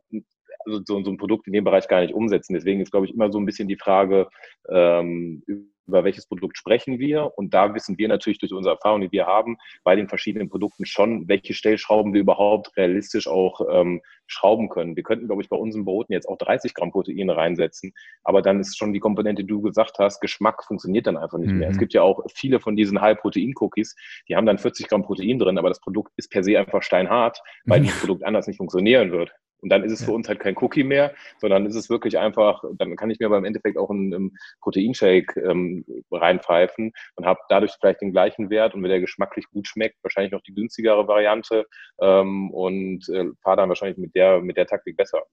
also 0.65 0.81
so, 0.85 1.03
so 1.03 1.11
ein 1.11 1.17
Produkt 1.17 1.47
in 1.47 1.53
dem 1.53 1.63
Bereich 1.63 1.87
gar 1.87 2.01
nicht 2.01 2.13
umsetzen. 2.13 2.53
Deswegen 2.53 2.81
ist, 2.81 2.91
glaube 2.91 3.05
ich, 3.05 3.13
immer 3.13 3.31
so 3.31 3.39
ein 3.39 3.45
bisschen 3.45 3.67
die 3.67 3.77
Frage, 3.77 4.27
ähm, 4.69 5.43
über 5.87 6.03
welches 6.03 6.27
Produkt 6.27 6.57
sprechen 6.57 6.99
wir. 6.99 7.31
Und 7.37 7.53
da 7.53 7.73
wissen 7.73 7.97
wir 7.97 8.07
natürlich 8.07 8.39
durch 8.39 8.53
unsere 8.53 8.75
Erfahrung, 8.75 9.01
die 9.01 9.11
wir 9.11 9.25
haben, 9.25 9.57
bei 9.83 9.95
den 9.95 10.07
verschiedenen 10.07 10.49
Produkten 10.49 10.85
schon, 10.85 11.27
welche 11.27 11.53
Stellschrauben 11.53 12.13
wir 12.13 12.21
überhaupt 12.21 12.75
realistisch 12.77 13.27
auch 13.27 13.61
ähm, 13.71 14.01
schrauben 14.27 14.69
können. 14.69 14.95
Wir 14.95 15.03
könnten, 15.03 15.27
glaube 15.27 15.41
ich, 15.41 15.49
bei 15.49 15.57
unseren 15.57 15.85
Broten 15.85 16.13
jetzt 16.13 16.27
auch 16.27 16.37
30 16.37 16.73
Gramm 16.73 16.91
Protein 16.91 17.29
reinsetzen, 17.29 17.93
aber 18.23 18.41
dann 18.41 18.59
ist 18.59 18.77
schon 18.77 18.93
die 18.93 18.99
Komponente, 18.99 19.43
die 19.43 19.47
du 19.47 19.61
gesagt 19.61 19.99
hast, 19.99 20.19
Geschmack 20.19 20.63
funktioniert 20.63 21.07
dann 21.07 21.17
einfach 21.17 21.37
nicht 21.37 21.51
mhm. 21.51 21.59
mehr. 21.59 21.69
Es 21.69 21.75
mhm. 21.75 21.79
gibt 21.79 21.93
ja 21.93 22.01
auch 22.01 22.21
viele 22.33 22.59
von 22.59 22.75
diesen 22.75 23.01
High-Protein-Cookies, 23.01 23.95
die 24.27 24.35
haben 24.35 24.45
dann 24.45 24.57
40 24.57 24.87
Gramm 24.87 25.03
Protein 25.03 25.39
drin, 25.39 25.57
aber 25.57 25.69
das 25.69 25.79
Produkt 25.79 26.13
ist 26.17 26.29
per 26.29 26.43
se 26.43 26.57
einfach 26.57 26.81
steinhart, 26.81 27.41
weil 27.65 27.79
mhm. 27.79 27.83
dieses 27.85 27.99
Produkt 27.99 28.23
anders 28.23 28.47
nicht 28.47 28.57
funktionieren 28.57 29.11
wird. 29.11 29.31
Und 29.61 29.69
dann 29.69 29.83
ist 29.83 29.91
es 29.91 30.01
ja. 30.01 30.07
für 30.07 30.11
uns 30.11 30.27
halt 30.27 30.39
kein 30.39 30.55
Cookie 30.57 30.83
mehr, 30.83 31.13
sondern 31.39 31.65
ist 31.65 31.75
es 31.75 31.89
wirklich 31.89 32.17
einfach, 32.17 32.63
dann 32.77 32.95
kann 32.95 33.09
ich 33.09 33.19
mir 33.19 33.27
aber 33.27 33.37
im 33.37 33.45
Endeffekt 33.45 33.77
auch 33.77 33.89
einen, 33.89 34.13
einen 34.13 34.37
Proteinshake 34.61 35.39
ähm, 35.41 35.85
reinpfeifen 36.11 36.91
und 37.15 37.25
habe 37.25 37.39
dadurch 37.49 37.73
vielleicht 37.79 38.01
den 38.01 38.11
gleichen 38.11 38.49
Wert 38.49 38.75
und 38.75 38.83
wenn 38.83 38.89
der 38.89 38.99
geschmacklich 38.99 39.45
gut 39.49 39.67
schmeckt, 39.67 39.97
wahrscheinlich 40.03 40.31
noch 40.31 40.41
die 40.41 40.53
günstigere 40.53 41.07
Variante 41.07 41.65
ähm, 41.99 42.51
und 42.51 43.07
äh, 43.09 43.25
fahre 43.41 43.57
dann 43.57 43.69
wahrscheinlich 43.69 43.97
mit 43.97 44.15
der, 44.15 44.41
mit 44.41 44.57
der 44.57 44.67
Taktik 44.67 44.97
besser. 44.97 45.23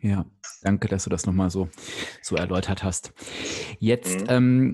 Ja, 0.00 0.26
danke, 0.62 0.88
dass 0.88 1.04
du 1.04 1.10
das 1.10 1.26
nochmal 1.26 1.50
so, 1.50 1.68
so 2.22 2.34
erläutert 2.34 2.82
hast. 2.82 3.12
Jetzt 3.78 4.22
mhm. 4.22 4.26
ähm, 4.28 4.72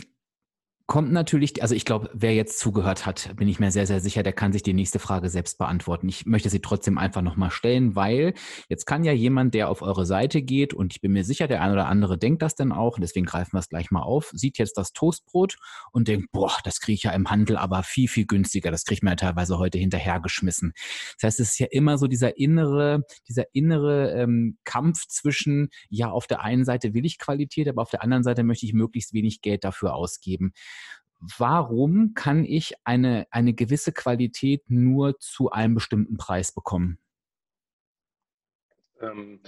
kommt 0.89 1.13
natürlich, 1.13 1.61
also 1.61 1.75
ich 1.75 1.85
glaube, 1.85 2.09
wer 2.15 2.35
jetzt 2.35 2.59
zugehört 2.59 3.05
hat, 3.05 3.37
bin 3.37 3.47
ich 3.47 3.61
mir 3.61 3.71
sehr, 3.71 3.87
sehr 3.87 4.01
sicher, 4.01 4.23
der 4.23 4.33
kann 4.33 4.55
sich 4.55 4.63
die 4.63 4.73
nächste 4.73 4.99
Frage 4.99 5.29
selbst 5.29 5.59
beantworten. 5.59 6.09
Ich 6.09 6.25
möchte 6.25 6.49
sie 6.49 6.61
trotzdem 6.61 6.97
einfach 6.97 7.21
nochmal 7.21 7.51
stellen, 7.51 7.95
weil 7.95 8.33
jetzt 8.71 8.87
kann 8.87 9.05
ja 9.05 9.13
jemand, 9.13 9.53
der 9.53 9.69
auf 9.69 9.83
eure 9.83 10.07
Seite 10.07 10.41
geht, 10.41 10.73
und 10.73 10.95
ich 10.95 11.03
bin 11.03 11.13
mir 11.13 11.25
sicher, 11.25 11.47
der 11.47 11.61
ein 11.61 11.73
oder 11.73 11.89
andere 11.89 12.17
denkt 12.17 12.41
das 12.41 12.55
dann 12.55 12.73
auch, 12.73 12.99
deswegen 12.99 13.27
greifen 13.27 13.53
wir 13.53 13.59
es 13.59 13.69
gleich 13.69 13.91
mal 13.91 14.01
auf, 14.01 14.31
sieht 14.33 14.57
jetzt 14.57 14.79
das 14.79 14.95
Toastbrot 14.95 15.57
und 15.93 16.09
denkt, 16.09 16.33
boah, 16.33 16.57
das 16.65 16.81
kriege 16.81 16.95
ich 16.95 17.03
ja 17.03 17.11
im 17.11 17.29
Handel 17.29 17.59
aber 17.59 17.83
viel, 17.83 18.09
viel 18.09 18.25
günstiger. 18.25 18.71
Das 18.71 18.85
kriege 18.85 18.95
ich 18.95 19.03
mir 19.03 19.11
ja 19.11 19.17
teilweise 19.17 19.59
heute 19.59 19.77
hinterhergeschmissen. 19.77 20.73
Das 21.21 21.29
heißt, 21.29 21.41
es 21.41 21.51
ist 21.51 21.59
ja 21.59 21.67
immer 21.71 21.99
so 21.99 22.07
dieser 22.07 22.39
innere, 22.39 23.03
dieser 23.29 23.45
innere 23.53 24.13
ähm, 24.13 24.57
Kampf 24.65 25.07
zwischen, 25.07 25.69
ja, 25.91 26.11
auf 26.11 26.27
der 26.27 26.41
einen 26.41 26.65
Seite 26.65 26.95
will 26.95 27.05
ich 27.05 27.19
Qualität, 27.19 27.69
aber 27.69 27.83
auf 27.83 27.91
der 27.91 28.03
anderen 28.03 28.23
Seite 28.23 28.43
möchte 28.43 28.65
ich 28.65 28.73
möglichst 28.73 29.13
wenig 29.13 29.43
Geld 29.43 29.65
dafür 29.65 29.95
ausgeben 29.95 30.55
warum 31.21 32.15
kann 32.15 32.45
ich 32.45 32.75
eine, 32.85 33.27
eine 33.31 33.55
gewisse 33.55 33.93
Qualität 33.93 34.63
nur 34.69 35.19
zu 35.19 35.51
einem 35.51 35.75
bestimmten 35.75 36.17
Preis 36.17 36.53
bekommen? 36.53 36.99
Ähm, 39.01 39.41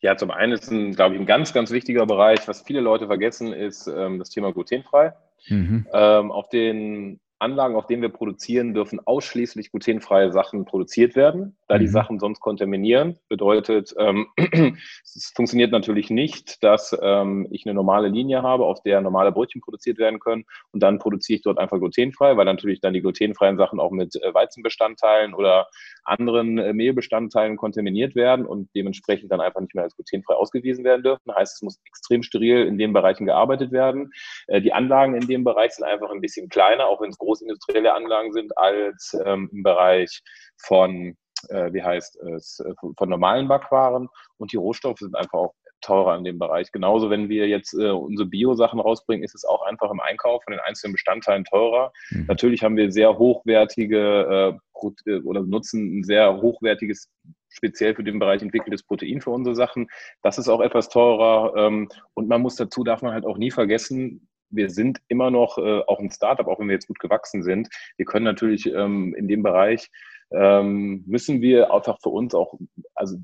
ja, 0.00 0.16
zum 0.16 0.30
einen 0.30 0.52
ist 0.52 0.70
ein, 0.70 0.92
glaube 0.92 1.14
ich, 1.14 1.20
ein 1.20 1.26
ganz, 1.26 1.52
ganz 1.52 1.70
wichtiger 1.70 2.06
Bereich, 2.06 2.46
was 2.48 2.62
viele 2.62 2.80
Leute 2.80 3.06
vergessen, 3.06 3.52
ist 3.52 3.86
ähm, 3.86 4.18
das 4.18 4.30
Thema 4.30 4.52
glutenfrei. 4.52 5.14
Mhm. 5.48 5.86
Ähm, 5.92 6.32
auf 6.32 6.48
den 6.48 7.20
Anlagen, 7.38 7.76
auf 7.76 7.86
denen 7.86 8.02
wir 8.02 8.08
produzieren, 8.08 8.74
dürfen 8.74 9.00
ausschließlich 9.04 9.70
glutenfreie 9.70 10.32
Sachen 10.32 10.64
produziert 10.64 11.16
werden, 11.16 11.56
da 11.72 11.78
mhm. 11.78 11.80
die 11.80 11.88
Sachen 11.88 12.18
sonst 12.20 12.40
kontaminieren. 12.40 13.18
Bedeutet, 13.28 13.94
ähm, 13.98 14.28
es 15.04 15.32
funktioniert 15.34 15.72
natürlich 15.72 16.10
nicht, 16.10 16.62
dass 16.62 16.96
ähm, 17.02 17.48
ich 17.50 17.66
eine 17.66 17.74
normale 17.74 18.08
Linie 18.08 18.42
habe, 18.42 18.64
auf 18.64 18.82
der 18.82 19.00
normale 19.00 19.32
Brötchen 19.32 19.60
produziert 19.60 19.98
werden 19.98 20.20
können 20.20 20.44
und 20.70 20.82
dann 20.82 20.98
produziere 20.98 21.36
ich 21.36 21.42
dort 21.42 21.58
einfach 21.58 21.78
glutenfrei, 21.78 22.36
weil 22.36 22.44
natürlich 22.44 22.80
dann 22.80 22.94
die 22.94 23.00
glutenfreien 23.02 23.56
Sachen 23.56 23.80
auch 23.80 23.90
mit 23.90 24.14
äh, 24.16 24.32
Weizenbestandteilen 24.32 25.34
oder 25.34 25.66
anderen 26.04 26.58
äh, 26.58 26.72
Mehlbestandteilen 26.72 27.56
kontaminiert 27.56 28.14
werden 28.14 28.46
und 28.46 28.68
dementsprechend 28.74 29.32
dann 29.32 29.40
einfach 29.40 29.60
nicht 29.60 29.74
mehr 29.74 29.84
als 29.84 29.96
glutenfrei 29.96 30.34
ausgewiesen 30.34 30.84
werden 30.84 31.02
dürfen. 31.02 31.34
Heißt, 31.34 31.56
es 31.56 31.62
muss 31.62 31.80
extrem 31.86 32.22
steril 32.22 32.66
in 32.66 32.78
den 32.78 32.92
Bereichen 32.92 33.26
gearbeitet 33.26 33.72
werden. 33.72 34.10
Äh, 34.46 34.60
die 34.60 34.72
Anlagen 34.72 35.14
in 35.14 35.26
dem 35.26 35.44
Bereich 35.44 35.72
sind 35.72 35.84
einfach 35.84 36.10
ein 36.10 36.20
bisschen 36.20 36.48
kleiner, 36.48 36.86
auch 36.86 37.00
wenn 37.00 37.10
es 37.10 37.18
groß 37.18 37.32
großindustrielle 37.32 37.94
Anlagen 37.94 38.32
sind, 38.32 38.56
als 38.56 39.16
ähm, 39.24 39.48
im 39.52 39.62
Bereich 39.62 40.22
von, 40.58 41.16
äh, 41.50 41.72
wie 41.72 41.82
heißt 41.82 42.16
es, 42.16 42.60
äh, 42.60 42.74
von 42.96 43.08
normalen 43.08 43.48
Backwaren. 43.48 44.08
Und 44.38 44.52
die 44.52 44.56
Rohstoffe 44.56 44.98
sind 44.98 45.16
einfach 45.16 45.38
auch 45.38 45.54
teurer 45.80 46.16
in 46.16 46.24
dem 46.24 46.38
Bereich. 46.38 46.72
Genauso, 46.72 47.10
wenn 47.10 47.28
wir 47.28 47.48
jetzt 47.48 47.74
äh, 47.74 47.90
unsere 47.90 48.28
Bio-Sachen 48.28 48.80
rausbringen, 48.80 49.24
ist 49.24 49.34
es 49.34 49.44
auch 49.44 49.62
einfach 49.62 49.90
im 49.90 50.00
Einkauf 50.00 50.42
von 50.44 50.52
den 50.52 50.60
einzelnen 50.60 50.92
Bestandteilen 50.92 51.44
teurer. 51.44 51.92
Mhm. 52.10 52.26
Natürlich 52.26 52.62
haben 52.62 52.76
wir 52.76 52.90
sehr 52.90 53.18
hochwertige 53.18 54.54
äh, 54.54 54.82
äh, 55.06 55.20
oder 55.20 55.42
nutzen 55.42 55.98
ein 55.98 56.04
sehr 56.04 56.40
hochwertiges 56.40 57.10
speziell 57.50 57.94
für 57.94 58.04
den 58.04 58.18
Bereich 58.18 58.40
entwickeltes 58.40 58.82
Protein 58.82 59.20
für 59.20 59.30
unsere 59.30 59.54
Sachen. 59.54 59.88
Das 60.22 60.38
ist 60.38 60.48
auch 60.48 60.60
etwas 60.60 60.88
teurer. 60.88 61.54
Ähm, 61.56 61.88
und 62.14 62.28
man 62.28 62.40
muss 62.40 62.56
dazu, 62.56 62.82
darf 62.82 63.02
man 63.02 63.12
halt 63.12 63.26
auch 63.26 63.36
nie 63.36 63.50
vergessen, 63.50 64.26
wir 64.52 64.70
sind 64.70 65.00
immer 65.08 65.30
noch 65.30 65.58
äh, 65.58 65.80
auch 65.86 65.98
ein 65.98 66.10
Startup, 66.10 66.46
auch 66.46 66.60
wenn 66.60 66.68
wir 66.68 66.74
jetzt 66.74 66.86
gut 66.86 66.98
gewachsen 66.98 67.42
sind. 67.42 67.68
Wir 67.96 68.06
können 68.06 68.24
natürlich 68.24 68.66
ähm, 68.66 69.14
in 69.16 69.28
dem 69.28 69.42
Bereich, 69.42 69.90
ähm, 70.34 71.04
müssen 71.06 71.40
wir 71.40 71.72
einfach 71.72 71.98
für 72.00 72.10
uns 72.10 72.34
auch, 72.34 72.54
also 72.94 73.16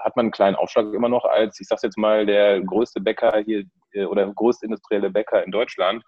hat 0.00 0.16
man 0.16 0.26
einen 0.26 0.32
kleinen 0.32 0.56
Aufschlag 0.56 0.92
immer 0.92 1.08
noch 1.08 1.24
als, 1.24 1.58
ich 1.60 1.66
sage 1.66 1.80
jetzt 1.84 1.98
mal, 1.98 2.26
der 2.26 2.60
größte 2.60 3.00
Bäcker 3.00 3.42
hier 3.44 3.64
äh, 3.92 4.04
oder 4.04 4.32
größte 4.32 4.66
industrielle 4.66 5.10
Bäcker 5.10 5.44
in 5.44 5.50
Deutschland. 5.50 6.04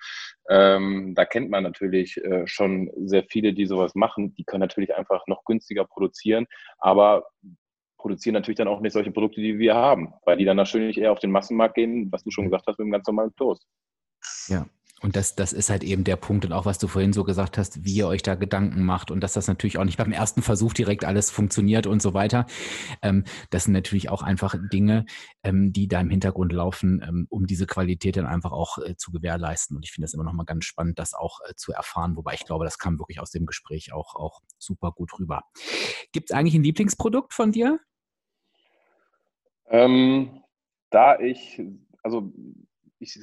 Ähm, 0.48 1.14
da 1.14 1.24
kennt 1.24 1.50
man 1.50 1.64
natürlich 1.64 2.16
äh, 2.18 2.46
schon 2.46 2.90
sehr 2.96 3.24
viele, 3.24 3.52
die 3.52 3.66
sowas 3.66 3.94
machen. 3.94 4.34
Die 4.34 4.44
können 4.44 4.60
natürlich 4.60 4.94
einfach 4.94 5.26
noch 5.26 5.44
günstiger 5.44 5.84
produzieren, 5.84 6.46
aber 6.78 7.24
produzieren 7.98 8.34
natürlich 8.34 8.58
dann 8.58 8.68
auch 8.68 8.80
nicht 8.80 8.92
solche 8.92 9.12
Produkte, 9.12 9.40
die 9.40 9.58
wir 9.58 9.74
haben, 9.74 10.12
weil 10.24 10.36
die 10.36 10.44
dann 10.44 10.56
natürlich 10.56 10.98
eher 10.98 11.12
auf 11.12 11.20
den 11.20 11.30
Massenmarkt 11.30 11.76
gehen, 11.76 12.10
was 12.10 12.24
du 12.24 12.30
schon 12.30 12.44
gesagt 12.44 12.66
hast, 12.66 12.78
mit 12.78 12.86
dem 12.86 12.92
ganz 12.92 13.06
normalen 13.06 13.34
Toast. 13.36 13.66
Ja. 14.48 14.66
Und 15.02 15.16
das, 15.16 15.34
das 15.34 15.52
ist 15.52 15.68
halt 15.68 15.82
eben 15.82 16.04
der 16.04 16.16
Punkt 16.16 16.44
und 16.44 16.52
auch 16.52 16.64
was 16.64 16.78
du 16.78 16.86
vorhin 16.86 17.12
so 17.12 17.24
gesagt 17.24 17.58
hast, 17.58 17.84
wie 17.84 17.94
ihr 17.94 18.06
euch 18.06 18.22
da 18.22 18.36
Gedanken 18.36 18.84
macht 18.84 19.10
und 19.10 19.20
dass 19.20 19.32
das 19.32 19.48
natürlich 19.48 19.76
auch 19.78 19.84
nicht 19.84 19.98
beim 19.98 20.12
ersten 20.12 20.42
Versuch 20.42 20.72
direkt 20.72 21.04
alles 21.04 21.28
funktioniert 21.28 21.88
und 21.88 22.00
so 22.00 22.14
weiter. 22.14 22.46
Ähm, 23.02 23.24
das 23.50 23.64
sind 23.64 23.72
natürlich 23.72 24.08
auch 24.10 24.22
einfach 24.22 24.54
Dinge, 24.72 25.04
ähm, 25.42 25.72
die 25.72 25.88
da 25.88 26.00
im 26.00 26.08
Hintergrund 26.08 26.52
laufen, 26.52 27.02
ähm, 27.06 27.26
um 27.30 27.46
diese 27.46 27.66
Qualität 27.66 28.16
dann 28.16 28.26
einfach 28.26 28.52
auch 28.52 28.78
äh, 28.78 28.94
zu 28.96 29.10
gewährleisten. 29.10 29.76
Und 29.76 29.84
ich 29.84 29.90
finde 29.90 30.04
das 30.04 30.14
immer 30.14 30.24
nochmal 30.24 30.46
ganz 30.46 30.64
spannend, 30.64 31.00
das 31.00 31.14
auch 31.14 31.40
äh, 31.48 31.54
zu 31.56 31.72
erfahren, 31.72 32.16
wobei 32.16 32.34
ich 32.34 32.44
glaube, 32.44 32.64
das 32.64 32.78
kam 32.78 33.00
wirklich 33.00 33.18
aus 33.18 33.32
dem 33.32 33.44
Gespräch 33.44 33.92
auch, 33.92 34.14
auch 34.14 34.40
super 34.58 34.92
gut 34.92 35.18
rüber. 35.18 35.42
Gibt 36.12 36.30
es 36.30 36.36
eigentlich 36.36 36.54
ein 36.54 36.62
Lieblingsprodukt 36.62 37.34
von 37.34 37.50
dir? 37.50 37.80
Ähm, 39.66 40.42
da 40.90 41.18
ich, 41.18 41.60
also 42.04 42.32
ich 42.98 43.18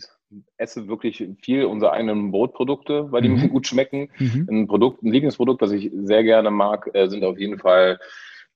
esse 0.57 0.87
wirklich 0.87 1.25
viel 1.41 1.65
unserer 1.65 1.93
eigenen 1.93 2.31
Brotprodukte, 2.31 3.11
weil 3.11 3.21
die 3.21 3.29
mhm. 3.29 3.41
mir 3.41 3.49
gut 3.49 3.67
schmecken. 3.67 4.09
Mhm. 4.17 4.47
Ein 4.49 4.67
Produkt, 4.67 5.03
ein 5.03 5.11
Lieblingsprodukt, 5.11 5.61
was 5.61 5.71
ich 5.71 5.91
sehr 5.93 6.23
gerne 6.23 6.51
mag, 6.51 6.89
äh, 6.93 7.07
sind 7.07 7.23
auf 7.23 7.37
jeden 7.39 7.59
Fall 7.59 7.99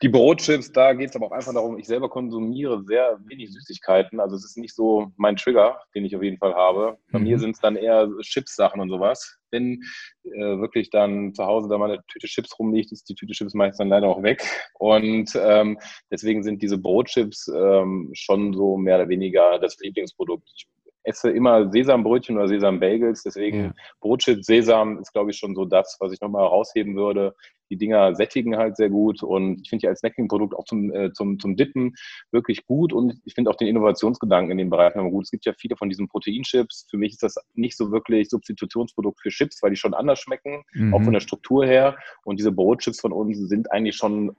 die 0.01 0.09
Brotchips. 0.09 0.71
Da 0.71 0.93
geht 0.93 1.09
es 1.09 1.15
aber 1.15 1.27
auch 1.27 1.31
einfach 1.31 1.53
darum, 1.53 1.77
ich 1.77 1.87
selber 1.87 2.09
konsumiere 2.09 2.83
sehr 2.83 3.19
wenig 3.25 3.53
Süßigkeiten. 3.53 4.19
Also 4.19 4.35
es 4.35 4.43
ist 4.43 4.57
nicht 4.57 4.75
so 4.75 5.11
mein 5.15 5.37
Trigger, 5.37 5.79
den 5.95 6.03
ich 6.05 6.15
auf 6.15 6.23
jeden 6.23 6.37
Fall 6.37 6.53
habe. 6.53 6.97
Bei 7.11 7.19
mhm. 7.19 7.25
mir 7.25 7.39
sind 7.39 7.51
es 7.51 7.61
dann 7.61 7.75
eher 7.75 8.09
Chips-Sachen 8.21 8.81
und 8.81 8.89
sowas. 8.89 9.37
Wenn 9.51 9.81
äh, 10.23 10.57
wirklich 10.59 10.89
dann 10.89 11.33
zu 11.33 11.45
Hause 11.45 11.69
da 11.69 11.77
mal 11.77 11.91
eine 11.91 12.03
Tüte 12.07 12.27
Chips 12.27 12.57
rumliegt, 12.59 12.91
ist 12.91 13.07
die 13.07 13.15
Tüte 13.15 13.33
Chips 13.33 13.53
meistens 13.53 13.77
dann 13.77 13.89
leider 13.89 14.07
auch 14.07 14.23
weg. 14.23 14.43
Und 14.73 15.31
ähm, 15.41 15.79
deswegen 16.11 16.43
sind 16.43 16.61
diese 16.61 16.77
Brotchips 16.77 17.47
ähm, 17.47 18.09
schon 18.13 18.53
so 18.53 18.77
mehr 18.77 18.95
oder 18.95 19.09
weniger 19.09 19.57
das 19.59 19.77
Lieblingsprodukt. 19.79 20.49
Ich 20.55 20.67
esse 21.03 21.29
immer 21.29 21.71
Sesambrötchen 21.71 22.37
oder 22.37 22.47
Sesambagels, 22.47 23.23
deswegen 23.23 23.63
ja. 23.63 23.73
Brotchips, 23.99 24.45
Sesam 24.45 24.99
ist, 24.99 25.11
glaube 25.13 25.31
ich, 25.31 25.37
schon 25.37 25.55
so 25.55 25.65
das, 25.65 25.97
was 25.99 26.11
ich 26.13 26.21
nochmal 26.21 26.43
herausheben 26.43 26.95
würde. 26.95 27.35
Die 27.69 27.77
Dinger 27.77 28.13
sättigen 28.15 28.57
halt 28.57 28.77
sehr 28.77 28.89
gut 28.89 29.23
und 29.23 29.61
ich 29.63 29.69
finde 29.69 29.81
die 29.81 29.87
als 29.87 29.99
Snacking-Produkt 29.99 30.53
auch 30.53 30.65
zum, 30.65 30.93
äh, 30.93 31.11
zum, 31.13 31.39
zum 31.39 31.55
Dippen 31.55 31.93
wirklich 32.31 32.65
gut 32.65 32.93
und 32.93 33.19
ich 33.25 33.33
finde 33.33 33.49
auch 33.49 33.55
den 33.55 33.67
Innovationsgedanken 33.67 34.51
in 34.51 34.57
dem 34.57 34.69
Bereich 34.69 34.95
nochmal 34.95 35.11
gut. 35.11 35.25
Es 35.25 35.31
gibt 35.31 35.45
ja 35.45 35.53
viele 35.57 35.75
von 35.75 35.89
diesen 35.89 36.07
Proteinchips. 36.07 36.87
Für 36.89 36.97
mich 36.97 37.13
ist 37.13 37.23
das 37.23 37.35
nicht 37.53 37.75
so 37.75 37.91
wirklich 37.91 38.29
Substitutionsprodukt 38.29 39.21
für 39.21 39.29
Chips, 39.29 39.63
weil 39.63 39.71
die 39.71 39.77
schon 39.77 39.93
anders 39.93 40.19
schmecken, 40.19 40.63
mhm. 40.73 40.93
auch 40.93 41.01
von 41.01 41.13
der 41.13 41.21
Struktur 41.21 41.65
her. 41.65 41.97
Und 42.25 42.39
diese 42.39 42.51
Brotchips 42.51 43.01
von 43.01 43.11
uns 43.11 43.37
sind 43.37 43.71
eigentlich 43.71 43.95
schon 43.95 44.35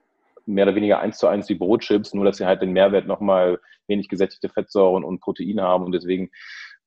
mehr 0.46 0.64
oder 0.66 0.74
weniger 0.74 1.00
eins 1.00 1.18
zu 1.18 1.26
eins 1.26 1.48
wie 1.48 1.54
Brotchips, 1.54 2.14
nur 2.14 2.24
dass 2.24 2.38
sie 2.38 2.46
halt 2.46 2.62
den 2.62 2.72
Mehrwert 2.72 3.06
nochmal 3.06 3.60
wenig 3.86 4.08
gesättigte 4.08 4.48
Fettsäuren 4.48 5.04
und 5.04 5.20
Proteine 5.20 5.62
haben 5.62 5.84
und 5.84 5.92
deswegen 5.92 6.30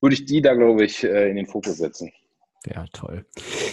würde 0.00 0.14
ich 0.14 0.26
die 0.26 0.42
da, 0.42 0.54
glaube 0.54 0.84
ich, 0.84 1.04
äh, 1.04 1.28
in 1.28 1.36
den 1.36 1.46
Fokus 1.46 1.78
setzen. 1.78 2.12
Ja, 2.66 2.84
toll. 2.92 3.24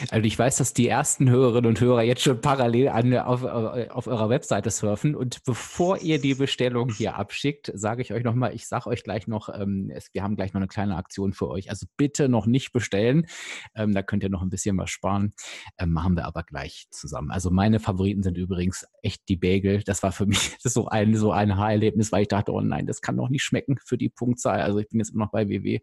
Also 0.10 0.26
ich 0.26 0.38
weiß, 0.38 0.58
dass 0.58 0.74
die 0.74 0.88
ersten 0.88 1.30
Hörerinnen 1.30 1.70
und 1.70 1.80
Hörer 1.80 2.04
jetzt 2.04 2.22
schon 2.22 2.42
parallel 2.42 2.90
an, 2.90 3.18
auf, 3.18 3.44
auf 3.44 4.08
eurer 4.08 4.30
Webseite 4.30 4.70
surfen. 4.70 5.16
Und 5.16 5.44
bevor 5.44 6.00
ihr 6.00 6.20
die 6.20 6.36
Bestellung 6.36 6.90
hier 6.90 7.16
abschickt, 7.16 7.72
sage 7.74 8.02
ich 8.02 8.14
euch 8.14 8.24
nochmal, 8.24 8.54
ich 8.54 8.68
sage 8.68 8.88
euch 8.88 9.04
gleich 9.04 9.28
noch, 9.28 9.50
ähm, 9.50 9.92
es, 9.94 10.10
wir 10.14 10.24
haben 10.24 10.36
gleich 10.36 10.54
noch 10.54 10.60
eine 10.60 10.68
kleine 10.68 10.96
Aktion 10.96 11.34
für 11.34 11.50
euch. 11.50 11.70
Also 11.70 11.86
bitte 11.98 12.30
noch 12.30 12.46
nicht 12.46 12.72
bestellen. 12.72 13.28
Ähm, 13.76 13.94
da 13.94 14.02
könnt 14.02 14.24
ihr 14.24 14.30
noch 14.30 14.42
ein 14.42 14.50
bisschen 14.50 14.78
was 14.78 14.90
sparen. 14.90 15.34
Ähm, 15.78 15.92
machen 15.92 16.16
wir 16.16 16.26
aber 16.26 16.44
gleich 16.44 16.88
zusammen. 16.92 17.32
Also 17.32 17.52
meine 17.52 17.80
Favoriten 17.80 18.24
sind 18.24 18.38
übrigens 18.38 18.86
echt 19.02 19.28
die 19.30 19.38
Bagel. 19.38 19.84
Das 19.84 20.04
war 20.04 20.12
für 20.12 20.26
mich 20.28 20.58
so 20.60 20.88
ein, 20.88 21.16
so 21.16 21.32
ein 21.32 21.58
Haarerlebnis, 21.58 22.12
weil 22.12 22.24
ich 22.24 22.28
dachte, 22.28 22.52
oh 22.52 22.62
nein, 22.62 22.86
das 22.86 23.02
kann 23.02 23.18
doch 23.18 23.30
nicht 23.30 23.44
schmecken 23.44 23.78
für 23.84 23.98
die 23.98 24.10
Punktzahl. 24.10 24.62
Also 24.62 24.80
ich 24.80 24.90
bin 24.90 25.00
jetzt 25.00 25.14
immer 25.14 25.26
noch 25.26 25.32
bei 25.32 25.50
WW 25.50 25.80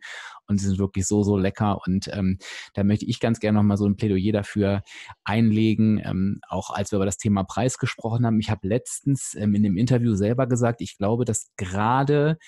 und 0.47 0.59
sie 0.59 0.69
sind 0.69 0.79
wirklich 0.79 1.07
so, 1.07 1.23
so 1.23 1.37
lecker. 1.37 1.81
Und 1.87 2.09
ähm, 2.13 2.39
da 2.75 2.85
möchte 2.85 3.07
ich 3.07 3.21
ganz 3.21 3.41
gerne 3.41 3.59
nochmal 3.59 3.77
so 3.77 3.87
ein 3.87 3.97
Plädoyer 4.03 4.33
dafür 4.33 4.83
einlegen, 5.23 6.01
ähm, 6.05 6.41
auch 6.49 6.71
als 6.71 6.91
wir 6.91 6.97
über 6.97 7.07
das 7.07 7.19
Thema 7.19 7.45
Preis 7.45 7.79
gesprochen 7.79 8.27
haben. 8.27 8.41
Ich 8.41 8.51
habe 8.51 8.67
letztens 8.67 9.37
ähm, 9.37 9.55
in 9.55 9.63
dem 9.63 9.77
Interview 9.77 10.15
selber 10.15 10.49
gesagt, 10.49 10.81
ich 10.81 10.99
glaube, 10.99 11.25
dass 11.25 11.53
gerade 11.57 12.39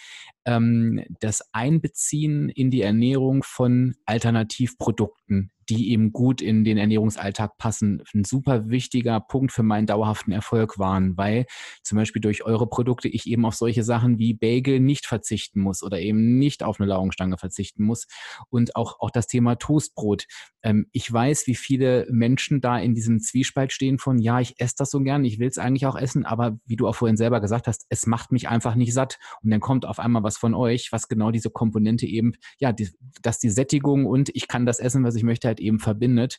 ähm, 0.44 1.04
das 1.20 1.42
Einbeziehen 1.52 2.48
in 2.48 2.70
die 2.70 2.82
Ernährung 2.82 3.44
von 3.44 3.94
Alternativprodukten 4.04 5.52
die 5.68 5.90
eben 5.92 6.12
gut 6.12 6.42
in 6.42 6.64
den 6.64 6.78
Ernährungsalltag 6.78 7.56
passen, 7.58 8.02
ein 8.14 8.24
super 8.24 8.68
wichtiger 8.68 9.20
Punkt 9.20 9.52
für 9.52 9.62
meinen 9.62 9.86
dauerhaften 9.86 10.32
Erfolg 10.32 10.78
waren, 10.78 11.16
weil 11.16 11.46
zum 11.82 11.96
Beispiel 11.96 12.20
durch 12.20 12.44
eure 12.44 12.66
Produkte 12.66 13.08
ich 13.08 13.26
eben 13.26 13.44
auf 13.44 13.54
solche 13.54 13.82
Sachen 13.82 14.18
wie 14.18 14.34
Bagel 14.34 14.80
nicht 14.80 15.06
verzichten 15.06 15.60
muss 15.60 15.82
oder 15.82 16.00
eben 16.00 16.38
nicht 16.38 16.62
auf 16.62 16.80
eine 16.80 16.88
Laugenstange 16.88 17.38
verzichten 17.38 17.84
muss. 17.84 18.06
Und 18.50 18.76
auch, 18.76 19.00
auch 19.00 19.10
das 19.10 19.26
Thema 19.26 19.56
Toastbrot. 19.56 20.26
Ähm, 20.62 20.86
ich 20.92 21.10
weiß, 21.12 21.46
wie 21.46 21.54
viele 21.54 22.06
Menschen 22.10 22.60
da 22.60 22.78
in 22.78 22.94
diesem 22.94 23.20
Zwiespalt 23.20 23.72
stehen 23.72 23.98
von, 23.98 24.18
ja, 24.18 24.40
ich 24.40 24.54
esse 24.58 24.74
das 24.78 24.90
so 24.90 25.00
gern, 25.00 25.24
ich 25.24 25.38
will 25.38 25.48
es 25.48 25.58
eigentlich 25.58 25.86
auch 25.86 25.96
essen, 25.96 26.24
aber 26.24 26.58
wie 26.66 26.76
du 26.76 26.88
auch 26.88 26.94
vorhin 26.94 27.16
selber 27.16 27.40
gesagt 27.40 27.66
hast, 27.66 27.86
es 27.88 28.06
macht 28.06 28.32
mich 28.32 28.48
einfach 28.48 28.74
nicht 28.74 28.94
satt. 28.94 29.18
Und 29.42 29.50
dann 29.50 29.60
kommt 29.60 29.86
auf 29.86 29.98
einmal 29.98 30.22
was 30.22 30.36
von 30.36 30.54
euch, 30.54 30.92
was 30.92 31.08
genau 31.08 31.30
diese 31.30 31.50
Komponente 31.50 32.06
eben, 32.06 32.32
ja, 32.58 32.72
die, 32.72 32.90
dass 33.22 33.38
die 33.38 33.50
Sättigung 33.50 34.06
und 34.06 34.30
ich 34.34 34.48
kann 34.48 34.66
das 34.66 34.78
essen, 34.78 35.04
was 35.04 35.14
ich 35.14 35.22
möchte, 35.22 35.53
halt 35.54 35.60
eben 35.60 35.78
verbindet. 35.78 36.38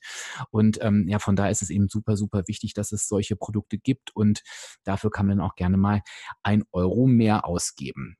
Und 0.51 0.79
ähm, 0.81 1.07
ja, 1.07 1.19
von 1.19 1.35
daher 1.35 1.51
ist 1.51 1.61
es 1.61 1.69
eben 1.69 1.87
super, 1.87 2.17
super 2.17 2.43
wichtig, 2.47 2.73
dass 2.73 2.91
es 2.91 3.07
solche 3.07 3.35
Produkte 3.35 3.77
gibt 3.77 4.15
und 4.15 4.41
dafür 4.83 5.09
kann 5.09 5.27
man 5.27 5.39
auch 5.39 5.55
gerne 5.55 5.77
mal 5.77 6.01
ein 6.43 6.63
Euro 6.71 7.07
mehr 7.07 7.45
ausgeben. 7.45 8.17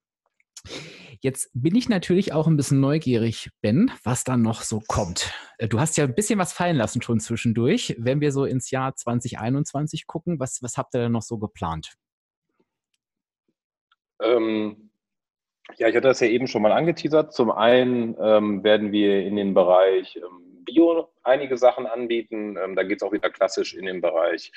Jetzt 1.22 1.50
bin 1.54 1.76
ich 1.76 1.90
natürlich 1.90 2.34
auch 2.34 2.48
ein 2.48 2.58
bisschen 2.58 2.80
neugierig, 2.80 3.50
Ben, 3.62 3.92
was 4.04 4.24
da 4.24 4.38
noch 4.38 4.62
so 4.62 4.82
kommt. 4.88 5.32
Äh, 5.58 5.68
du 5.68 5.80
hast 5.80 5.98
ja 5.98 6.06
ein 6.06 6.16
bisschen 6.16 6.40
was 6.40 6.54
fallen 6.54 6.76
lassen 6.76 7.02
schon 7.02 7.20
zwischendurch. 7.20 7.96
Wenn 7.98 8.22
wir 8.22 8.32
so 8.32 8.46
ins 8.46 8.72
Jahr 8.72 8.96
2021 8.96 10.08
gucken, 10.08 10.40
was, 10.40 10.62
was 10.62 10.78
habt 10.78 10.96
ihr 10.96 11.02
denn 11.02 11.12
noch 11.12 11.22
so 11.22 11.38
geplant? 11.38 11.96
Ähm, 14.22 14.92
ja, 15.78 15.88
ich 15.88 15.96
hatte 15.96 16.08
das 16.08 16.20
ja 16.20 16.28
eben 16.28 16.48
schon 16.48 16.62
mal 16.62 16.72
angeteasert. 16.72 17.34
Zum 17.34 17.52
einen 17.52 18.16
ähm, 18.20 18.64
werden 18.64 18.92
wir 18.92 19.26
in 19.26 19.36
den 19.36 19.54
Bereich 19.54 20.18
ähm, 20.18 20.55
Bio 20.66 21.10
einige 21.24 21.58
Sachen 21.58 21.86
anbieten. 21.86 22.58
Ähm, 22.62 22.76
da 22.76 22.84
geht 22.84 22.98
es 22.98 23.04
auch 23.04 23.12
wieder 23.12 23.30
klassisch 23.30 23.74
in 23.74 23.86
den 23.86 24.02
Bereich 24.02 24.52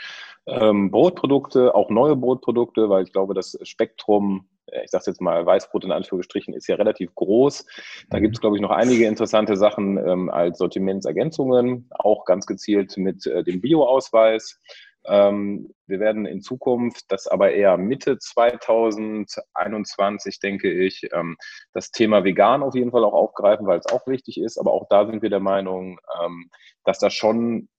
ähm, 0.46 0.90
Brotprodukte, 0.90 1.74
auch 1.74 1.90
neue 1.90 2.16
Brotprodukte, 2.16 2.88
weil 2.88 3.04
ich 3.04 3.12
glaube, 3.12 3.34
das 3.34 3.58
Spektrum, 3.62 4.48
äh, 4.66 4.84
ich 4.84 4.90
sage 4.90 5.04
jetzt 5.06 5.20
mal 5.20 5.44
Weißbrot 5.44 5.84
in 5.84 5.92
Anführungsstrichen, 5.92 6.54
ist 6.54 6.66
ja 6.66 6.76
relativ 6.76 7.14
groß. 7.14 7.66
Da 8.10 8.18
mhm. 8.18 8.22
gibt 8.22 8.36
es, 8.36 8.40
glaube 8.40 8.56
ich, 8.56 8.62
noch 8.62 8.70
einige 8.70 9.06
interessante 9.06 9.56
Sachen 9.56 9.98
ähm, 9.98 10.30
als 10.30 10.58
Sortimentsergänzungen, 10.58 11.88
auch 11.90 12.24
ganz 12.24 12.46
gezielt 12.46 12.96
mit 12.96 13.26
äh, 13.26 13.44
dem 13.44 13.60
Bio-Ausweis. 13.60 14.60
Ähm, 15.08 15.72
wir 15.86 16.00
werden 16.00 16.26
in 16.26 16.42
Zukunft, 16.42 17.04
das 17.08 17.26
aber 17.26 17.52
eher 17.52 17.78
Mitte 17.78 18.18
2021, 18.18 20.38
denke 20.40 20.70
ich, 20.70 21.08
ähm, 21.12 21.38
das 21.72 21.90
Thema 21.90 22.24
vegan 22.24 22.62
auf 22.62 22.74
jeden 22.74 22.90
Fall 22.90 23.04
auch 23.04 23.14
aufgreifen, 23.14 23.66
weil 23.66 23.78
es 23.78 23.86
auch 23.86 24.06
wichtig 24.06 24.38
ist. 24.38 24.58
Aber 24.58 24.72
auch 24.72 24.86
da 24.90 25.06
sind 25.06 25.22
wir 25.22 25.30
der 25.30 25.40
Meinung, 25.40 25.98
ähm, 26.22 26.50
dass 26.84 26.98
das 26.98 27.14
schon 27.14 27.70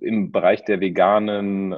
im 0.00 0.32
Bereich 0.32 0.64
der 0.66 0.80
veganen 0.80 1.70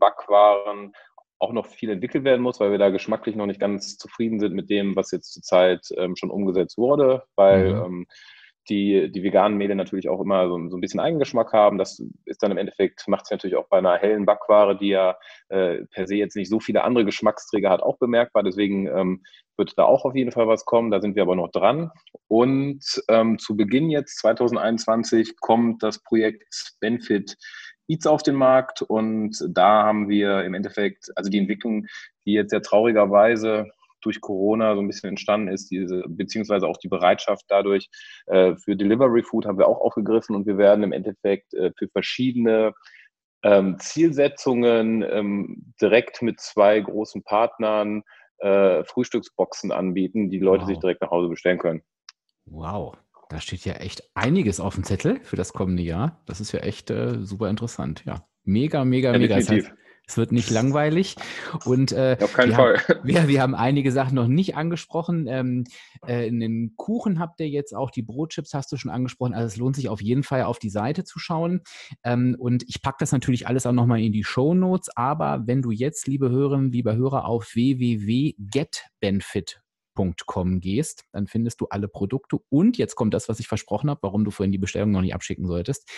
Backwaren 0.00 0.92
auch 1.38 1.52
noch 1.52 1.66
viel 1.66 1.90
entwickelt 1.90 2.24
werden 2.24 2.42
muss, 2.42 2.58
weil 2.58 2.72
wir 2.72 2.78
da 2.78 2.90
geschmacklich 2.90 3.36
noch 3.36 3.46
nicht 3.46 3.60
ganz 3.60 3.98
zufrieden 3.98 4.40
sind 4.40 4.52
mit 4.52 4.68
dem, 4.68 4.96
was 4.96 5.12
jetzt 5.12 5.32
zurzeit 5.32 5.86
schon 6.16 6.32
umgesetzt 6.32 6.76
wurde, 6.76 7.22
weil 7.36 7.88
mhm. 7.88 8.08
Die, 8.68 9.10
die 9.10 9.22
veganen 9.22 9.56
Mehle 9.58 9.74
natürlich 9.74 10.08
auch 10.08 10.20
immer 10.20 10.48
so, 10.48 10.68
so 10.68 10.76
ein 10.76 10.80
bisschen 10.80 11.00
Eigengeschmack 11.00 11.52
haben. 11.52 11.78
Das 11.78 12.02
ist 12.24 12.42
dann 12.42 12.50
im 12.50 12.58
Endeffekt, 12.58 13.06
macht 13.08 13.24
es 13.24 13.30
natürlich 13.30 13.56
auch 13.56 13.68
bei 13.68 13.78
einer 13.78 13.96
hellen 13.96 14.26
Backware, 14.26 14.76
die 14.76 14.88
ja 14.88 15.16
äh, 15.48 15.84
per 15.86 16.06
se 16.06 16.16
jetzt 16.16 16.36
nicht 16.36 16.48
so 16.48 16.60
viele 16.60 16.84
andere 16.84 17.04
Geschmacksträger 17.04 17.70
hat, 17.70 17.82
auch 17.82 17.98
bemerkbar. 17.98 18.42
Deswegen 18.42 18.86
ähm, 18.86 19.22
wird 19.56 19.74
da 19.76 19.84
auch 19.84 20.04
auf 20.04 20.14
jeden 20.14 20.32
Fall 20.32 20.48
was 20.48 20.64
kommen. 20.64 20.90
Da 20.90 21.00
sind 21.00 21.16
wir 21.16 21.22
aber 21.22 21.36
noch 21.36 21.50
dran. 21.50 21.90
Und 22.28 22.82
ähm, 23.08 23.38
zu 23.38 23.56
Beginn 23.56 23.90
jetzt 23.90 24.18
2021 24.18 25.36
kommt 25.40 25.82
das 25.82 26.02
Projekt 26.02 26.76
Benefit 26.80 27.36
Eats 27.88 28.06
auf 28.06 28.22
den 28.22 28.34
Markt 28.34 28.82
und 28.82 29.36
da 29.48 29.84
haben 29.84 30.08
wir 30.08 30.44
im 30.44 30.54
Endeffekt, 30.54 31.10
also 31.14 31.30
die 31.30 31.38
Entwicklung, 31.38 31.86
die 32.24 32.32
jetzt 32.32 32.52
ja 32.52 32.58
traurigerweise 32.58 33.70
durch 34.06 34.20
Corona 34.20 34.74
so 34.74 34.80
ein 34.80 34.86
bisschen 34.86 35.10
entstanden 35.10 35.48
ist, 35.48 35.70
diese, 35.70 36.04
beziehungsweise 36.06 36.66
auch 36.66 36.78
die 36.78 36.88
Bereitschaft 36.88 37.44
dadurch 37.48 37.88
äh, 38.26 38.54
für 38.56 38.76
Delivery 38.76 39.22
Food 39.22 39.46
haben 39.46 39.58
wir 39.58 39.68
auch 39.68 39.80
aufgegriffen 39.80 40.36
und 40.36 40.46
wir 40.46 40.56
werden 40.58 40.84
im 40.84 40.92
Endeffekt 40.92 41.52
äh, 41.54 41.72
für 41.76 41.88
verschiedene 41.88 42.72
ähm, 43.42 43.78
Zielsetzungen 43.78 45.02
ähm, 45.02 45.74
direkt 45.80 46.22
mit 46.22 46.40
zwei 46.40 46.80
großen 46.80 47.22
Partnern 47.22 48.02
äh, 48.38 48.84
Frühstücksboxen 48.84 49.72
anbieten, 49.72 50.30
die 50.30 50.38
Leute 50.38 50.62
wow. 50.62 50.68
sich 50.68 50.78
direkt 50.78 51.02
nach 51.02 51.10
Hause 51.10 51.28
bestellen 51.28 51.58
können. 51.58 51.82
Wow, 52.44 52.96
da 53.28 53.40
steht 53.40 53.64
ja 53.64 53.74
echt 53.74 54.08
einiges 54.14 54.60
auf 54.60 54.74
dem 54.74 54.84
Zettel 54.84 55.20
für 55.22 55.36
das 55.36 55.52
kommende 55.52 55.82
Jahr. 55.82 56.22
Das 56.26 56.40
ist 56.40 56.52
ja 56.52 56.60
echt 56.60 56.90
äh, 56.90 57.20
super 57.20 57.50
interessant, 57.50 58.04
ja. 58.06 58.26
Mega, 58.44 58.84
mega, 58.84 59.12
ja, 59.12 59.18
mega. 59.18 59.36
Definitiv. 59.36 59.70
Das 59.70 59.72
heißt, 59.72 59.85
es 60.06 60.16
wird 60.16 60.32
nicht 60.32 60.50
langweilig. 60.50 61.16
Und 61.64 61.92
äh, 61.92 62.16
auf 62.20 62.32
keinen 62.32 62.48
wir 62.50 62.56
Fall. 62.56 62.78
Haben, 62.78 63.00
wir, 63.04 63.28
wir 63.28 63.42
haben 63.42 63.54
einige 63.54 63.92
Sachen 63.92 64.14
noch 64.14 64.28
nicht 64.28 64.56
angesprochen. 64.56 65.26
Ähm, 65.28 65.64
äh, 66.06 66.26
in 66.28 66.40
den 66.40 66.74
Kuchen 66.76 67.18
habt 67.18 67.40
ihr 67.40 67.48
jetzt 67.48 67.74
auch, 67.74 67.90
die 67.90 68.02
Brotchips 68.02 68.54
hast 68.54 68.70
du 68.70 68.76
schon 68.76 68.92
angesprochen. 68.92 69.34
Also 69.34 69.48
es 69.48 69.56
lohnt 69.56 69.74
sich 69.76 69.88
auf 69.88 70.00
jeden 70.00 70.22
Fall 70.22 70.44
auf 70.44 70.60
die 70.60 70.70
Seite 70.70 71.02
zu 71.04 71.18
schauen. 71.18 71.62
Ähm, 72.04 72.36
und 72.38 72.62
ich 72.68 72.82
packe 72.82 72.98
das 73.00 73.10
natürlich 73.12 73.48
alles 73.48 73.66
auch 73.66 73.72
nochmal 73.72 74.00
in 74.00 74.12
die 74.12 74.24
Show 74.24 74.54
Notes. 74.54 74.96
Aber 74.96 75.42
wenn 75.46 75.62
du 75.62 75.72
jetzt, 75.72 76.06
liebe 76.06 76.30
Hörerinnen, 76.30 76.70
lieber 76.70 76.94
Hörer, 76.94 77.24
auf 77.24 77.54
www.getbenefit 77.54 79.60
www.amazon.com 79.96 80.60
gehst, 80.60 81.04
dann 81.12 81.26
findest 81.26 81.60
du 81.60 81.66
alle 81.70 81.88
Produkte. 81.88 82.38
Und 82.48 82.78
jetzt 82.78 82.94
kommt 82.94 83.14
das, 83.14 83.28
was 83.28 83.40
ich 83.40 83.48
versprochen 83.48 83.90
habe, 83.90 84.00
warum 84.02 84.24
du 84.24 84.30
vorhin 84.30 84.52
die 84.52 84.58
Bestellung 84.58 84.90
noch 84.90 85.00
nicht 85.00 85.14
abschicken 85.14 85.46
solltest. 85.46 85.88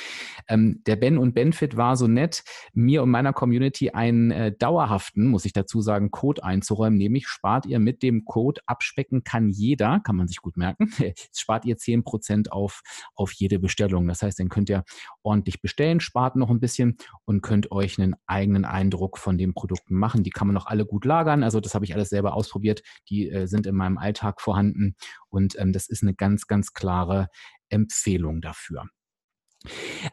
Ähm, 0.48 0.82
der 0.86 0.96
Ben 0.96 1.18
und 1.18 1.34
Benfit 1.34 1.76
war 1.76 1.96
so 1.96 2.06
nett, 2.06 2.44
mir 2.72 3.02
und 3.02 3.10
meiner 3.10 3.32
Community 3.32 3.90
einen 3.90 4.30
äh, 4.30 4.52
dauerhaften, 4.56 5.26
muss 5.26 5.44
ich 5.44 5.52
dazu 5.52 5.80
sagen, 5.80 6.10
Code 6.10 6.44
einzuräumen, 6.44 6.98
nämlich 6.98 7.28
spart 7.28 7.66
ihr 7.66 7.78
mit 7.78 8.02
dem 8.02 8.24
Code 8.24 8.60
abspecken 8.66 9.24
kann 9.24 9.50
jeder, 9.50 10.00
kann 10.00 10.16
man 10.16 10.28
sich 10.28 10.38
gut 10.38 10.56
merken, 10.56 10.90
spart 11.34 11.64
ihr 11.64 11.76
10% 11.76 12.48
auf, 12.50 12.82
auf 13.14 13.32
jede 13.32 13.58
Bestellung. 13.58 14.08
Das 14.08 14.22
heißt, 14.22 14.38
dann 14.38 14.48
könnt 14.48 14.70
ihr 14.70 14.84
ordentlich 15.22 15.60
bestellen, 15.60 16.00
spart 16.00 16.36
noch 16.36 16.50
ein 16.50 16.60
bisschen 16.60 16.96
und 17.24 17.42
könnt 17.42 17.70
euch 17.72 17.98
einen 17.98 18.14
eigenen 18.26 18.64
Eindruck 18.64 19.18
von 19.18 19.38
den 19.38 19.54
Produkten 19.54 19.94
machen. 19.94 20.22
Die 20.22 20.30
kann 20.30 20.46
man 20.46 20.54
noch 20.54 20.66
alle 20.66 20.86
gut 20.86 21.04
lagern. 21.04 21.42
Also 21.42 21.60
das 21.60 21.74
habe 21.74 21.84
ich 21.84 21.94
alles 21.94 22.08
selber 22.08 22.34
ausprobiert. 22.34 22.82
Die 23.08 23.30
äh, 23.30 23.46
sind 23.46 23.66
in 23.66 23.74
meinem 23.74 23.87
meinem 23.88 23.98
Alltag 23.98 24.40
vorhanden. 24.40 24.96
Und 25.28 25.58
ähm, 25.58 25.72
das 25.72 25.88
ist 25.88 26.02
eine 26.02 26.14
ganz, 26.14 26.46
ganz 26.46 26.72
klare 26.72 27.28
Empfehlung 27.68 28.40
dafür. 28.40 28.84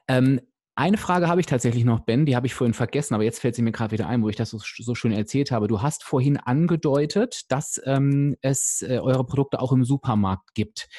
Ähm, 0.08 0.42
eine 0.78 0.98
Frage 0.98 1.30
habe 1.30 1.40
ich 1.40 1.48
tatsächlich 1.48 1.86
noch, 1.86 2.02
Ben, 2.02 2.26
die 2.26 2.36
habe 2.36 2.48
ich 2.48 2.54
vorhin 2.54 2.74
vergessen, 2.74 3.14
aber 3.14 3.24
jetzt 3.24 3.40
fällt 3.40 3.56
sie 3.56 3.62
mir 3.62 3.72
gerade 3.72 3.94
wieder 3.94 4.08
ein, 4.08 4.22
wo 4.22 4.28
ich 4.28 4.36
das 4.36 4.50
so, 4.50 4.60
so, 4.60 4.94
schön 4.94 5.14
erzählt 5.14 5.52
habe. 5.52 5.68
Du 5.68 5.82
hast 5.82 6.04
vorhin 6.04 6.36
angedeutet, 6.36 7.50
dass 7.50 7.82
ähm, 7.86 8.36
es 8.42 8.82
äh, 8.86 9.00
eure 9.00 9.26
Produkte 9.26 9.62
auch 9.62 9.72
im 9.72 9.86
Supermarkt 9.86 10.54
gibt. 10.54 10.90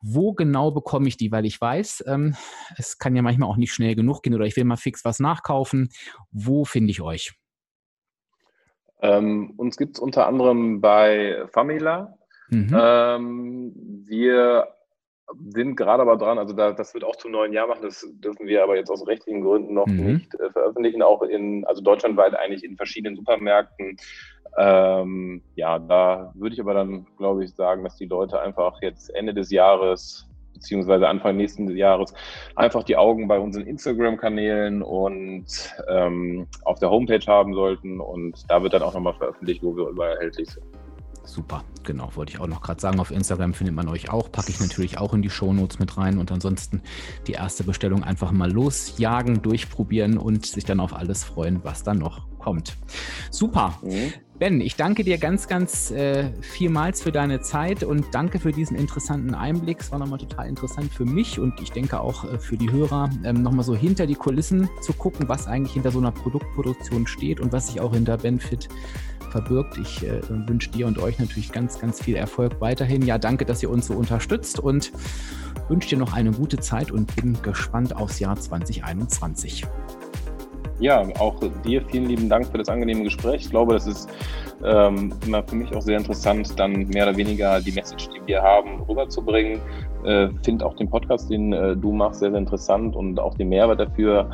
Wo 0.00 0.32
genau 0.32 0.70
bekomme 0.70 1.08
ich 1.08 1.16
die? 1.16 1.32
Weil 1.32 1.44
ich 1.44 1.60
weiß, 1.60 2.04
ähm, 2.06 2.36
es 2.76 2.98
kann 2.98 3.16
ja 3.16 3.22
manchmal 3.22 3.48
auch 3.48 3.56
nicht 3.56 3.72
schnell 3.72 3.96
genug 3.96 4.22
gehen 4.22 4.34
oder 4.34 4.46
ich 4.46 4.56
will 4.56 4.62
mal 4.62 4.76
fix 4.76 5.04
was 5.04 5.18
nachkaufen. 5.18 5.88
Wo 6.30 6.64
finde 6.64 6.92
ich 6.92 7.00
euch? 7.00 7.32
Ähm, 9.00 9.54
uns 9.56 9.76
gibt 9.76 9.96
es 9.96 10.00
unter 10.00 10.28
anderem 10.28 10.80
bei 10.80 11.46
Famila. 11.52 12.15
Mhm. 12.48 12.76
Ähm, 12.78 13.72
wir 14.06 14.68
sind 15.50 15.76
gerade 15.76 16.02
aber 16.02 16.16
dran, 16.16 16.38
also 16.38 16.54
da, 16.54 16.72
das 16.72 16.94
wird 16.94 17.04
auch 17.04 17.16
zum 17.16 17.32
neuen 17.32 17.52
Jahr 17.52 17.66
machen, 17.66 17.82
das 17.82 18.06
dürfen 18.22 18.46
wir 18.46 18.62
aber 18.62 18.76
jetzt 18.76 18.90
aus 18.90 19.06
rechtlichen 19.06 19.40
Gründen 19.40 19.74
noch 19.74 19.86
mhm. 19.86 20.14
nicht 20.14 20.34
äh, 20.34 20.50
veröffentlichen, 20.50 21.02
auch 21.02 21.22
in, 21.22 21.64
also 21.66 21.82
deutschlandweit 21.82 22.34
eigentlich 22.38 22.64
in 22.64 22.76
verschiedenen 22.76 23.16
Supermärkten. 23.16 23.96
Ähm, 24.56 25.42
ja, 25.56 25.78
da 25.78 26.32
würde 26.34 26.54
ich 26.54 26.60
aber 26.60 26.74
dann, 26.74 27.06
glaube 27.18 27.44
ich, 27.44 27.54
sagen, 27.54 27.84
dass 27.84 27.96
die 27.96 28.06
Leute 28.06 28.40
einfach 28.40 28.80
jetzt 28.82 29.14
Ende 29.14 29.34
des 29.34 29.50
Jahres 29.50 30.28
beziehungsweise 30.54 31.06
Anfang 31.06 31.36
nächsten 31.36 31.68
Jahres 31.76 32.14
einfach 32.54 32.82
die 32.82 32.96
Augen 32.96 33.28
bei 33.28 33.38
unseren 33.38 33.66
Instagram-Kanälen 33.66 34.82
und 34.82 35.46
ähm, 35.88 36.46
auf 36.64 36.78
der 36.78 36.90
Homepage 36.90 37.26
haben 37.26 37.52
sollten. 37.52 38.00
Und 38.00 38.44
da 38.48 38.62
wird 38.62 38.72
dann 38.72 38.82
auch 38.82 38.94
nochmal 38.94 39.14
veröffentlicht, 39.14 39.62
wo 39.62 39.76
wir 39.76 39.88
überall 39.88 40.14
erhältlich 40.14 40.50
sind. 40.50 40.64
Super, 41.26 41.64
genau, 41.82 42.10
wollte 42.14 42.32
ich 42.32 42.40
auch 42.40 42.46
noch 42.46 42.62
gerade 42.62 42.80
sagen. 42.80 43.00
Auf 43.00 43.10
Instagram 43.10 43.52
findet 43.52 43.74
man 43.74 43.88
euch 43.88 44.10
auch, 44.10 44.30
packe 44.30 44.50
ich 44.50 44.60
natürlich 44.60 44.98
auch 44.98 45.12
in 45.12 45.22
die 45.22 45.30
Shownotes 45.30 45.80
mit 45.80 45.96
rein 45.98 46.18
und 46.18 46.30
ansonsten 46.30 46.80
die 47.26 47.32
erste 47.32 47.64
Bestellung 47.64 48.04
einfach 48.04 48.30
mal 48.30 48.50
losjagen, 48.50 49.42
durchprobieren 49.42 50.18
und 50.18 50.46
sich 50.46 50.64
dann 50.64 50.78
auf 50.78 50.94
alles 50.94 51.24
freuen, 51.24 51.64
was 51.64 51.82
dann 51.82 51.98
noch 51.98 52.26
kommt. 52.38 52.76
Super. 53.30 53.76
Mhm. 53.82 54.12
Ben, 54.38 54.60
ich 54.60 54.76
danke 54.76 55.02
dir 55.02 55.18
ganz, 55.18 55.48
ganz 55.48 55.90
äh, 55.90 56.30
vielmals 56.42 57.02
für 57.02 57.10
deine 57.10 57.40
Zeit 57.40 57.82
und 57.82 58.04
danke 58.12 58.38
für 58.38 58.52
diesen 58.52 58.76
interessanten 58.76 59.34
Einblick. 59.34 59.80
Es 59.80 59.90
war 59.90 59.98
nochmal 59.98 60.18
total 60.18 60.46
interessant 60.46 60.92
für 60.92 61.06
mich 61.06 61.40
und 61.40 61.60
ich 61.60 61.72
denke 61.72 61.98
auch 62.00 62.30
äh, 62.30 62.38
für 62.38 62.56
die 62.56 62.70
Hörer, 62.70 63.10
ähm, 63.24 63.42
nochmal 63.42 63.64
so 63.64 63.74
hinter 63.74 64.06
die 64.06 64.14
Kulissen 64.14 64.68
zu 64.80 64.92
gucken, 64.92 65.28
was 65.28 65.48
eigentlich 65.48 65.72
hinter 65.72 65.90
so 65.90 65.98
einer 65.98 66.12
Produktproduktion 66.12 67.06
steht 67.06 67.40
und 67.40 67.50
was 67.52 67.68
sich 67.68 67.80
auch 67.80 67.94
hinter 67.94 68.18
Benfit 68.18 68.68
verbirgt. 69.36 69.76
Ich 69.76 70.02
äh, 70.02 70.20
wünsche 70.28 70.70
dir 70.70 70.86
und 70.86 70.98
euch 70.98 71.18
natürlich 71.18 71.52
ganz, 71.52 71.78
ganz 71.78 72.02
viel 72.02 72.16
Erfolg 72.16 72.60
weiterhin. 72.60 73.02
Ja, 73.02 73.18
danke, 73.18 73.44
dass 73.44 73.62
ihr 73.62 73.70
uns 73.70 73.86
so 73.86 73.94
unterstützt 73.94 74.58
und 74.58 74.92
wünsche 75.68 75.90
dir 75.90 75.98
noch 75.98 76.14
eine 76.14 76.30
gute 76.30 76.58
Zeit 76.58 76.90
und 76.90 77.14
bin 77.16 77.36
gespannt 77.42 77.94
aufs 77.94 78.18
Jahr 78.18 78.36
2021. 78.36 79.64
Ja, 80.78 81.02
auch 81.18 81.40
dir 81.64 81.82
vielen 81.86 82.06
lieben 82.06 82.28
Dank 82.28 82.46
für 82.46 82.58
das 82.58 82.68
angenehme 82.68 83.04
Gespräch. 83.04 83.42
Ich 83.42 83.50
glaube, 83.50 83.74
das 83.74 83.86
ist 83.86 84.08
ähm, 84.64 85.12
immer 85.26 85.42
für 85.42 85.56
mich 85.56 85.74
auch 85.74 85.80
sehr 85.82 85.98
interessant, 85.98 86.58
dann 86.58 86.86
mehr 86.88 87.08
oder 87.08 87.16
weniger 87.16 87.60
die 87.60 87.72
Message, 87.72 88.08
die 88.08 88.26
wir 88.26 88.42
haben, 88.42 88.82
rüberzubringen. 88.82 89.60
Äh, 90.04 90.28
Finde 90.44 90.64
auch 90.64 90.76
den 90.76 90.88
Podcast, 90.88 91.30
den 91.30 91.52
äh, 91.52 91.76
du 91.76 91.92
machst, 91.92 92.20
sehr, 92.20 92.30
sehr 92.30 92.38
interessant 92.38 92.94
und 92.94 93.18
auch 93.18 93.34
den 93.34 93.48
Mehrwert 93.48 93.80
dafür 93.80 94.30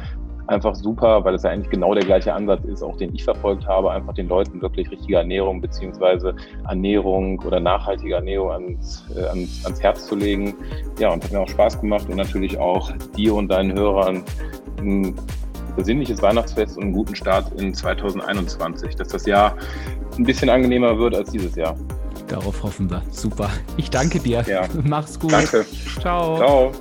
einfach 0.46 0.74
super, 0.74 1.24
weil 1.24 1.34
es 1.34 1.42
ja 1.42 1.50
eigentlich 1.50 1.70
genau 1.70 1.94
der 1.94 2.04
gleiche 2.04 2.32
Ansatz 2.32 2.64
ist, 2.64 2.82
auch 2.82 2.96
den 2.96 3.14
ich 3.14 3.24
verfolgt 3.24 3.66
habe, 3.66 3.90
einfach 3.90 4.14
den 4.14 4.28
Leuten 4.28 4.60
wirklich 4.60 4.90
richtige 4.90 5.16
Ernährung 5.16 5.60
beziehungsweise 5.60 6.34
Ernährung 6.68 7.40
oder 7.40 7.60
nachhaltige 7.60 8.14
Ernährung 8.16 8.50
ans, 8.50 9.04
äh, 9.16 9.24
ans, 9.26 9.64
ans 9.64 9.82
Herz 9.82 10.06
zu 10.06 10.16
legen. 10.16 10.54
Ja, 10.98 11.12
und 11.12 11.22
hat 11.24 11.32
mir 11.32 11.40
auch 11.40 11.48
Spaß 11.48 11.80
gemacht 11.80 12.06
und 12.08 12.16
natürlich 12.16 12.58
auch 12.58 12.90
dir 13.16 13.34
und 13.34 13.48
deinen 13.48 13.72
Hörern 13.72 14.22
ein 14.78 15.14
besinnliches 15.76 16.20
Weihnachtsfest 16.20 16.76
und 16.76 16.84
einen 16.84 16.92
guten 16.92 17.16
Start 17.16 17.52
in 17.60 17.72
2021, 17.74 18.96
dass 18.96 19.08
das 19.08 19.26
Jahr 19.26 19.56
ein 20.18 20.24
bisschen 20.24 20.50
angenehmer 20.50 20.98
wird 20.98 21.14
als 21.14 21.30
dieses 21.30 21.56
Jahr. 21.56 21.76
Darauf 22.28 22.62
hoffen 22.62 22.90
wir. 22.90 23.02
Super. 23.10 23.50
Ich 23.76 23.90
danke 23.90 24.18
dir. 24.18 24.44
Ja. 24.46 24.66
Mach's 24.84 25.18
gut. 25.18 25.32
Danke. 25.32 25.64
Ciao. 26.00 26.36
Ciao. 26.36 26.72